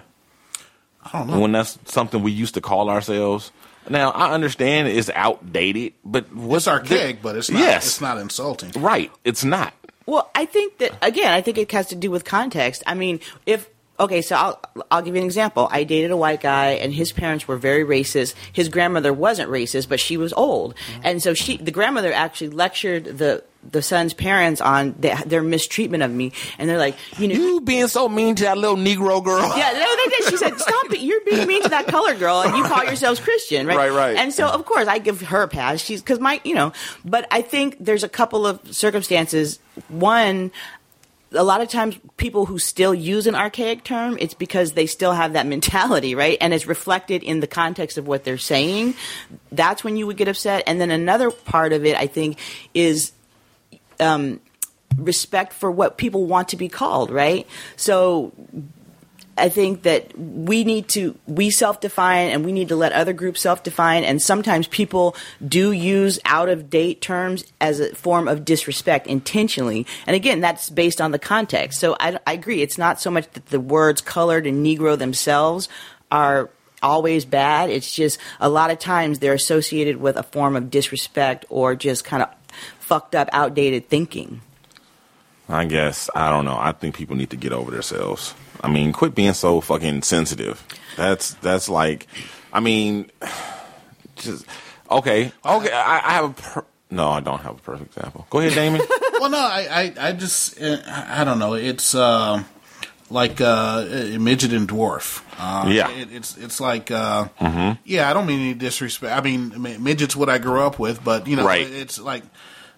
[1.04, 1.40] I don't know.
[1.40, 3.52] When that's something we used to call ourselves.
[3.90, 7.60] Now I understand it's outdated, but what's It's archaic, but it's not.
[7.60, 7.86] Yes.
[7.86, 8.72] It's not insulting.
[8.82, 9.11] Right.
[9.24, 9.74] It's not.
[10.06, 12.82] Well, I think that again, I think it has to do with context.
[12.88, 15.68] I mean, if okay, so I'll I'll give you an example.
[15.72, 18.34] I dated a white guy, and his parents were very racist.
[18.52, 21.02] His grandmother wasn't racist, but she was old, mm-hmm.
[21.03, 26.03] and so she the grandmother actually lectured the the son's parents on their, their mistreatment
[26.03, 29.23] of me, and they're like, you know, you being so mean to that little Negro
[29.23, 29.53] girl.
[29.60, 30.30] Yeah, no, they did.
[30.30, 31.02] She said, "Stop it!
[31.02, 33.76] You're being mean to that colored girl, and you call yourselves Christian, right?
[33.76, 34.15] Right, right.
[34.15, 35.81] And so, of course, I give her a pass.
[35.81, 36.72] She's because my, you know,
[37.03, 39.60] but I think there's a couple of circumstances.
[39.90, 40.52] One,
[41.31, 45.11] a lot of times people who still use an archaic term, it's because they still
[45.11, 46.38] have that mentality, right?
[46.41, 48.95] And it's reflected in the context of what they're saying.
[49.52, 50.64] That's when you would get upset.
[50.65, 52.40] And then another part of it, I think,
[52.73, 53.11] is
[54.00, 54.40] um,
[54.98, 57.48] respect for what people want to be called, right?
[57.76, 58.34] So
[59.40, 63.42] I think that we need to we self-define and we need to let other groups
[63.42, 65.16] self-define and sometimes people
[65.46, 69.88] do use out of date terms as a form of disrespect intentionally.
[70.06, 71.80] And again that's based on the context.
[71.80, 75.70] So I, I agree it's not so much that the words colored and negro themselves
[76.12, 76.50] are
[76.82, 77.70] always bad.
[77.70, 82.04] It's just a lot of times they're associated with a form of disrespect or just
[82.04, 82.30] kind of
[82.80, 84.41] fucked up outdated thinking
[85.49, 86.57] I guess I don't know.
[86.57, 88.36] I think people need to get over themselves.
[88.61, 90.64] I mean, quit being so fucking sensitive.
[90.95, 92.06] That's that's like,
[92.53, 93.10] I mean,
[94.15, 94.45] just
[94.91, 95.72] okay, okay.
[95.72, 97.10] I, I have a per- no.
[97.10, 98.27] I don't have a perfect example.
[98.30, 98.81] Go ahead, Damon.
[99.19, 101.53] well, no, I, I, I just, uh, I don't know.
[101.53, 102.44] It's uh,
[103.10, 105.22] like uh, a midget and dwarf.
[105.38, 105.90] Uh, Yeah.
[105.91, 107.77] it, it's it's like, uh, Mhm.
[107.86, 108.10] yeah.
[108.10, 109.14] I don't mean any disrespect.
[109.14, 111.68] I mean, midget's what I grew up with, but you know, Right.
[111.68, 112.23] it's like.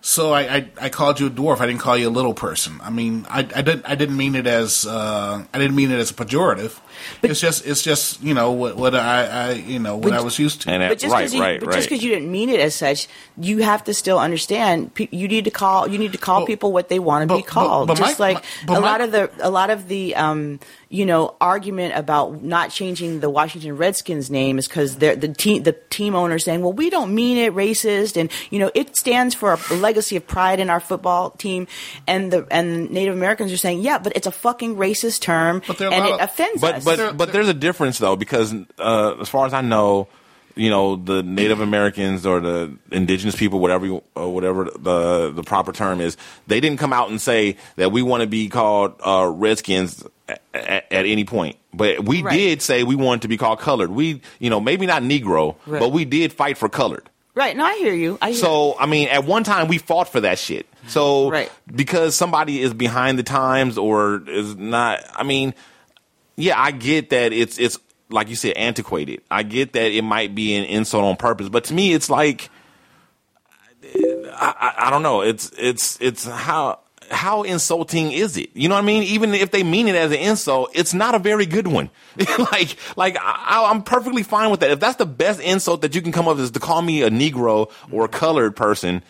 [0.04, 1.60] So I, I, I called you a dwarf.
[1.62, 2.80] I didn't call you a little person.
[2.82, 6.00] I mean, I, I didn't I didn't mean it as uh, I didn't mean it
[6.00, 6.80] as a pejorative.
[7.24, 10.38] It's just it's just you know what what I, I you know what I was
[10.40, 10.72] used to.
[10.90, 13.08] but just because you, but just 'cause you didn't mean it as such,
[13.38, 14.94] you have to still understand.
[14.94, 15.88] pe- You need to call.
[15.88, 17.88] You need to call people what they want to be called.
[17.88, 20.16] but just my- like my- but a my- lot of the a lot of the
[20.16, 20.60] um,
[20.90, 25.74] you know argument about not changing the Washington Redskins name is because the team the
[25.90, 29.34] team owner is saying, well, we don't mean it racist, and you know it stands
[29.36, 31.68] for a legacy of pride in our football team,
[32.08, 35.92] and the and Native Americans are saying, yeah, but it's a fucking racist term, there
[35.92, 36.62] and it of- offends
[36.98, 40.08] but but there's a difference though because uh, as far as I know,
[40.56, 45.44] you know the Native Americans or the indigenous people, whatever you, or whatever the the
[45.44, 48.96] proper term is, they didn't come out and say that we want to be called
[49.06, 51.58] uh, Redskins at, at, at any point.
[51.74, 52.36] But we Right.
[52.38, 53.92] did say we wanted to be called colored.
[53.92, 55.80] We you know maybe not Negro, Right.
[55.80, 57.08] but we did fight for colored.
[57.34, 57.56] right?
[57.56, 58.18] No, I hear you.
[58.22, 60.66] I hear So I mean, at one time we fought for that shit.
[60.88, 61.50] So Right.
[61.74, 65.54] because somebody is behind the times or is not, I mean,
[66.42, 67.78] yeah, I get that it's it's
[68.10, 69.22] like you said antiquated.
[69.30, 72.50] I get that it might be an insult on purpose, but to me, it's like
[73.84, 75.22] I, I, I don't know.
[75.22, 76.80] It's it's it's how
[77.12, 78.50] how insulting is it?
[78.56, 79.04] You know what I mean?
[79.04, 81.90] Even if they mean it as an insult, it's not a very good one.
[82.52, 84.72] like, like I, I'm perfectly fine with that.
[84.72, 87.04] If that's the best insult that you can come up with is to call me
[87.04, 89.04] a Negro or a colored person,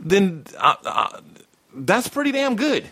[0.00, 1.20] then uh, uh,
[1.74, 2.86] that's pretty damn good.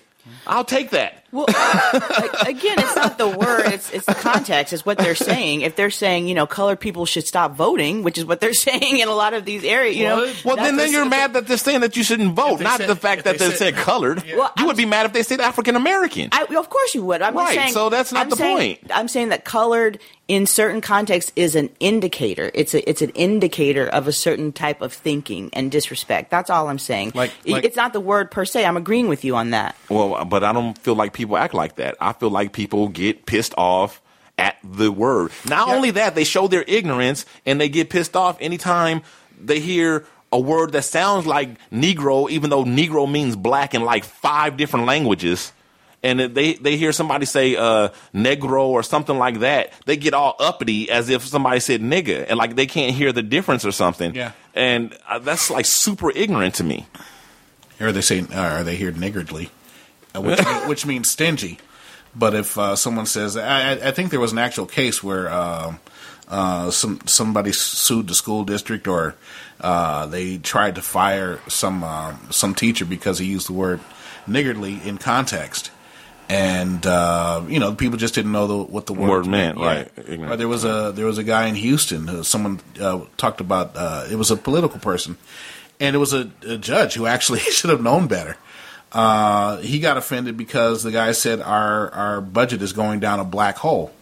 [0.47, 1.26] I'll take that.
[1.32, 4.73] Well, again, it's not the word; it's it's the context.
[4.73, 5.62] It's what they're saying.
[5.62, 8.98] If they're saying, you know, colored people should stop voting, which is what they're saying
[8.98, 10.32] in a lot of these areas, you know.
[10.44, 12.97] Well, then, then you're mad that they're saying that you shouldn't vote, not said- the
[12.97, 14.23] fact that they they said- said colored.
[14.36, 16.28] Well, you would be mad if they said African American.
[16.32, 17.23] I, of course you would.
[17.23, 17.73] I'm just Right, saying.
[17.73, 18.90] so that's not I'm the saying- point.
[18.94, 19.98] I'm saying that colored
[20.28, 22.51] in certain contexts is an indicator.
[22.55, 26.31] It's a it's an indicator of a certain type of thinking and disrespect.
[26.31, 27.12] That's all I'm saying.
[27.15, 28.65] Like- like- it's not the word per se.
[28.65, 29.77] I'm agreeing with you on that.
[29.89, 31.97] Well, but I don't feel like people act like that.
[32.01, 34.01] I feel like people get pissed off
[34.38, 35.32] at the word.
[35.48, 39.02] Not only that, they show their ignorance and they get pissed off anytime
[39.40, 44.05] they hear a word that sounds like Negro, even though Negro means black in like
[44.05, 45.52] five different languages.
[46.02, 50.36] And they, they hear somebody say uh, Negro or something like that, they get all
[50.38, 54.14] uppity as if somebody said nigga, and like they can't hear the difference or something.
[54.14, 54.32] Yeah.
[54.55, 56.86] And uh, that's like super ignorant to me.
[57.80, 59.51] Or they say, uh, are they here niggardly, uh,
[60.18, 61.59] which, which means stingy.
[62.14, 65.78] But if uh, someone says, I, I- think there was an actual case where um
[66.28, 69.14] uh, some somebody sued the school district, or
[69.60, 73.80] uh, they tried to fire some um some teacher because he used the word
[74.26, 75.70] niggardly in context.
[76.28, 79.88] And uh, you know, people just didn't know the, what the word, Word meant, right.
[79.97, 80.05] Yeah.
[80.09, 80.38] Ignorant.
[80.38, 82.09] There was a there was a guy in Houston.
[82.09, 83.76] Who someone uh, talked about.
[83.76, 85.18] Uh, it was a political person,
[85.78, 88.36] and it was a, a judge who actually should have known better.
[88.97, 93.24] Uh, he got offended because the guy said our our budget is going down a
[93.24, 93.93] black hole,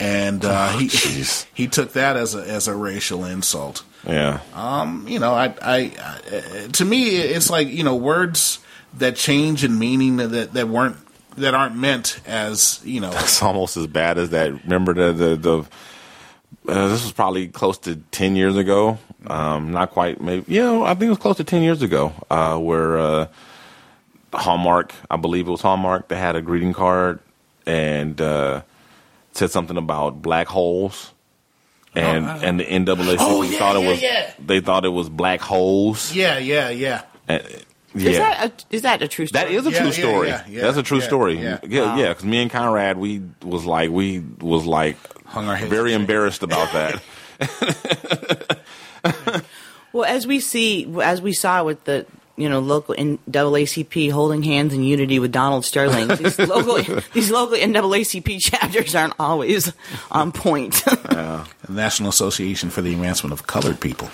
[0.00, 0.88] and uh, Oh, he
[1.54, 3.84] he took that as a as a racial insult.
[4.04, 4.40] Yeah.
[4.52, 8.58] Um, you know, I, I, I to me, it's like you know words
[8.94, 10.96] that change in meaning that that weren't
[11.36, 13.12] that aren't meant as you know.
[13.14, 14.64] It's almost as bad as that.
[14.64, 15.58] Remember the the, the
[16.72, 18.98] uh, this was probably close to ten years ago.
[19.28, 20.52] Um, not quite, maybe.
[20.52, 22.12] You know, I think it was close to ten years ago.
[22.28, 23.26] Uh, where uh,
[24.36, 27.20] Hallmark, I believe it was Hallmark, they had a greeting card
[27.66, 28.62] and uh,
[29.32, 31.12] said something about black holes.
[31.96, 34.32] And and the NAACP Oh, yeah, thought it yeah, was yeah.
[34.44, 36.12] they thought it was black holes.
[36.12, 37.02] Yeah, yeah, yeah.
[37.28, 37.40] And,
[37.94, 38.18] Is yeah.
[38.18, 39.44] that a, is that a true story?
[39.44, 40.28] That is a Yeah, true yeah, story.
[40.28, 41.34] yeah, yeah, That's a true yeah, story.
[41.38, 41.58] yeah.
[41.62, 42.08] Yeah, yeah.
[42.08, 44.96] Because me and Conrad, we was like, we was like,
[45.26, 47.00] Hung our heads very in the embarrassed about that.
[49.92, 52.04] Well, as we see, as we saw with the
[52.36, 56.76] you know local NAACP holding hands in unity with Donald Sterling, these local
[57.12, 59.72] these local NAACP chapters aren't always
[60.10, 60.82] on point.
[61.68, 64.10] National Association for the Advancement of Colored People.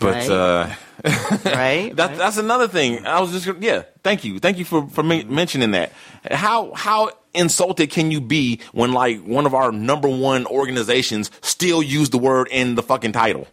[0.00, 0.30] But Right.
[0.30, 0.68] uh,
[1.44, 1.94] right?
[1.96, 3.04] that, that's another thing.
[3.06, 3.82] I was just gonna- yeah.
[4.04, 5.92] Thank you, thank you for for me- mentioning that.
[6.30, 11.82] How how insulted can you be when like one of our number one organizations still
[11.82, 13.46] use the word in the fucking title?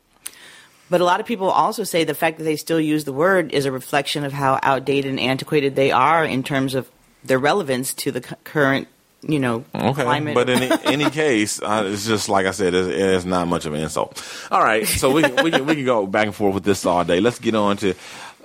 [0.90, 3.52] But a lot of people also say the fact that they still use the word
[3.53, 6.88] is a reflection of how outdated and antiquated they are in terms of
[7.24, 8.88] their relevance to the cu- current,
[9.24, 10.36] you know, Okay, climate.
[10.36, 13.74] but in any case, uh, it's just like I said, it's, it's not much of
[13.74, 14.24] an insult.
[14.52, 17.03] All right, so we we can, we can go back and forth with this all
[17.03, 17.20] day.
[17.20, 17.95] Let's get on to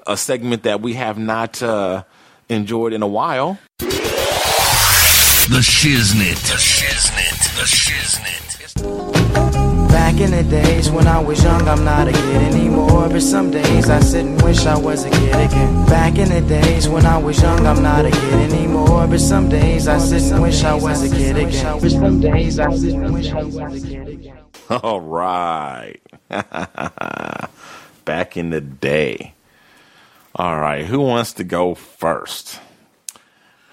[0.07, 2.05] a segment that we have not uh,
[2.49, 3.59] enjoyed in a while.
[3.79, 6.41] The Shiznit.
[6.49, 7.57] The Shiznit.
[7.57, 9.70] The Shiznit.
[9.91, 13.09] Back in the days when I was young, I'm not a kid anymore.
[13.09, 15.87] But some days I sit and wish I was a kid again.
[15.87, 19.07] Back in the days when I was young, I'm not a kid anymore.
[19.07, 21.81] But some days I sit and wish I was a kid again.
[21.81, 24.39] But some days I sit and wish I was a kid again.
[24.71, 26.01] All right,
[28.05, 29.35] back in the day.
[30.37, 32.61] All right, who wants to go first?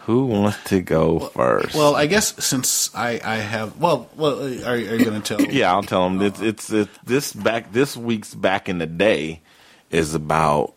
[0.07, 1.75] Who wants to go first?
[1.75, 5.41] Well, I guess since I, I have well, well, are, are you going to tell?
[5.51, 6.21] yeah, I'll tell them.
[6.21, 9.41] It's, it's it's this back this week's back in the day
[9.91, 10.73] is about.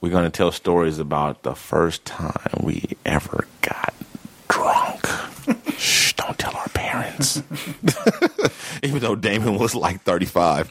[0.00, 3.92] We're going to tell stories about the first time we ever got
[4.46, 5.04] drunk.
[5.76, 6.12] Shh!
[6.12, 7.42] Don't tell our parents.
[8.84, 10.70] Even though Damon was like thirty five.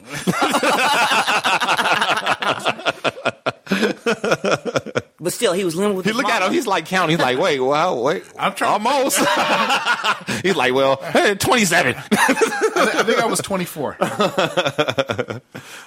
[5.20, 6.52] but still, he was living with He his look at him.
[6.52, 7.16] He's like counting.
[7.16, 8.72] He's like, wait, well, wait, I'm trying.
[8.72, 9.18] almost.
[10.42, 11.94] he's like, well, hey, twenty seven.
[12.12, 13.96] I think I was 24.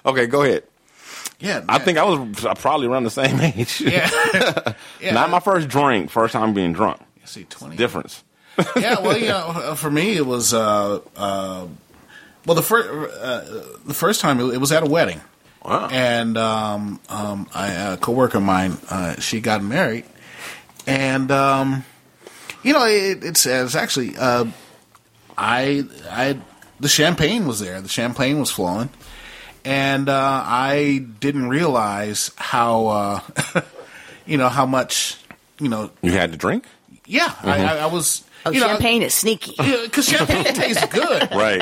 [0.06, 0.64] okay, go ahead.
[1.40, 3.82] Yeah, I think I was uh, probably around the same age.
[3.82, 4.10] Yeah.
[5.00, 5.14] Yeah.
[5.14, 7.02] Not my first drink, first time being drunk.
[7.26, 7.76] see 20.
[7.76, 8.24] Difference.
[8.76, 11.66] yeah, well, you know, uh, for me it was uh, uh,
[12.46, 13.42] well the first uh,
[13.86, 15.22] the first time it was at a wedding,
[15.64, 15.90] Wow.
[15.92, 20.06] and um, um, I, a coworker of mine uh, she got married,
[20.88, 21.86] and um,
[22.64, 24.46] you know, it, it's, it's actually uh,
[25.38, 26.40] I I
[26.80, 27.80] the champagne was there.
[27.82, 28.90] The champagne was flowing,
[29.64, 33.20] and uh, I didn't realize how uh,
[34.26, 35.18] you know how much
[35.60, 35.92] you know.
[36.02, 36.66] You had to drink?
[37.06, 38.24] Yeah, I, I, I was.
[38.46, 39.54] Oh, you know, champagne is sneaky.
[39.58, 41.30] because champagne tastes good.
[41.32, 41.62] Right.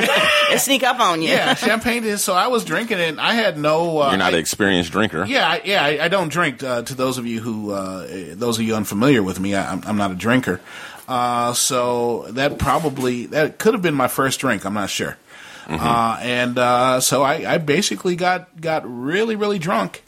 [0.52, 1.30] It sneak up on you.
[1.30, 2.24] Yeah, champagne is.
[2.24, 3.10] So I was drinking it.
[3.10, 4.00] and I had no.
[4.00, 5.26] Uh, You're not I- an experienced drinker.
[5.26, 6.64] Yeah, I, yeah, I, I don't drink.
[6.64, 9.84] Uh, to those of you who, uh, those of you unfamiliar with me, I, I'm,
[9.86, 10.62] I'm not a drinker.
[11.08, 14.66] Uh, so that probably that could have been my first drink.
[14.66, 15.18] I'm not sure.
[15.66, 15.86] Mm-hmm.
[15.86, 20.04] Uh, and uh, so I, I basically got got really really drunk,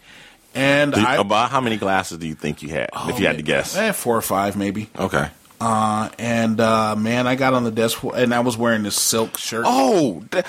[0.56, 3.38] and you- I about how many glasses do you think you had, if you had
[3.38, 3.76] to guess?
[3.76, 4.89] eh, four or five maybe.
[4.98, 5.27] Okay.
[5.61, 9.38] Uh, and uh, man, I got on the desk and I was wearing this silk
[9.38, 9.65] shirt.
[9.67, 10.47] Oh, that,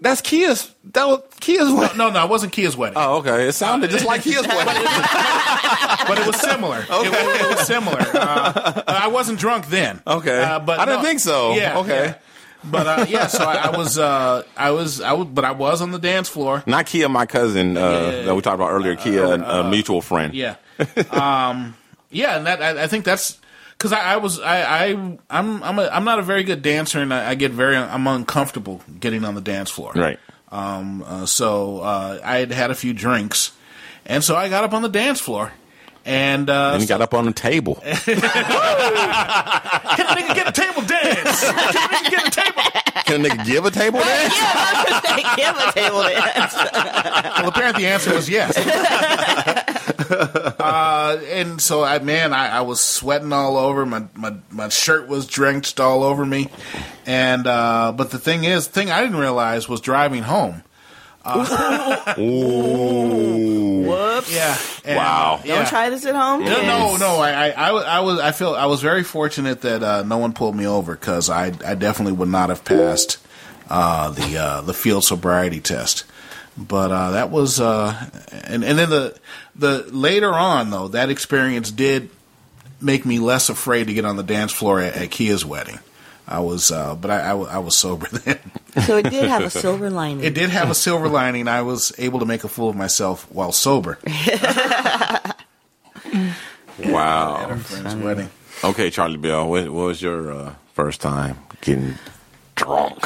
[0.00, 0.72] that's Kia's.
[0.92, 1.98] That was Kia's no, wedding.
[1.98, 2.96] no, no, it wasn't Kia's wedding.
[2.96, 3.48] Oh, okay.
[3.48, 4.84] It sounded just like Kia's wedding.
[6.06, 6.78] but it was similar.
[6.80, 7.98] It, was, it was similar.
[8.00, 10.00] Uh, I wasn't drunk then.
[10.06, 10.42] Okay.
[10.42, 11.54] uh, but I didn't no- think so.
[11.54, 11.78] Yeah.
[11.80, 12.04] Okay.
[12.06, 12.14] yeah.
[12.64, 15.82] But uh, yeah, so I, I was, uh, I was, I was, but I was
[15.82, 16.62] on the dance floor.
[16.64, 18.22] Not Kia, my cousin uh, Yeah.
[18.22, 18.94] that we talked about earlier.
[18.94, 20.32] Kia, a mutual friend.
[20.32, 20.54] Yeah.
[21.10, 21.74] Um,
[22.10, 23.38] yeah, and that I, I think that's
[23.82, 27.00] because I, I was I, I I'm I'm a, I'm not a very good dancer,
[27.00, 29.90] and I, I get very I'm uncomfortable getting on the dance floor.
[29.96, 30.20] Right.
[30.52, 33.50] Um, uh, so uh, I had had a few drinks,
[34.06, 35.50] and so I got up on the dance floor,
[36.04, 37.74] and uh, And he got up on the table.
[37.82, 37.98] Can a
[40.14, 41.40] nigga get a table dance?
[41.42, 42.62] Can a nigga get a table?
[43.04, 44.34] Can a nigga give a table dance?
[44.36, 46.54] Yeah, give a table dance.
[46.54, 48.56] Well, apparently the answer was yes.
[50.12, 53.84] uh, and so, I man, I, I was sweating all over.
[53.86, 56.48] My, my my shirt was drenched all over me.
[57.06, 60.62] And uh, but the thing is, the thing I didn't realize was driving home.
[61.24, 62.14] Uh,
[63.86, 64.34] Whoops.
[64.34, 64.56] yeah.
[64.84, 65.40] and- Wow.
[65.44, 65.56] yeah.
[65.56, 66.44] Don't try this at home.
[66.44, 67.20] No, no, no.
[67.20, 70.18] I, I, I, was- I was, I feel, I was very fortunate that uh, no
[70.18, 73.18] one pulled me over because I, I definitely would not have passed
[73.70, 76.04] uh, the uh, the field sobriety test.
[76.58, 77.94] But uh, that was, uh,
[78.44, 79.16] and and then the
[79.54, 82.10] the later on though that experience did
[82.80, 85.78] make me less afraid to get on the dance floor at, at Kia's wedding.
[86.26, 88.38] I was, uh, but I, I, I was sober then.
[88.86, 90.24] So it did have a silver lining.
[90.24, 91.46] It did have a silver lining.
[91.48, 93.98] I was able to make a fool of myself while sober
[96.84, 97.42] Wow.
[97.42, 98.30] at a friend's wedding.
[98.64, 101.94] Okay, Charlie Bell, what, what was your uh, first time getting
[102.54, 103.04] drunk,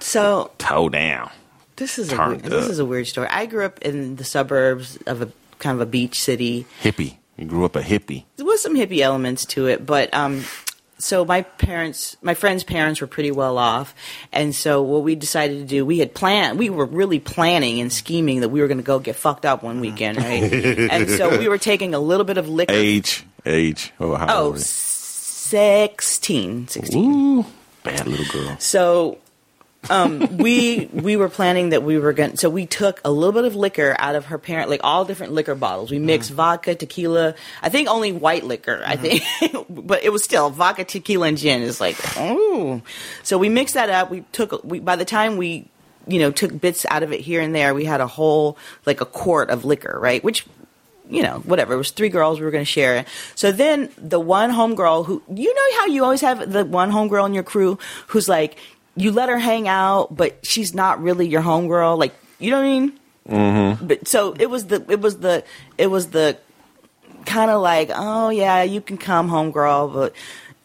[0.00, 1.30] So toe down?
[1.76, 3.28] this is a weird, this is a weird story.
[3.30, 6.66] I grew up in the suburbs of a kind of a beach city.
[6.82, 7.16] Hippie.
[7.36, 8.24] You grew up a hippie.
[8.36, 10.44] There was some hippie elements to it, but um,
[10.98, 13.94] so my parents, my friends' parents were pretty well off,
[14.32, 17.92] and so what we decided to do, we had planned, we were really planning and
[17.92, 20.42] scheming that we were going to go get fucked up one weekend, right?
[20.52, 22.72] and so we were taking a little bit of liquor.
[22.74, 23.92] Age, age.
[24.00, 27.38] Oh, how Oh, old were 16, 16.
[27.38, 27.46] Ooh,
[27.84, 28.56] bad little girl.
[28.58, 29.18] So
[29.90, 32.32] um, we we were planning that we were going.
[32.32, 35.04] to So we took a little bit of liquor out of her parent, like all
[35.04, 35.90] different liquor bottles.
[35.90, 37.34] We mixed vodka, tequila.
[37.62, 38.82] I think only white liquor.
[38.84, 39.22] I think,
[39.68, 41.62] but it was still vodka, tequila, and gin.
[41.62, 42.82] Is like, oh.
[43.22, 44.10] So we mixed that up.
[44.10, 44.62] We took.
[44.64, 45.68] We by the time we.
[46.06, 47.74] You know, took bits out of it here and there.
[47.74, 48.56] We had a whole,
[48.86, 50.24] like a quart of liquor, right?
[50.24, 50.46] Which
[51.10, 51.74] you know, whatever.
[51.74, 52.38] It was three girls.
[52.38, 53.08] We were going to share it.
[53.34, 57.26] So then the one homegirl who, you know how you always have the one homegirl
[57.26, 57.78] in your crew
[58.08, 58.56] who's like,
[58.98, 61.98] you let her hang out, but she's not really your homegirl.
[61.98, 63.00] Like, you know what I mean?
[63.28, 63.86] Mm-hmm.
[63.86, 65.44] But so it was the, it was the,
[65.76, 66.38] it was the
[67.26, 70.14] kind of like, oh yeah, you can come homegirl, but,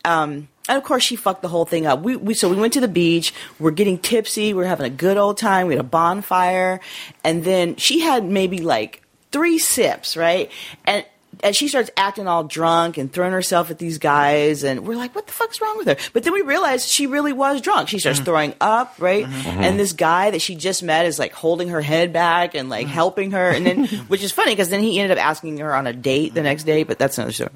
[0.05, 2.01] um, and of course, she fucked the whole thing up.
[2.01, 3.33] We, we so we went to the beach.
[3.59, 4.53] We're getting tipsy.
[4.53, 5.67] We're having a good old time.
[5.67, 6.79] We had a bonfire,
[7.21, 9.03] and then she had maybe like
[9.33, 10.49] three sips, right?
[10.85, 11.05] And
[11.41, 15.15] and she starts acting all drunk and throwing herself at these guys, and we're like,
[15.15, 17.89] "What the fuck's wrong with her?" But then we realize she really was drunk.
[17.89, 18.25] She starts mm-hmm.
[18.25, 19.25] throwing up, right?
[19.25, 19.49] Mm-hmm.
[19.49, 19.77] And mm-hmm.
[19.77, 23.31] this guy that she just met is like holding her head back and like helping
[23.31, 25.93] her, and then which is funny because then he ended up asking her on a
[25.93, 27.51] date the next day, but that's another story.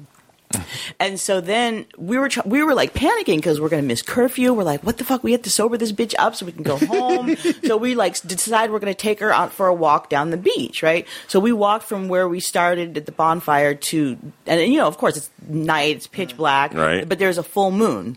[0.98, 4.52] And so then we were tr- we were like panicking because we're gonna miss curfew.
[4.52, 5.22] We're like, what the fuck?
[5.22, 7.36] We have to sober this bitch up so we can go home.
[7.64, 10.82] so we like decide we're gonna take her out for a walk down the beach,
[10.82, 11.06] right?
[11.26, 14.98] So we walked from where we started at the bonfire to, and you know, of
[14.98, 17.08] course, it's night, it's pitch black, Right.
[17.08, 18.16] But there's a full moon,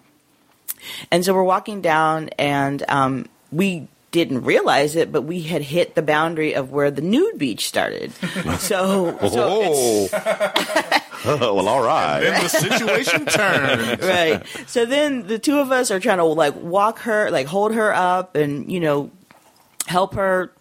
[1.12, 5.96] and so we're walking down, and um, we didn't realize it, but we had hit
[5.96, 8.12] the boundary of where the nude beach started.
[8.60, 10.14] so, so it's,
[11.26, 12.22] Oh, well, all right.
[12.22, 14.02] Then the situation turned.
[14.04, 14.44] right.
[14.68, 17.94] So then the two of us are trying to like walk her, like hold her
[17.94, 19.12] up, and you know,
[19.88, 20.52] help her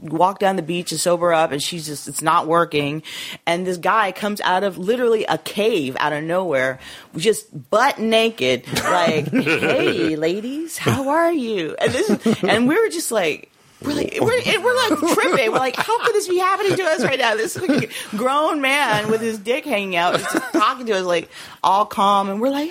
[0.00, 3.02] walk down the beach and sober up, and she's just it's not working.
[3.46, 6.78] And this guy comes out of literally a cave out of nowhere,
[7.16, 13.10] just butt naked, like, "Hey, ladies, how are you?" And this, and we were just
[13.12, 13.50] like.
[13.84, 15.52] We're like we're, and we're like tripping.
[15.52, 17.36] We're like, how could this be happening to us right now?
[17.36, 21.28] This like, grown man with his dick hanging out, just talking to us like
[21.62, 22.70] all calm, and we're like,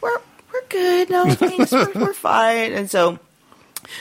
[0.00, 0.18] we're
[0.52, 1.10] we're good.
[1.10, 2.72] No thanks, we're, we're fine.
[2.72, 3.18] And so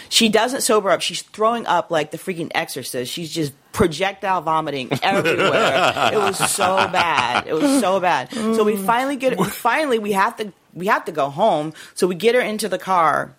[0.10, 1.02] she doesn't sober up.
[1.02, 3.12] She's throwing up like the freaking exorcist.
[3.12, 6.12] She's just projectile vomiting everywhere.
[6.14, 7.48] it was so bad.
[7.48, 8.32] It was so bad.
[8.32, 11.74] So we finally get we finally we have to we have to go home.
[11.96, 13.36] So we get her into the car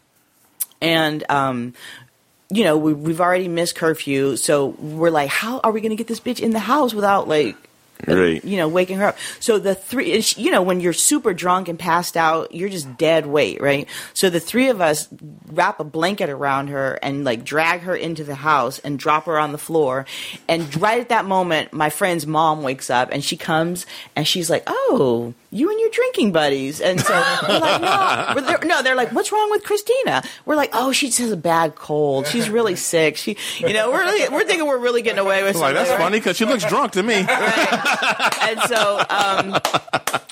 [0.81, 1.75] and um
[2.53, 5.97] you know, we, we've already missed curfew, so we're like, how are we going to
[5.97, 7.57] get this bitch in the house without like
[8.09, 8.45] uh, Right.
[8.45, 9.19] you know, waking her up.
[9.39, 13.27] So the three, you know, when you're super drunk and passed out, you're just dead
[13.27, 13.89] weight, right?
[14.13, 15.07] So the three of us
[15.47, 19.39] wrap a blanket around her and like drag her into the house and drop her
[19.39, 20.05] on the floor.
[20.49, 24.51] And right at that moment, my friend's mom wakes up and she comes and she's
[24.51, 27.13] like, "Oh, you and your drinking buddies." And so
[27.49, 31.07] we're like, "No, We're no." They're like, "What's wrong with Christina?" We're like, "Oh, she
[31.07, 32.27] just has a bad cold.
[32.27, 33.17] She's really sick.
[33.17, 35.99] She, you know, we're really, we're thinking we're really getting away with like, that's right?"
[35.99, 37.23] funny because she looks drunk to me.
[37.23, 38.39] Right.
[38.43, 39.61] and so um,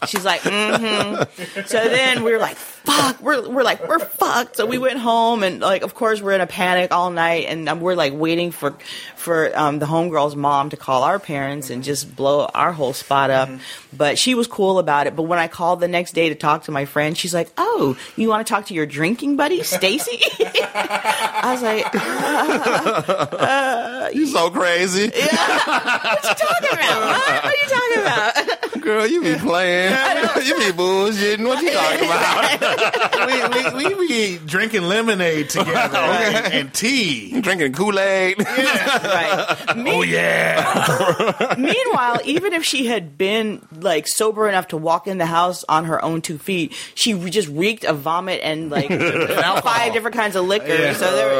[0.07, 1.61] she's like, mm-hmm.
[1.67, 4.57] So then we're like, fuck, we're we're like, we're fucked.
[4.57, 7.69] So we went home and like, of course, we're in a panic all night, and
[7.69, 8.77] um, we're like waiting for
[9.17, 13.31] for um, the homegirl's mom to call our parents and just blow our whole spot
[13.31, 13.49] up.
[13.97, 15.10] But she was cool about it.
[15.17, 17.97] But when I called the next day to talk to my friend, she's like, oh,
[18.17, 20.21] you want to talk to your drinking buddy, Stacy?
[20.75, 25.07] I was like, uh, uh, You so crazy.
[25.07, 27.01] what you talking about?
[27.01, 27.45] What?
[27.45, 28.59] What are you talking about?
[28.81, 29.93] Girl, you be playing.
[30.45, 31.47] you be bullshitting.
[31.47, 33.75] What you talking about?
[33.75, 37.41] we, we, we be drinking lemonade together and, and tea.
[37.41, 38.39] Drinking Kool Aid.
[38.39, 39.57] right.
[39.69, 41.55] Oh yeah.
[41.59, 45.85] Meanwhile, even if she had been like sober enough to walk in the house on
[45.85, 50.47] her own two feet, she just reeked of vomit and like five different kinds of
[50.47, 50.69] liquor.
[50.69, 50.93] Yeah.
[50.95, 51.31] So there,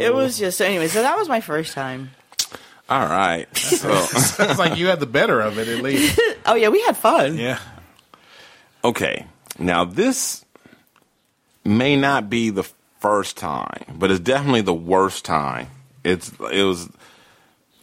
[0.00, 0.16] it oh.
[0.16, 0.88] was just so anyway.
[0.88, 2.10] So that was my first time.
[2.88, 3.46] All right.
[3.56, 6.20] So, Sounds like you had the better of it at least.
[6.46, 7.38] Oh yeah, we had fun.
[7.38, 7.58] Yeah.
[8.84, 9.24] okay.
[9.58, 10.44] Now, this
[11.64, 12.64] may not be the
[13.00, 15.68] first time, but it's definitely the worst time.
[16.04, 16.90] It's, it was,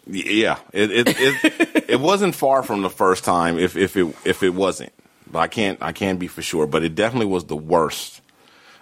[0.05, 4.43] yeah, it, it, it, it wasn't far from the first time if, if it, if
[4.43, 4.93] it wasn't,
[5.31, 8.21] but I can't, I can't be for sure, but it definitely was the worst.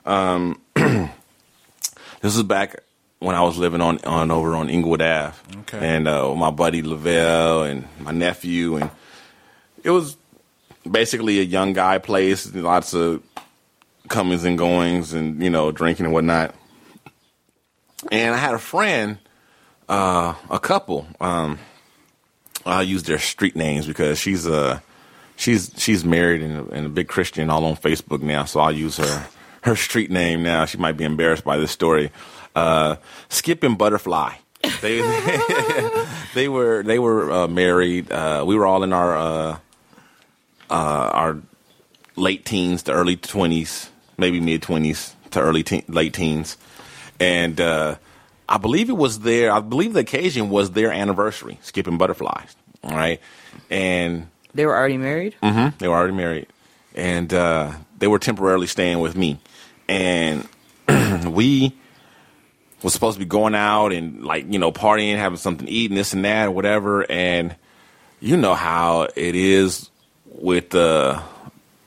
[0.06, 1.10] Um, this
[2.22, 2.82] was back
[3.20, 5.36] when I was living on, on over on Inglewood Ave.
[5.62, 5.96] Okay.
[5.96, 8.90] And, uh, my buddy Lavelle and my nephew and
[9.84, 10.18] it was
[10.90, 13.24] basically a young guy place, lots of
[14.08, 16.56] comings and goings and, you know, drinking and whatnot.
[18.12, 19.18] And I had a friend,
[19.88, 21.60] uh, a couple, um,
[22.66, 24.80] I'll use their street names because she's uh
[25.36, 28.72] she's she's married and a, and a big Christian all on Facebook now, so I'll
[28.72, 29.28] use her
[29.64, 30.66] her street name now.
[30.66, 32.12] She might be embarrassed by this story.
[32.56, 32.96] Uh,
[33.30, 34.34] Skip and Butterfly.
[34.82, 35.00] They
[36.34, 38.12] they were they were uh, married.
[38.12, 39.58] Uh, we were all in our uh,
[40.70, 41.38] uh, our
[42.16, 46.58] late teens to early twenties, maybe mid twenties to early teen, late teens,
[47.20, 47.96] and uh,
[48.48, 49.52] I believe it was their.
[49.52, 51.60] I believe the occasion was their anniversary.
[51.62, 52.56] Skip and Butterflies.
[52.84, 53.22] All right,
[53.70, 55.36] and They were already married.
[55.42, 56.48] hmm They were already married,
[56.96, 59.40] and uh, they were temporarily staying with me,
[59.88, 60.48] and
[61.28, 61.76] we
[62.84, 66.14] was supposed to be going out and like you know partying, having something eating this
[66.14, 67.10] and that, or whatever.
[67.12, 67.56] And
[68.20, 69.90] you know how it is
[70.26, 71.22] with uh,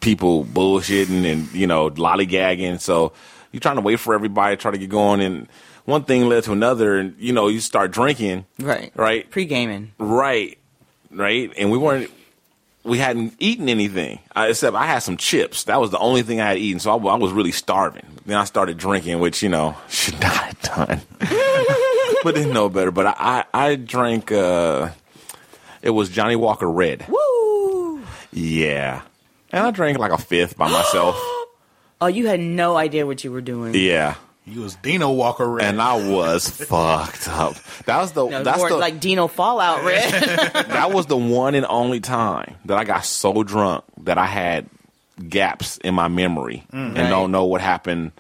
[0.01, 2.81] people bullshitting and you know lollygagging.
[2.81, 3.13] So
[3.53, 5.49] you're trying to wait for everybody to try to get going, and
[5.85, 8.93] one thing led to another, and you know you start drinking, Right.
[8.95, 9.93] right, Pre gaming.
[9.99, 10.57] right,
[11.11, 12.11] right, and we weren't
[12.85, 15.65] we hadn't eaten anything uh, except I had some chips.
[15.65, 18.07] That was the only thing I had eaten, so I, I was really starving.
[18.27, 21.01] Then I started drinking, which you know should not have done,
[22.25, 22.91] but didn't know better.
[22.91, 24.33] But I I, I drank.
[24.33, 24.91] Uh,
[25.83, 27.07] it was Johnnie Walker Red.
[27.09, 28.03] Woo!
[28.33, 29.03] Yeah,
[29.51, 31.17] and I drank like a fifth by myself.
[32.05, 33.77] Oh, you had no idea what you were doing.
[33.77, 34.17] yeah.
[34.45, 35.67] He was Dino Walker Red.
[35.67, 37.55] And I was fucked up.
[37.87, 40.13] That was the No, that's more the like Dino Fallout Red.
[40.69, 44.69] that was the one and only time that I got so drunk that I had
[45.29, 46.79] gaps in my memory mm.
[46.79, 47.09] and Right.
[47.09, 48.13] don't know what happened.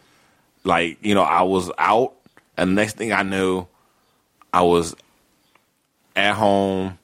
[0.62, 2.14] Like, you know, I was out
[2.56, 3.66] and next thing I knew,
[4.52, 4.94] I was
[6.14, 6.98] at home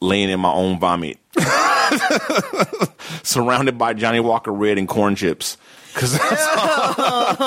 [0.00, 1.18] laying in my own vomit.
[3.22, 5.56] Surrounded by Johnnie Walker Red and corn chips.
[5.94, 7.38] Cause I'm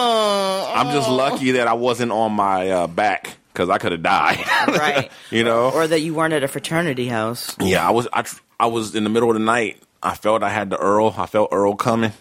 [0.94, 4.44] just lucky that I wasn't on my uh, back because I could have died.
[4.68, 5.12] Right.
[5.32, 5.72] you know.
[5.72, 7.56] Or that you weren't at a fraternity house.
[7.60, 8.08] Yeah, I was.
[8.14, 9.82] I, tr- I was in the middle of the night.
[10.04, 11.14] I felt I had the Earl.
[11.18, 12.12] I felt Earl coming.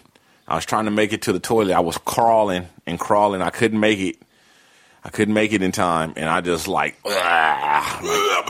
[0.47, 1.73] I was trying to make it to the toilet.
[1.73, 3.41] I was crawling and crawling.
[3.41, 4.17] I couldn't make it.
[5.03, 7.99] I couldn't make it in time, and I just like, ah,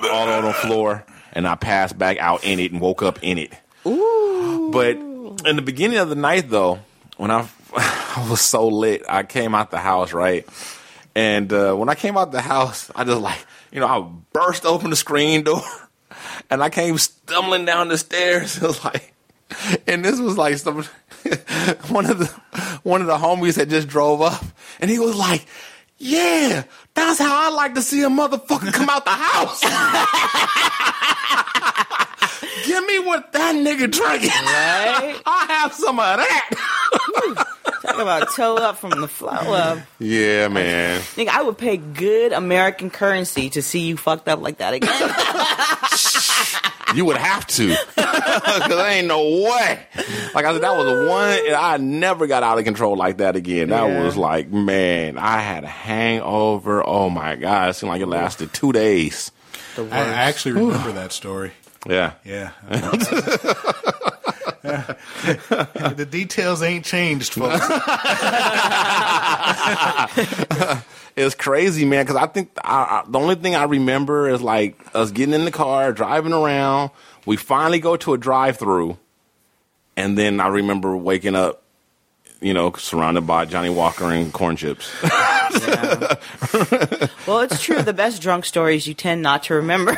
[0.02, 3.20] like all on the floor, and I passed back out in it and woke up
[3.22, 3.52] in it.
[3.86, 4.70] Ooh.
[4.72, 4.96] But
[5.48, 6.80] in the beginning of the night, though,
[7.18, 7.48] when I,
[8.18, 10.48] I was so lit, I came out the house right,
[11.14, 14.66] and uh, when I came out the house, I just like, you know, I burst
[14.66, 15.62] open the screen door,
[16.50, 18.58] and I came stumbling down the stairs.
[18.62, 19.14] It was like,
[19.88, 20.84] and this was like some
[21.90, 22.28] one of the
[22.84, 24.44] one of the homies that just drove up,
[24.80, 25.46] and he was like.
[25.98, 29.62] Yeah, that's how I like to see a motherfucker come out the house.
[32.66, 34.30] Give me what that nigga drinking.
[34.30, 35.22] Right?
[35.26, 37.46] I have some of that.
[37.86, 39.80] Talk about toe up from the flow up.
[40.00, 41.00] Yeah, man.
[41.02, 44.92] Nigga, I would pay good American currency to see you fucked up like that again.
[46.94, 47.76] You would have to.
[47.96, 49.86] Because there ain't no way.
[50.34, 53.18] Like I said, that was the one, and I never got out of control like
[53.18, 53.70] that again.
[53.70, 54.04] That Yeah.
[54.04, 56.88] was like, man, I had a hangover.
[56.88, 57.70] Oh my God.
[57.70, 59.32] It seemed like it lasted two days.
[59.78, 61.52] I, I actually remember that story.
[61.88, 62.14] Yeah.
[62.24, 62.52] Yeah.
[64.66, 67.66] the details ain't changed, folks.
[71.16, 72.06] it's crazy, man.
[72.06, 75.46] Because I think I, I, the only thing I remember is like us getting in
[75.46, 76.92] the car, driving around.
[77.26, 78.98] We finally go to a drive-through,
[79.98, 81.64] and then I remember waking up,
[82.40, 84.92] you know, surrounded by Johnnie Walker and corn chips.
[87.28, 87.82] well, it's true.
[87.82, 89.94] The best drunk stories you tend not to remember.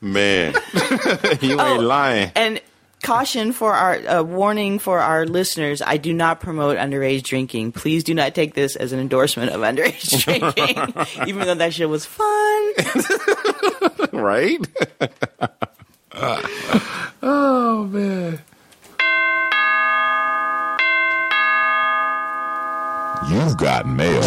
[0.00, 0.54] man,
[1.40, 2.32] you ain't lying.
[2.34, 2.60] and
[3.02, 7.72] caution for our uh, warning for our listeners: I do not promote underage drinking.
[7.72, 11.88] Please do not take this as an endorsement of underage drinking, even though that shit
[11.88, 12.72] was fun.
[14.12, 14.58] right?
[17.22, 18.40] oh man.
[23.28, 24.22] You've got mail.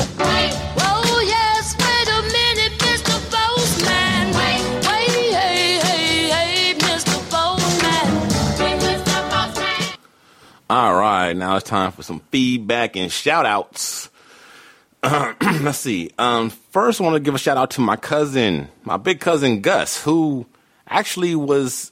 [10.71, 14.11] All right, now it's time for some feedback and shout outs.
[15.03, 16.11] let's see.
[16.19, 19.61] Um, first, I want to give a shout out to my cousin, my big cousin
[19.61, 20.45] Gus, who
[20.87, 21.89] actually was,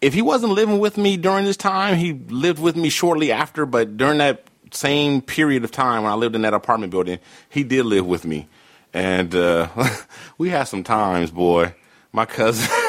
[0.00, 3.66] if he wasn't living with me during this time, he lived with me shortly after,
[3.66, 7.18] but during that same period of time when I lived in that apartment building,
[7.50, 8.48] he did live with me.
[8.94, 9.68] And uh,
[10.38, 11.74] we had some times, boy.
[12.10, 12.70] My cousin,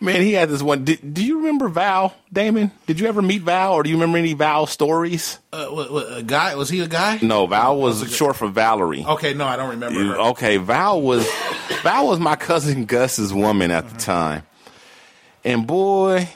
[0.00, 0.84] man, he had this one.
[0.84, 2.70] Did, do you remember Val, Damon?
[2.86, 5.38] Did you ever meet Val, or do you remember any Val stories?
[5.52, 6.54] Uh, what, what, a guy?
[6.54, 7.18] Was he a guy?
[7.22, 9.04] No, Val was short for Valerie.
[9.04, 10.00] Okay, no, I don't remember.
[10.00, 10.18] You- her.
[10.30, 11.28] Okay, Val was
[11.82, 14.42] Val was my cousin Gus's woman at the time,
[15.44, 16.28] and boy,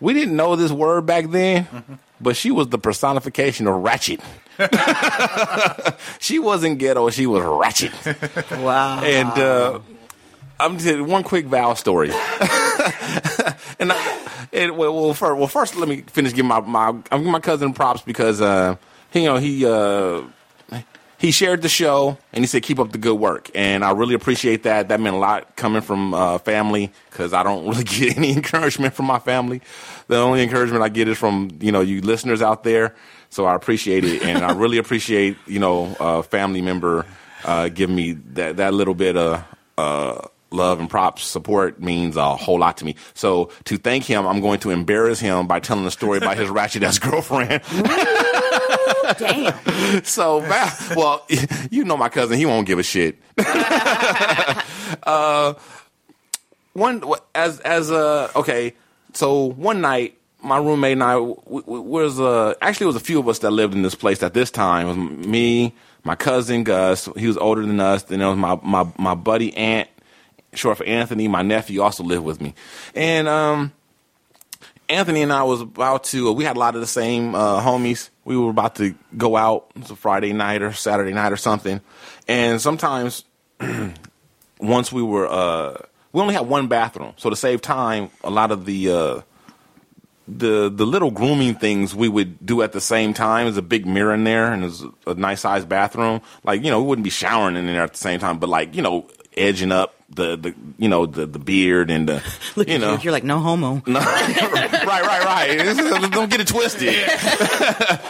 [0.00, 1.66] we didn't know this word back then,
[2.20, 4.20] but she was the personification of ratchet.
[6.20, 7.92] she wasn't ghetto; she was ratchet.
[8.58, 9.02] Wow.
[9.02, 9.80] And uh,
[10.60, 12.10] I'm just one quick Val story.
[13.78, 17.04] and I, and well, well, first, well, first, let me finish giving my my I'm
[17.10, 18.76] giving my cousin props because uh,
[19.10, 20.22] he, you know he uh,
[21.18, 24.14] he shared the show and he said keep up the good work and I really
[24.14, 24.88] appreciate that.
[24.88, 28.94] That meant a lot coming from uh, family because I don't really get any encouragement
[28.94, 29.60] from my family.
[30.08, 32.94] The only encouragement I get is from you know you listeners out there.
[33.28, 37.06] So I appreciate it and I really appreciate you know a family member
[37.44, 39.44] uh, giving me that that little bit of.
[40.52, 42.96] Love and props support means a whole lot to me.
[43.14, 46.48] So to thank him, I'm going to embarrass him by telling a story about his
[46.58, 47.62] ratchet ass girlfriend.
[49.18, 49.54] Damn.
[50.04, 50.38] So,
[50.96, 51.26] well,
[51.70, 53.18] you know my cousin, he won't give a shit.
[55.04, 55.54] uh,
[56.72, 57.02] one
[57.34, 58.74] as as uh okay,
[59.12, 63.00] so one night my roommate and I w- w- was uh actually it was a
[63.00, 64.86] few of us that lived in this place at this time.
[64.86, 65.74] It was me,
[66.04, 68.04] my cousin Gus, he was older than us.
[68.04, 69.88] Then it was my my my buddy Aunt,
[70.54, 71.28] short for Anthony.
[71.28, 72.54] My nephew also lived with me,
[72.94, 73.72] and um.
[74.88, 76.32] Anthony and I was about to.
[76.32, 78.10] We had a lot of the same uh, homies.
[78.24, 79.70] We were about to go out.
[79.76, 81.80] It was a Friday night or Saturday night or something.
[82.26, 83.24] And sometimes,
[84.60, 85.76] once we were, uh,
[86.12, 89.20] we only had one bathroom, so to save time, a lot of the uh,
[90.26, 93.46] the the little grooming things we would do at the same time.
[93.46, 96.20] There's a big mirror in there, and there's a nice sized bathroom.
[96.42, 98.74] Like you know, we wouldn't be showering in there at the same time, but like
[98.74, 99.06] you know,
[99.36, 102.22] edging up the the you know the the beard and the
[102.56, 102.98] Look you know you.
[103.02, 103.82] You're like, no homo.
[103.86, 106.10] no, right, right, right.
[106.10, 106.94] Don't get it twisted.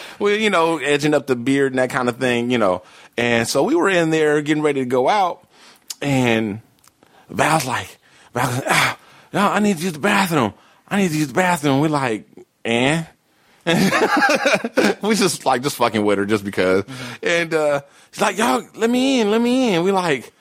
[0.19, 2.83] well, you know, edging up the beard and that kind of thing, you know.
[3.17, 5.47] And so we were in there getting ready to go out,
[6.01, 6.61] and
[7.29, 7.99] Val's like,
[8.33, 8.99] Val's like, ah,
[9.33, 10.55] no, I need to use the bathroom.
[10.89, 11.81] I need to use the bathroom.
[11.81, 12.27] We're like,
[12.65, 13.07] and
[13.67, 16.85] we just like just fucking with her just because.
[17.23, 19.85] And uh she's like, y'all, let me in, let me in.
[19.85, 20.33] We like,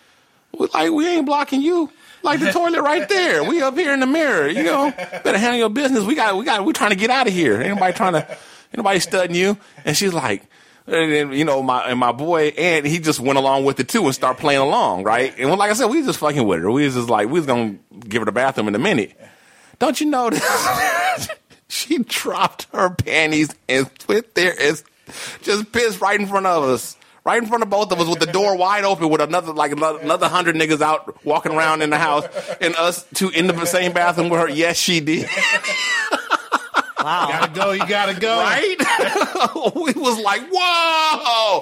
[0.73, 1.91] like, we ain't blocking you.
[2.21, 3.43] Like the toilet right there.
[3.43, 4.47] We up here in the mirror.
[4.49, 6.03] You know, better handle your business.
[6.03, 7.61] We got, we got, we trying to get out of here.
[7.61, 8.37] Anybody trying to,
[8.73, 9.57] anybody studying you.
[9.85, 10.43] And she's like,
[10.91, 13.87] and then, you know, my and my boy and he just went along with it
[13.87, 15.37] too and start playing along, right?
[15.37, 16.71] And like I said, we just fucking with her.
[16.71, 17.77] We was just like, we was gonna
[18.07, 19.15] give her the bathroom in a minute.
[19.77, 21.37] Don't you know that
[21.67, 24.81] she dropped her panties and went there and
[25.43, 26.97] just pissed right in front of us.
[27.25, 29.71] Right in front of both of us with the door wide open with another like
[29.71, 32.25] another another hundred niggas out walking around in the house
[32.61, 34.49] and us two in the same bathroom with her.
[34.49, 35.29] Yes, she did.
[37.01, 37.29] Wow.
[37.29, 37.71] gotta go.
[37.71, 38.39] You gotta go.
[38.39, 38.75] Right?
[39.75, 41.61] we was like, whoa.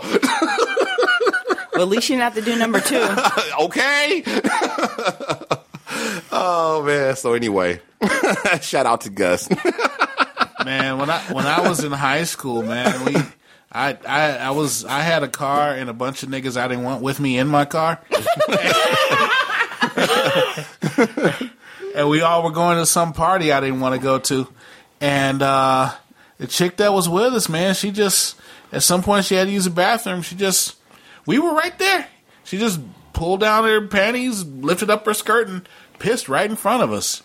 [1.73, 2.95] Well, at least you didn't have to do number two.
[3.65, 4.23] okay.
[6.31, 7.15] oh man.
[7.15, 7.81] So anyway,
[8.61, 9.47] shout out to Gus.
[10.65, 13.15] man, when I when I was in high school, man, we
[13.77, 16.83] I, I I was I had a car and a bunch of niggas I didn't
[16.83, 18.01] want with me in my car.
[21.95, 24.47] and we all were going to some party I didn't want to go to.
[24.99, 25.93] And uh,
[26.39, 28.35] the chick that was with us, man, she just
[28.71, 30.23] at some point she had to use the bathroom.
[30.23, 30.75] She just
[31.27, 32.07] we were right there.
[32.45, 32.79] She just
[33.13, 37.21] pulled down her panties, lifted up her skirt, and pissed right in front of us.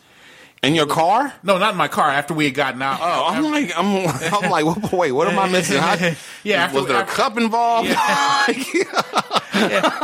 [0.62, 1.32] In your car?
[1.42, 2.08] No, not in my car.
[2.08, 3.00] After we had gotten out.
[3.02, 5.78] Oh, I'm like, I'm, I'm like, wait, what am I missing?
[5.78, 5.96] How,
[6.44, 7.88] Yeah, after- was there a cup involved?
[7.88, 8.46] yeah,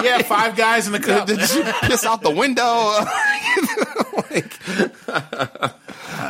[0.03, 1.29] yeah, five guys in the cup.
[1.29, 2.63] Did you piss out the window?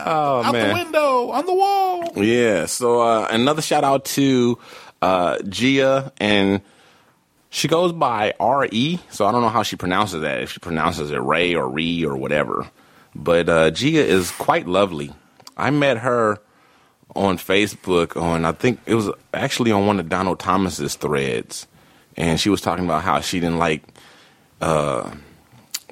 [0.07, 2.13] oh out man, the window, on the wall.
[2.23, 2.67] Yeah.
[2.67, 4.59] So uh, another shout out to
[5.03, 6.61] uh, Gia, and
[7.51, 8.99] she goes by R E.
[9.11, 10.43] So I don't know how she pronounces that.
[10.43, 12.69] If she pronounces it Ray or Ree or whatever.
[13.19, 15.13] But uh, Gia is quite lovely.
[15.57, 16.39] I met her
[17.17, 21.67] on Facebook on I think it was actually on one of Donald Thomas's threads,
[22.17, 23.83] and she was talking about how she didn't like
[24.61, 25.11] uh,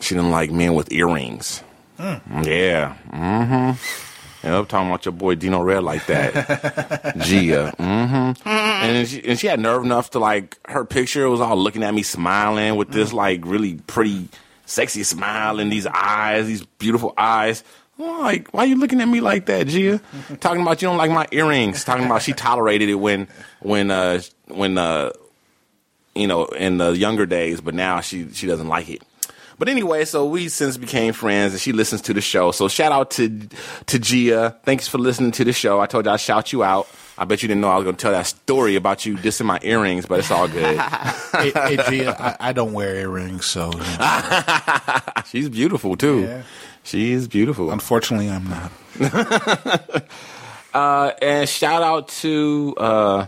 [0.00, 1.62] she didn't like men with earrings.
[1.98, 2.96] Yeah.
[3.10, 4.46] Mm-hmm.
[4.46, 7.16] Yeah, I'm talking about your boy Dino Red like that.
[7.18, 7.74] Gia.
[7.78, 8.48] Mm-hmm.
[8.48, 11.92] And she, and she had nerve enough to like her picture was all looking at
[11.92, 14.28] me smiling with this like really pretty
[14.66, 17.64] sexy smile and these eyes, these beautiful eyes.
[17.98, 20.00] Like, why are you looking at me like that, Gia?
[20.40, 21.82] Talking about you don't like my earrings.
[21.82, 23.26] Talking about she tolerated it when
[23.60, 25.12] when uh when uh
[26.14, 29.02] you know in the younger days, but now she she doesn't like it.
[29.58, 32.50] But anyway, so we since became friends, and she listens to the show.
[32.50, 33.48] So shout out to
[33.86, 34.58] to Gia.
[34.64, 35.80] Thanks for listening to the show.
[35.80, 36.88] I told you I'd shout you out.
[37.18, 39.46] I bet you didn't know I was going to tell that story about you dissing
[39.46, 40.78] my earrings, but it's all good.
[41.32, 44.98] hey, hey, Gia, I, I don't wear earrings, so you know.
[45.26, 46.22] She's beautiful too.
[46.22, 46.42] Yeah.
[46.82, 47.70] She is beautiful.
[47.72, 50.04] unfortunately, I'm not.
[50.76, 53.26] Uh, and shout out to uh,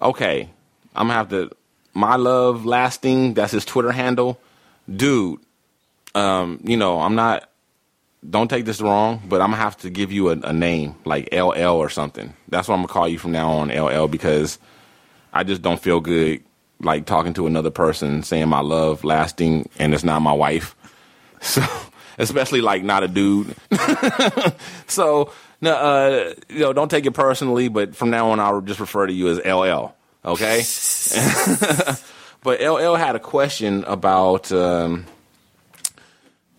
[0.00, 0.48] okay,
[0.96, 1.50] I'm gonna have to
[1.92, 3.34] my love lasting.
[3.34, 4.40] That's his Twitter handle,
[4.90, 5.38] dude.
[6.14, 7.50] Um, you know I'm not.
[8.28, 11.28] Don't take this wrong, but I'm gonna have to give you a, a name like
[11.32, 12.34] LL or something.
[12.48, 14.58] That's what I'm gonna call you from now on, LL, because
[15.32, 16.42] I just don't feel good
[16.80, 20.74] like talking to another person saying my love lasting and it's not my wife.
[21.40, 21.62] So,
[22.18, 23.54] especially like not a dude.
[24.88, 28.80] so, no, uh, you know, don't take it personally, but from now on, I'll just
[28.80, 29.94] refer to you as LL.
[30.24, 30.64] Okay.
[32.42, 35.06] but LL had a question about um,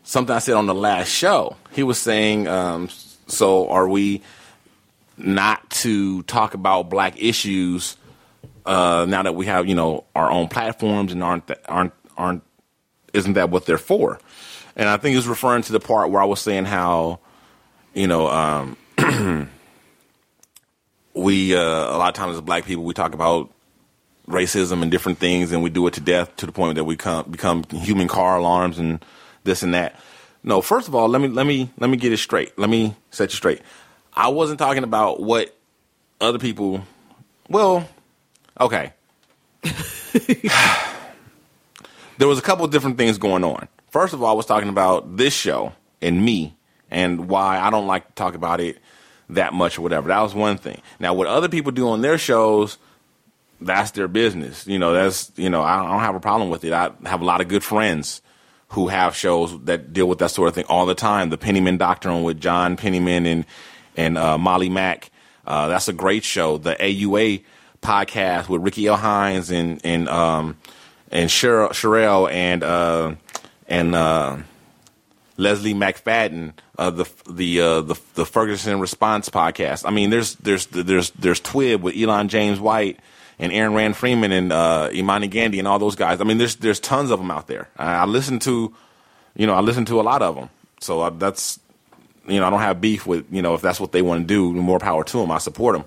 [0.09, 1.55] something I said on the last show.
[1.71, 2.89] He was saying, um,
[3.27, 4.23] so are we
[5.17, 7.95] not to talk about black issues
[8.65, 12.41] uh, now that we have, you know, our own platforms and aren't, aren't, aren't,
[13.13, 14.19] isn't that what they're for?
[14.75, 17.19] And I think he was referring to the part where I was saying how,
[17.93, 18.77] you know, um,
[21.13, 23.51] we uh, a lot of times as black people we talk about
[24.27, 26.95] racism and different things, and we do it to death to the point that we
[26.95, 29.03] come, become human car alarms and
[29.49, 29.99] this and that.
[30.43, 32.57] No, first of all, let me let me let me get it straight.
[32.57, 33.61] Let me set you straight.
[34.13, 35.53] I wasn't talking about what
[36.21, 36.85] other people.
[37.49, 37.87] Well,
[38.59, 38.93] okay.
[42.17, 43.67] there was a couple of different things going on.
[43.89, 46.55] First of all, I was talking about this show and me
[46.89, 48.77] and why I don't like to talk about it
[49.29, 50.07] that much or whatever.
[50.07, 50.81] That was one thing.
[50.99, 52.77] Now, what other people do on their shows,
[53.59, 54.65] that's their business.
[54.67, 56.71] You know, that's you know, I don't have a problem with it.
[56.71, 58.21] I have a lot of good friends
[58.69, 61.29] who have shows that deal with that sort of thing all the time.
[61.29, 63.45] The Pennyman Doctrine with John Pennyman and
[63.97, 65.11] and uh, Molly Mack.
[65.45, 66.57] Uh, that's a great show.
[66.57, 67.43] The AUA
[67.81, 68.95] podcast with Ricky L.
[68.95, 70.57] Hines and and um,
[71.11, 73.15] and Sher- Sherelle and uh,
[73.67, 74.37] and uh,
[75.37, 79.83] Leslie McFadden, the the uh, the the Ferguson Response podcast.
[79.87, 82.99] I mean, there's there's there's there's TWiB with Elon James White
[83.39, 86.19] and Aaron Rand Freeman and uh, Imani Gandy and all those guys.
[86.19, 87.69] I mean, there's there's tons of them out there.
[87.77, 88.73] I, I listen to,
[89.35, 90.49] you know, I listen to a lot of them.
[90.81, 91.59] So I, that's,
[92.27, 94.27] you know, I don't have beef with you know if that's what they want to
[94.27, 94.53] do.
[94.53, 95.31] More power to them.
[95.31, 95.85] I support them.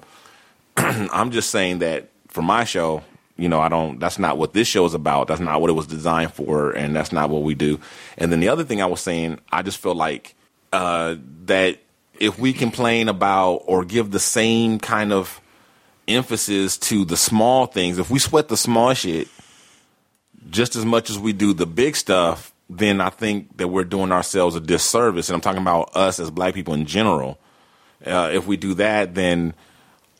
[1.13, 3.03] I'm just saying that for my show,
[3.37, 4.01] you know, I don't.
[4.01, 5.29] That's not what this show is about.
[5.29, 7.79] That's not what it was designed for, and that's not what we do.
[8.17, 10.35] And then the other thing I was saying, I just feel like
[10.73, 11.79] uh, that
[12.19, 15.42] if we complain about or give the same kind of
[16.09, 19.29] emphasis to the small things, if we sweat the small shit
[20.51, 24.13] just as much as we do the big stuff, then I think that we're doing
[24.13, 25.29] ourselves a disservice.
[25.29, 27.39] And I'm talking about us as black people in general.
[28.05, 29.55] Uh, if we do that, then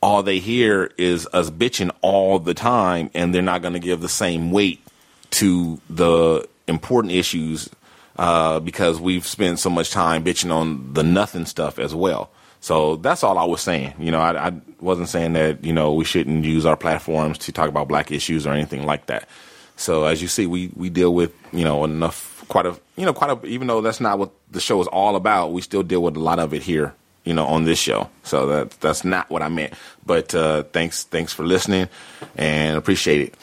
[0.03, 4.01] all they hear is us bitching all the time, and they're not going to give
[4.01, 4.85] the same weight
[5.31, 7.71] to the important issues
[8.17, 12.31] uh, because we've spent so much time bitching on the nothing stuff as well.
[12.63, 13.93] So that's all I was saying.
[13.99, 17.53] You know, I, I wasn't saying that you know we shouldn't use our platforms to
[17.53, 19.29] talk about black issues or anything like that.
[19.77, 23.13] So as you see, we we deal with you know enough quite a you know
[23.13, 26.03] quite a even though that's not what the show is all about, we still deal
[26.03, 26.95] with a lot of it here
[27.25, 28.09] you know on this show.
[28.23, 29.75] So that that's not what I meant.
[30.07, 31.89] But uh, thanks thanks for listening
[32.37, 33.35] and appreciate it.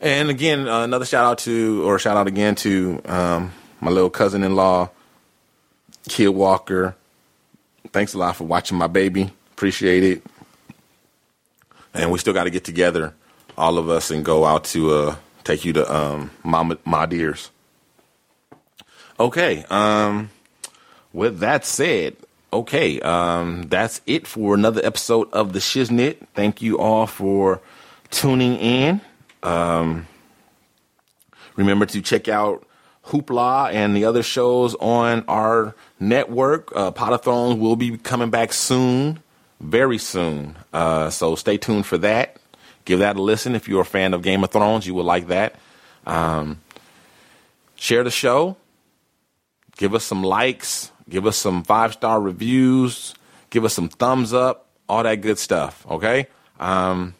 [0.00, 4.10] And again, uh, another shout out to or shout out again to um, my little
[4.10, 4.90] cousin in law,
[6.08, 6.94] Kid Walker.
[7.98, 9.32] Thanks a lot for watching my baby.
[9.54, 10.22] Appreciate it.
[11.92, 13.12] And we still got to get together,
[13.56, 17.50] all of us, and go out to uh, take you to um, Mama, my dears.
[19.18, 19.64] Okay.
[19.68, 20.30] Um,
[21.12, 22.14] with that said,
[22.52, 26.18] okay, um, that's it for another episode of the Shiznit.
[26.34, 27.60] Thank you all for
[28.10, 29.00] tuning in.
[29.42, 30.06] Um,
[31.56, 32.64] remember to check out
[33.06, 36.74] Hoopla and the other shows on our network.
[36.74, 39.20] Uh, Pot of Thrones will be coming back soon,
[39.60, 40.56] very soon.
[40.72, 42.36] Uh, so stay tuned for that.
[42.84, 44.86] Give that a listen if you're a fan of Game of Thrones.
[44.86, 45.56] You will like that.
[46.06, 46.60] Um,
[47.76, 48.56] share the show.
[49.76, 50.90] Give us some likes.
[51.08, 53.14] Give us some five star reviews.
[53.50, 54.66] Give us some thumbs up.
[54.88, 55.86] All that good stuff.
[55.88, 56.28] Okay.
[56.58, 57.14] Um,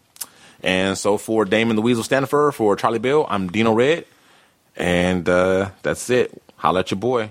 [0.63, 4.07] and so for Damon the Weasel Stanifer, for Charlie Bill, I'm Dino Red.
[4.77, 6.43] And uh, that's it.
[6.57, 7.31] Holla at your boy.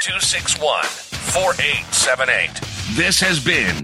[0.00, 2.96] 261 4878.
[2.96, 3.82] This has been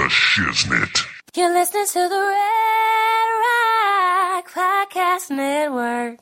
[0.00, 1.04] The Shiznit.
[1.36, 6.18] You're listening to the Red Rock Podcast Network.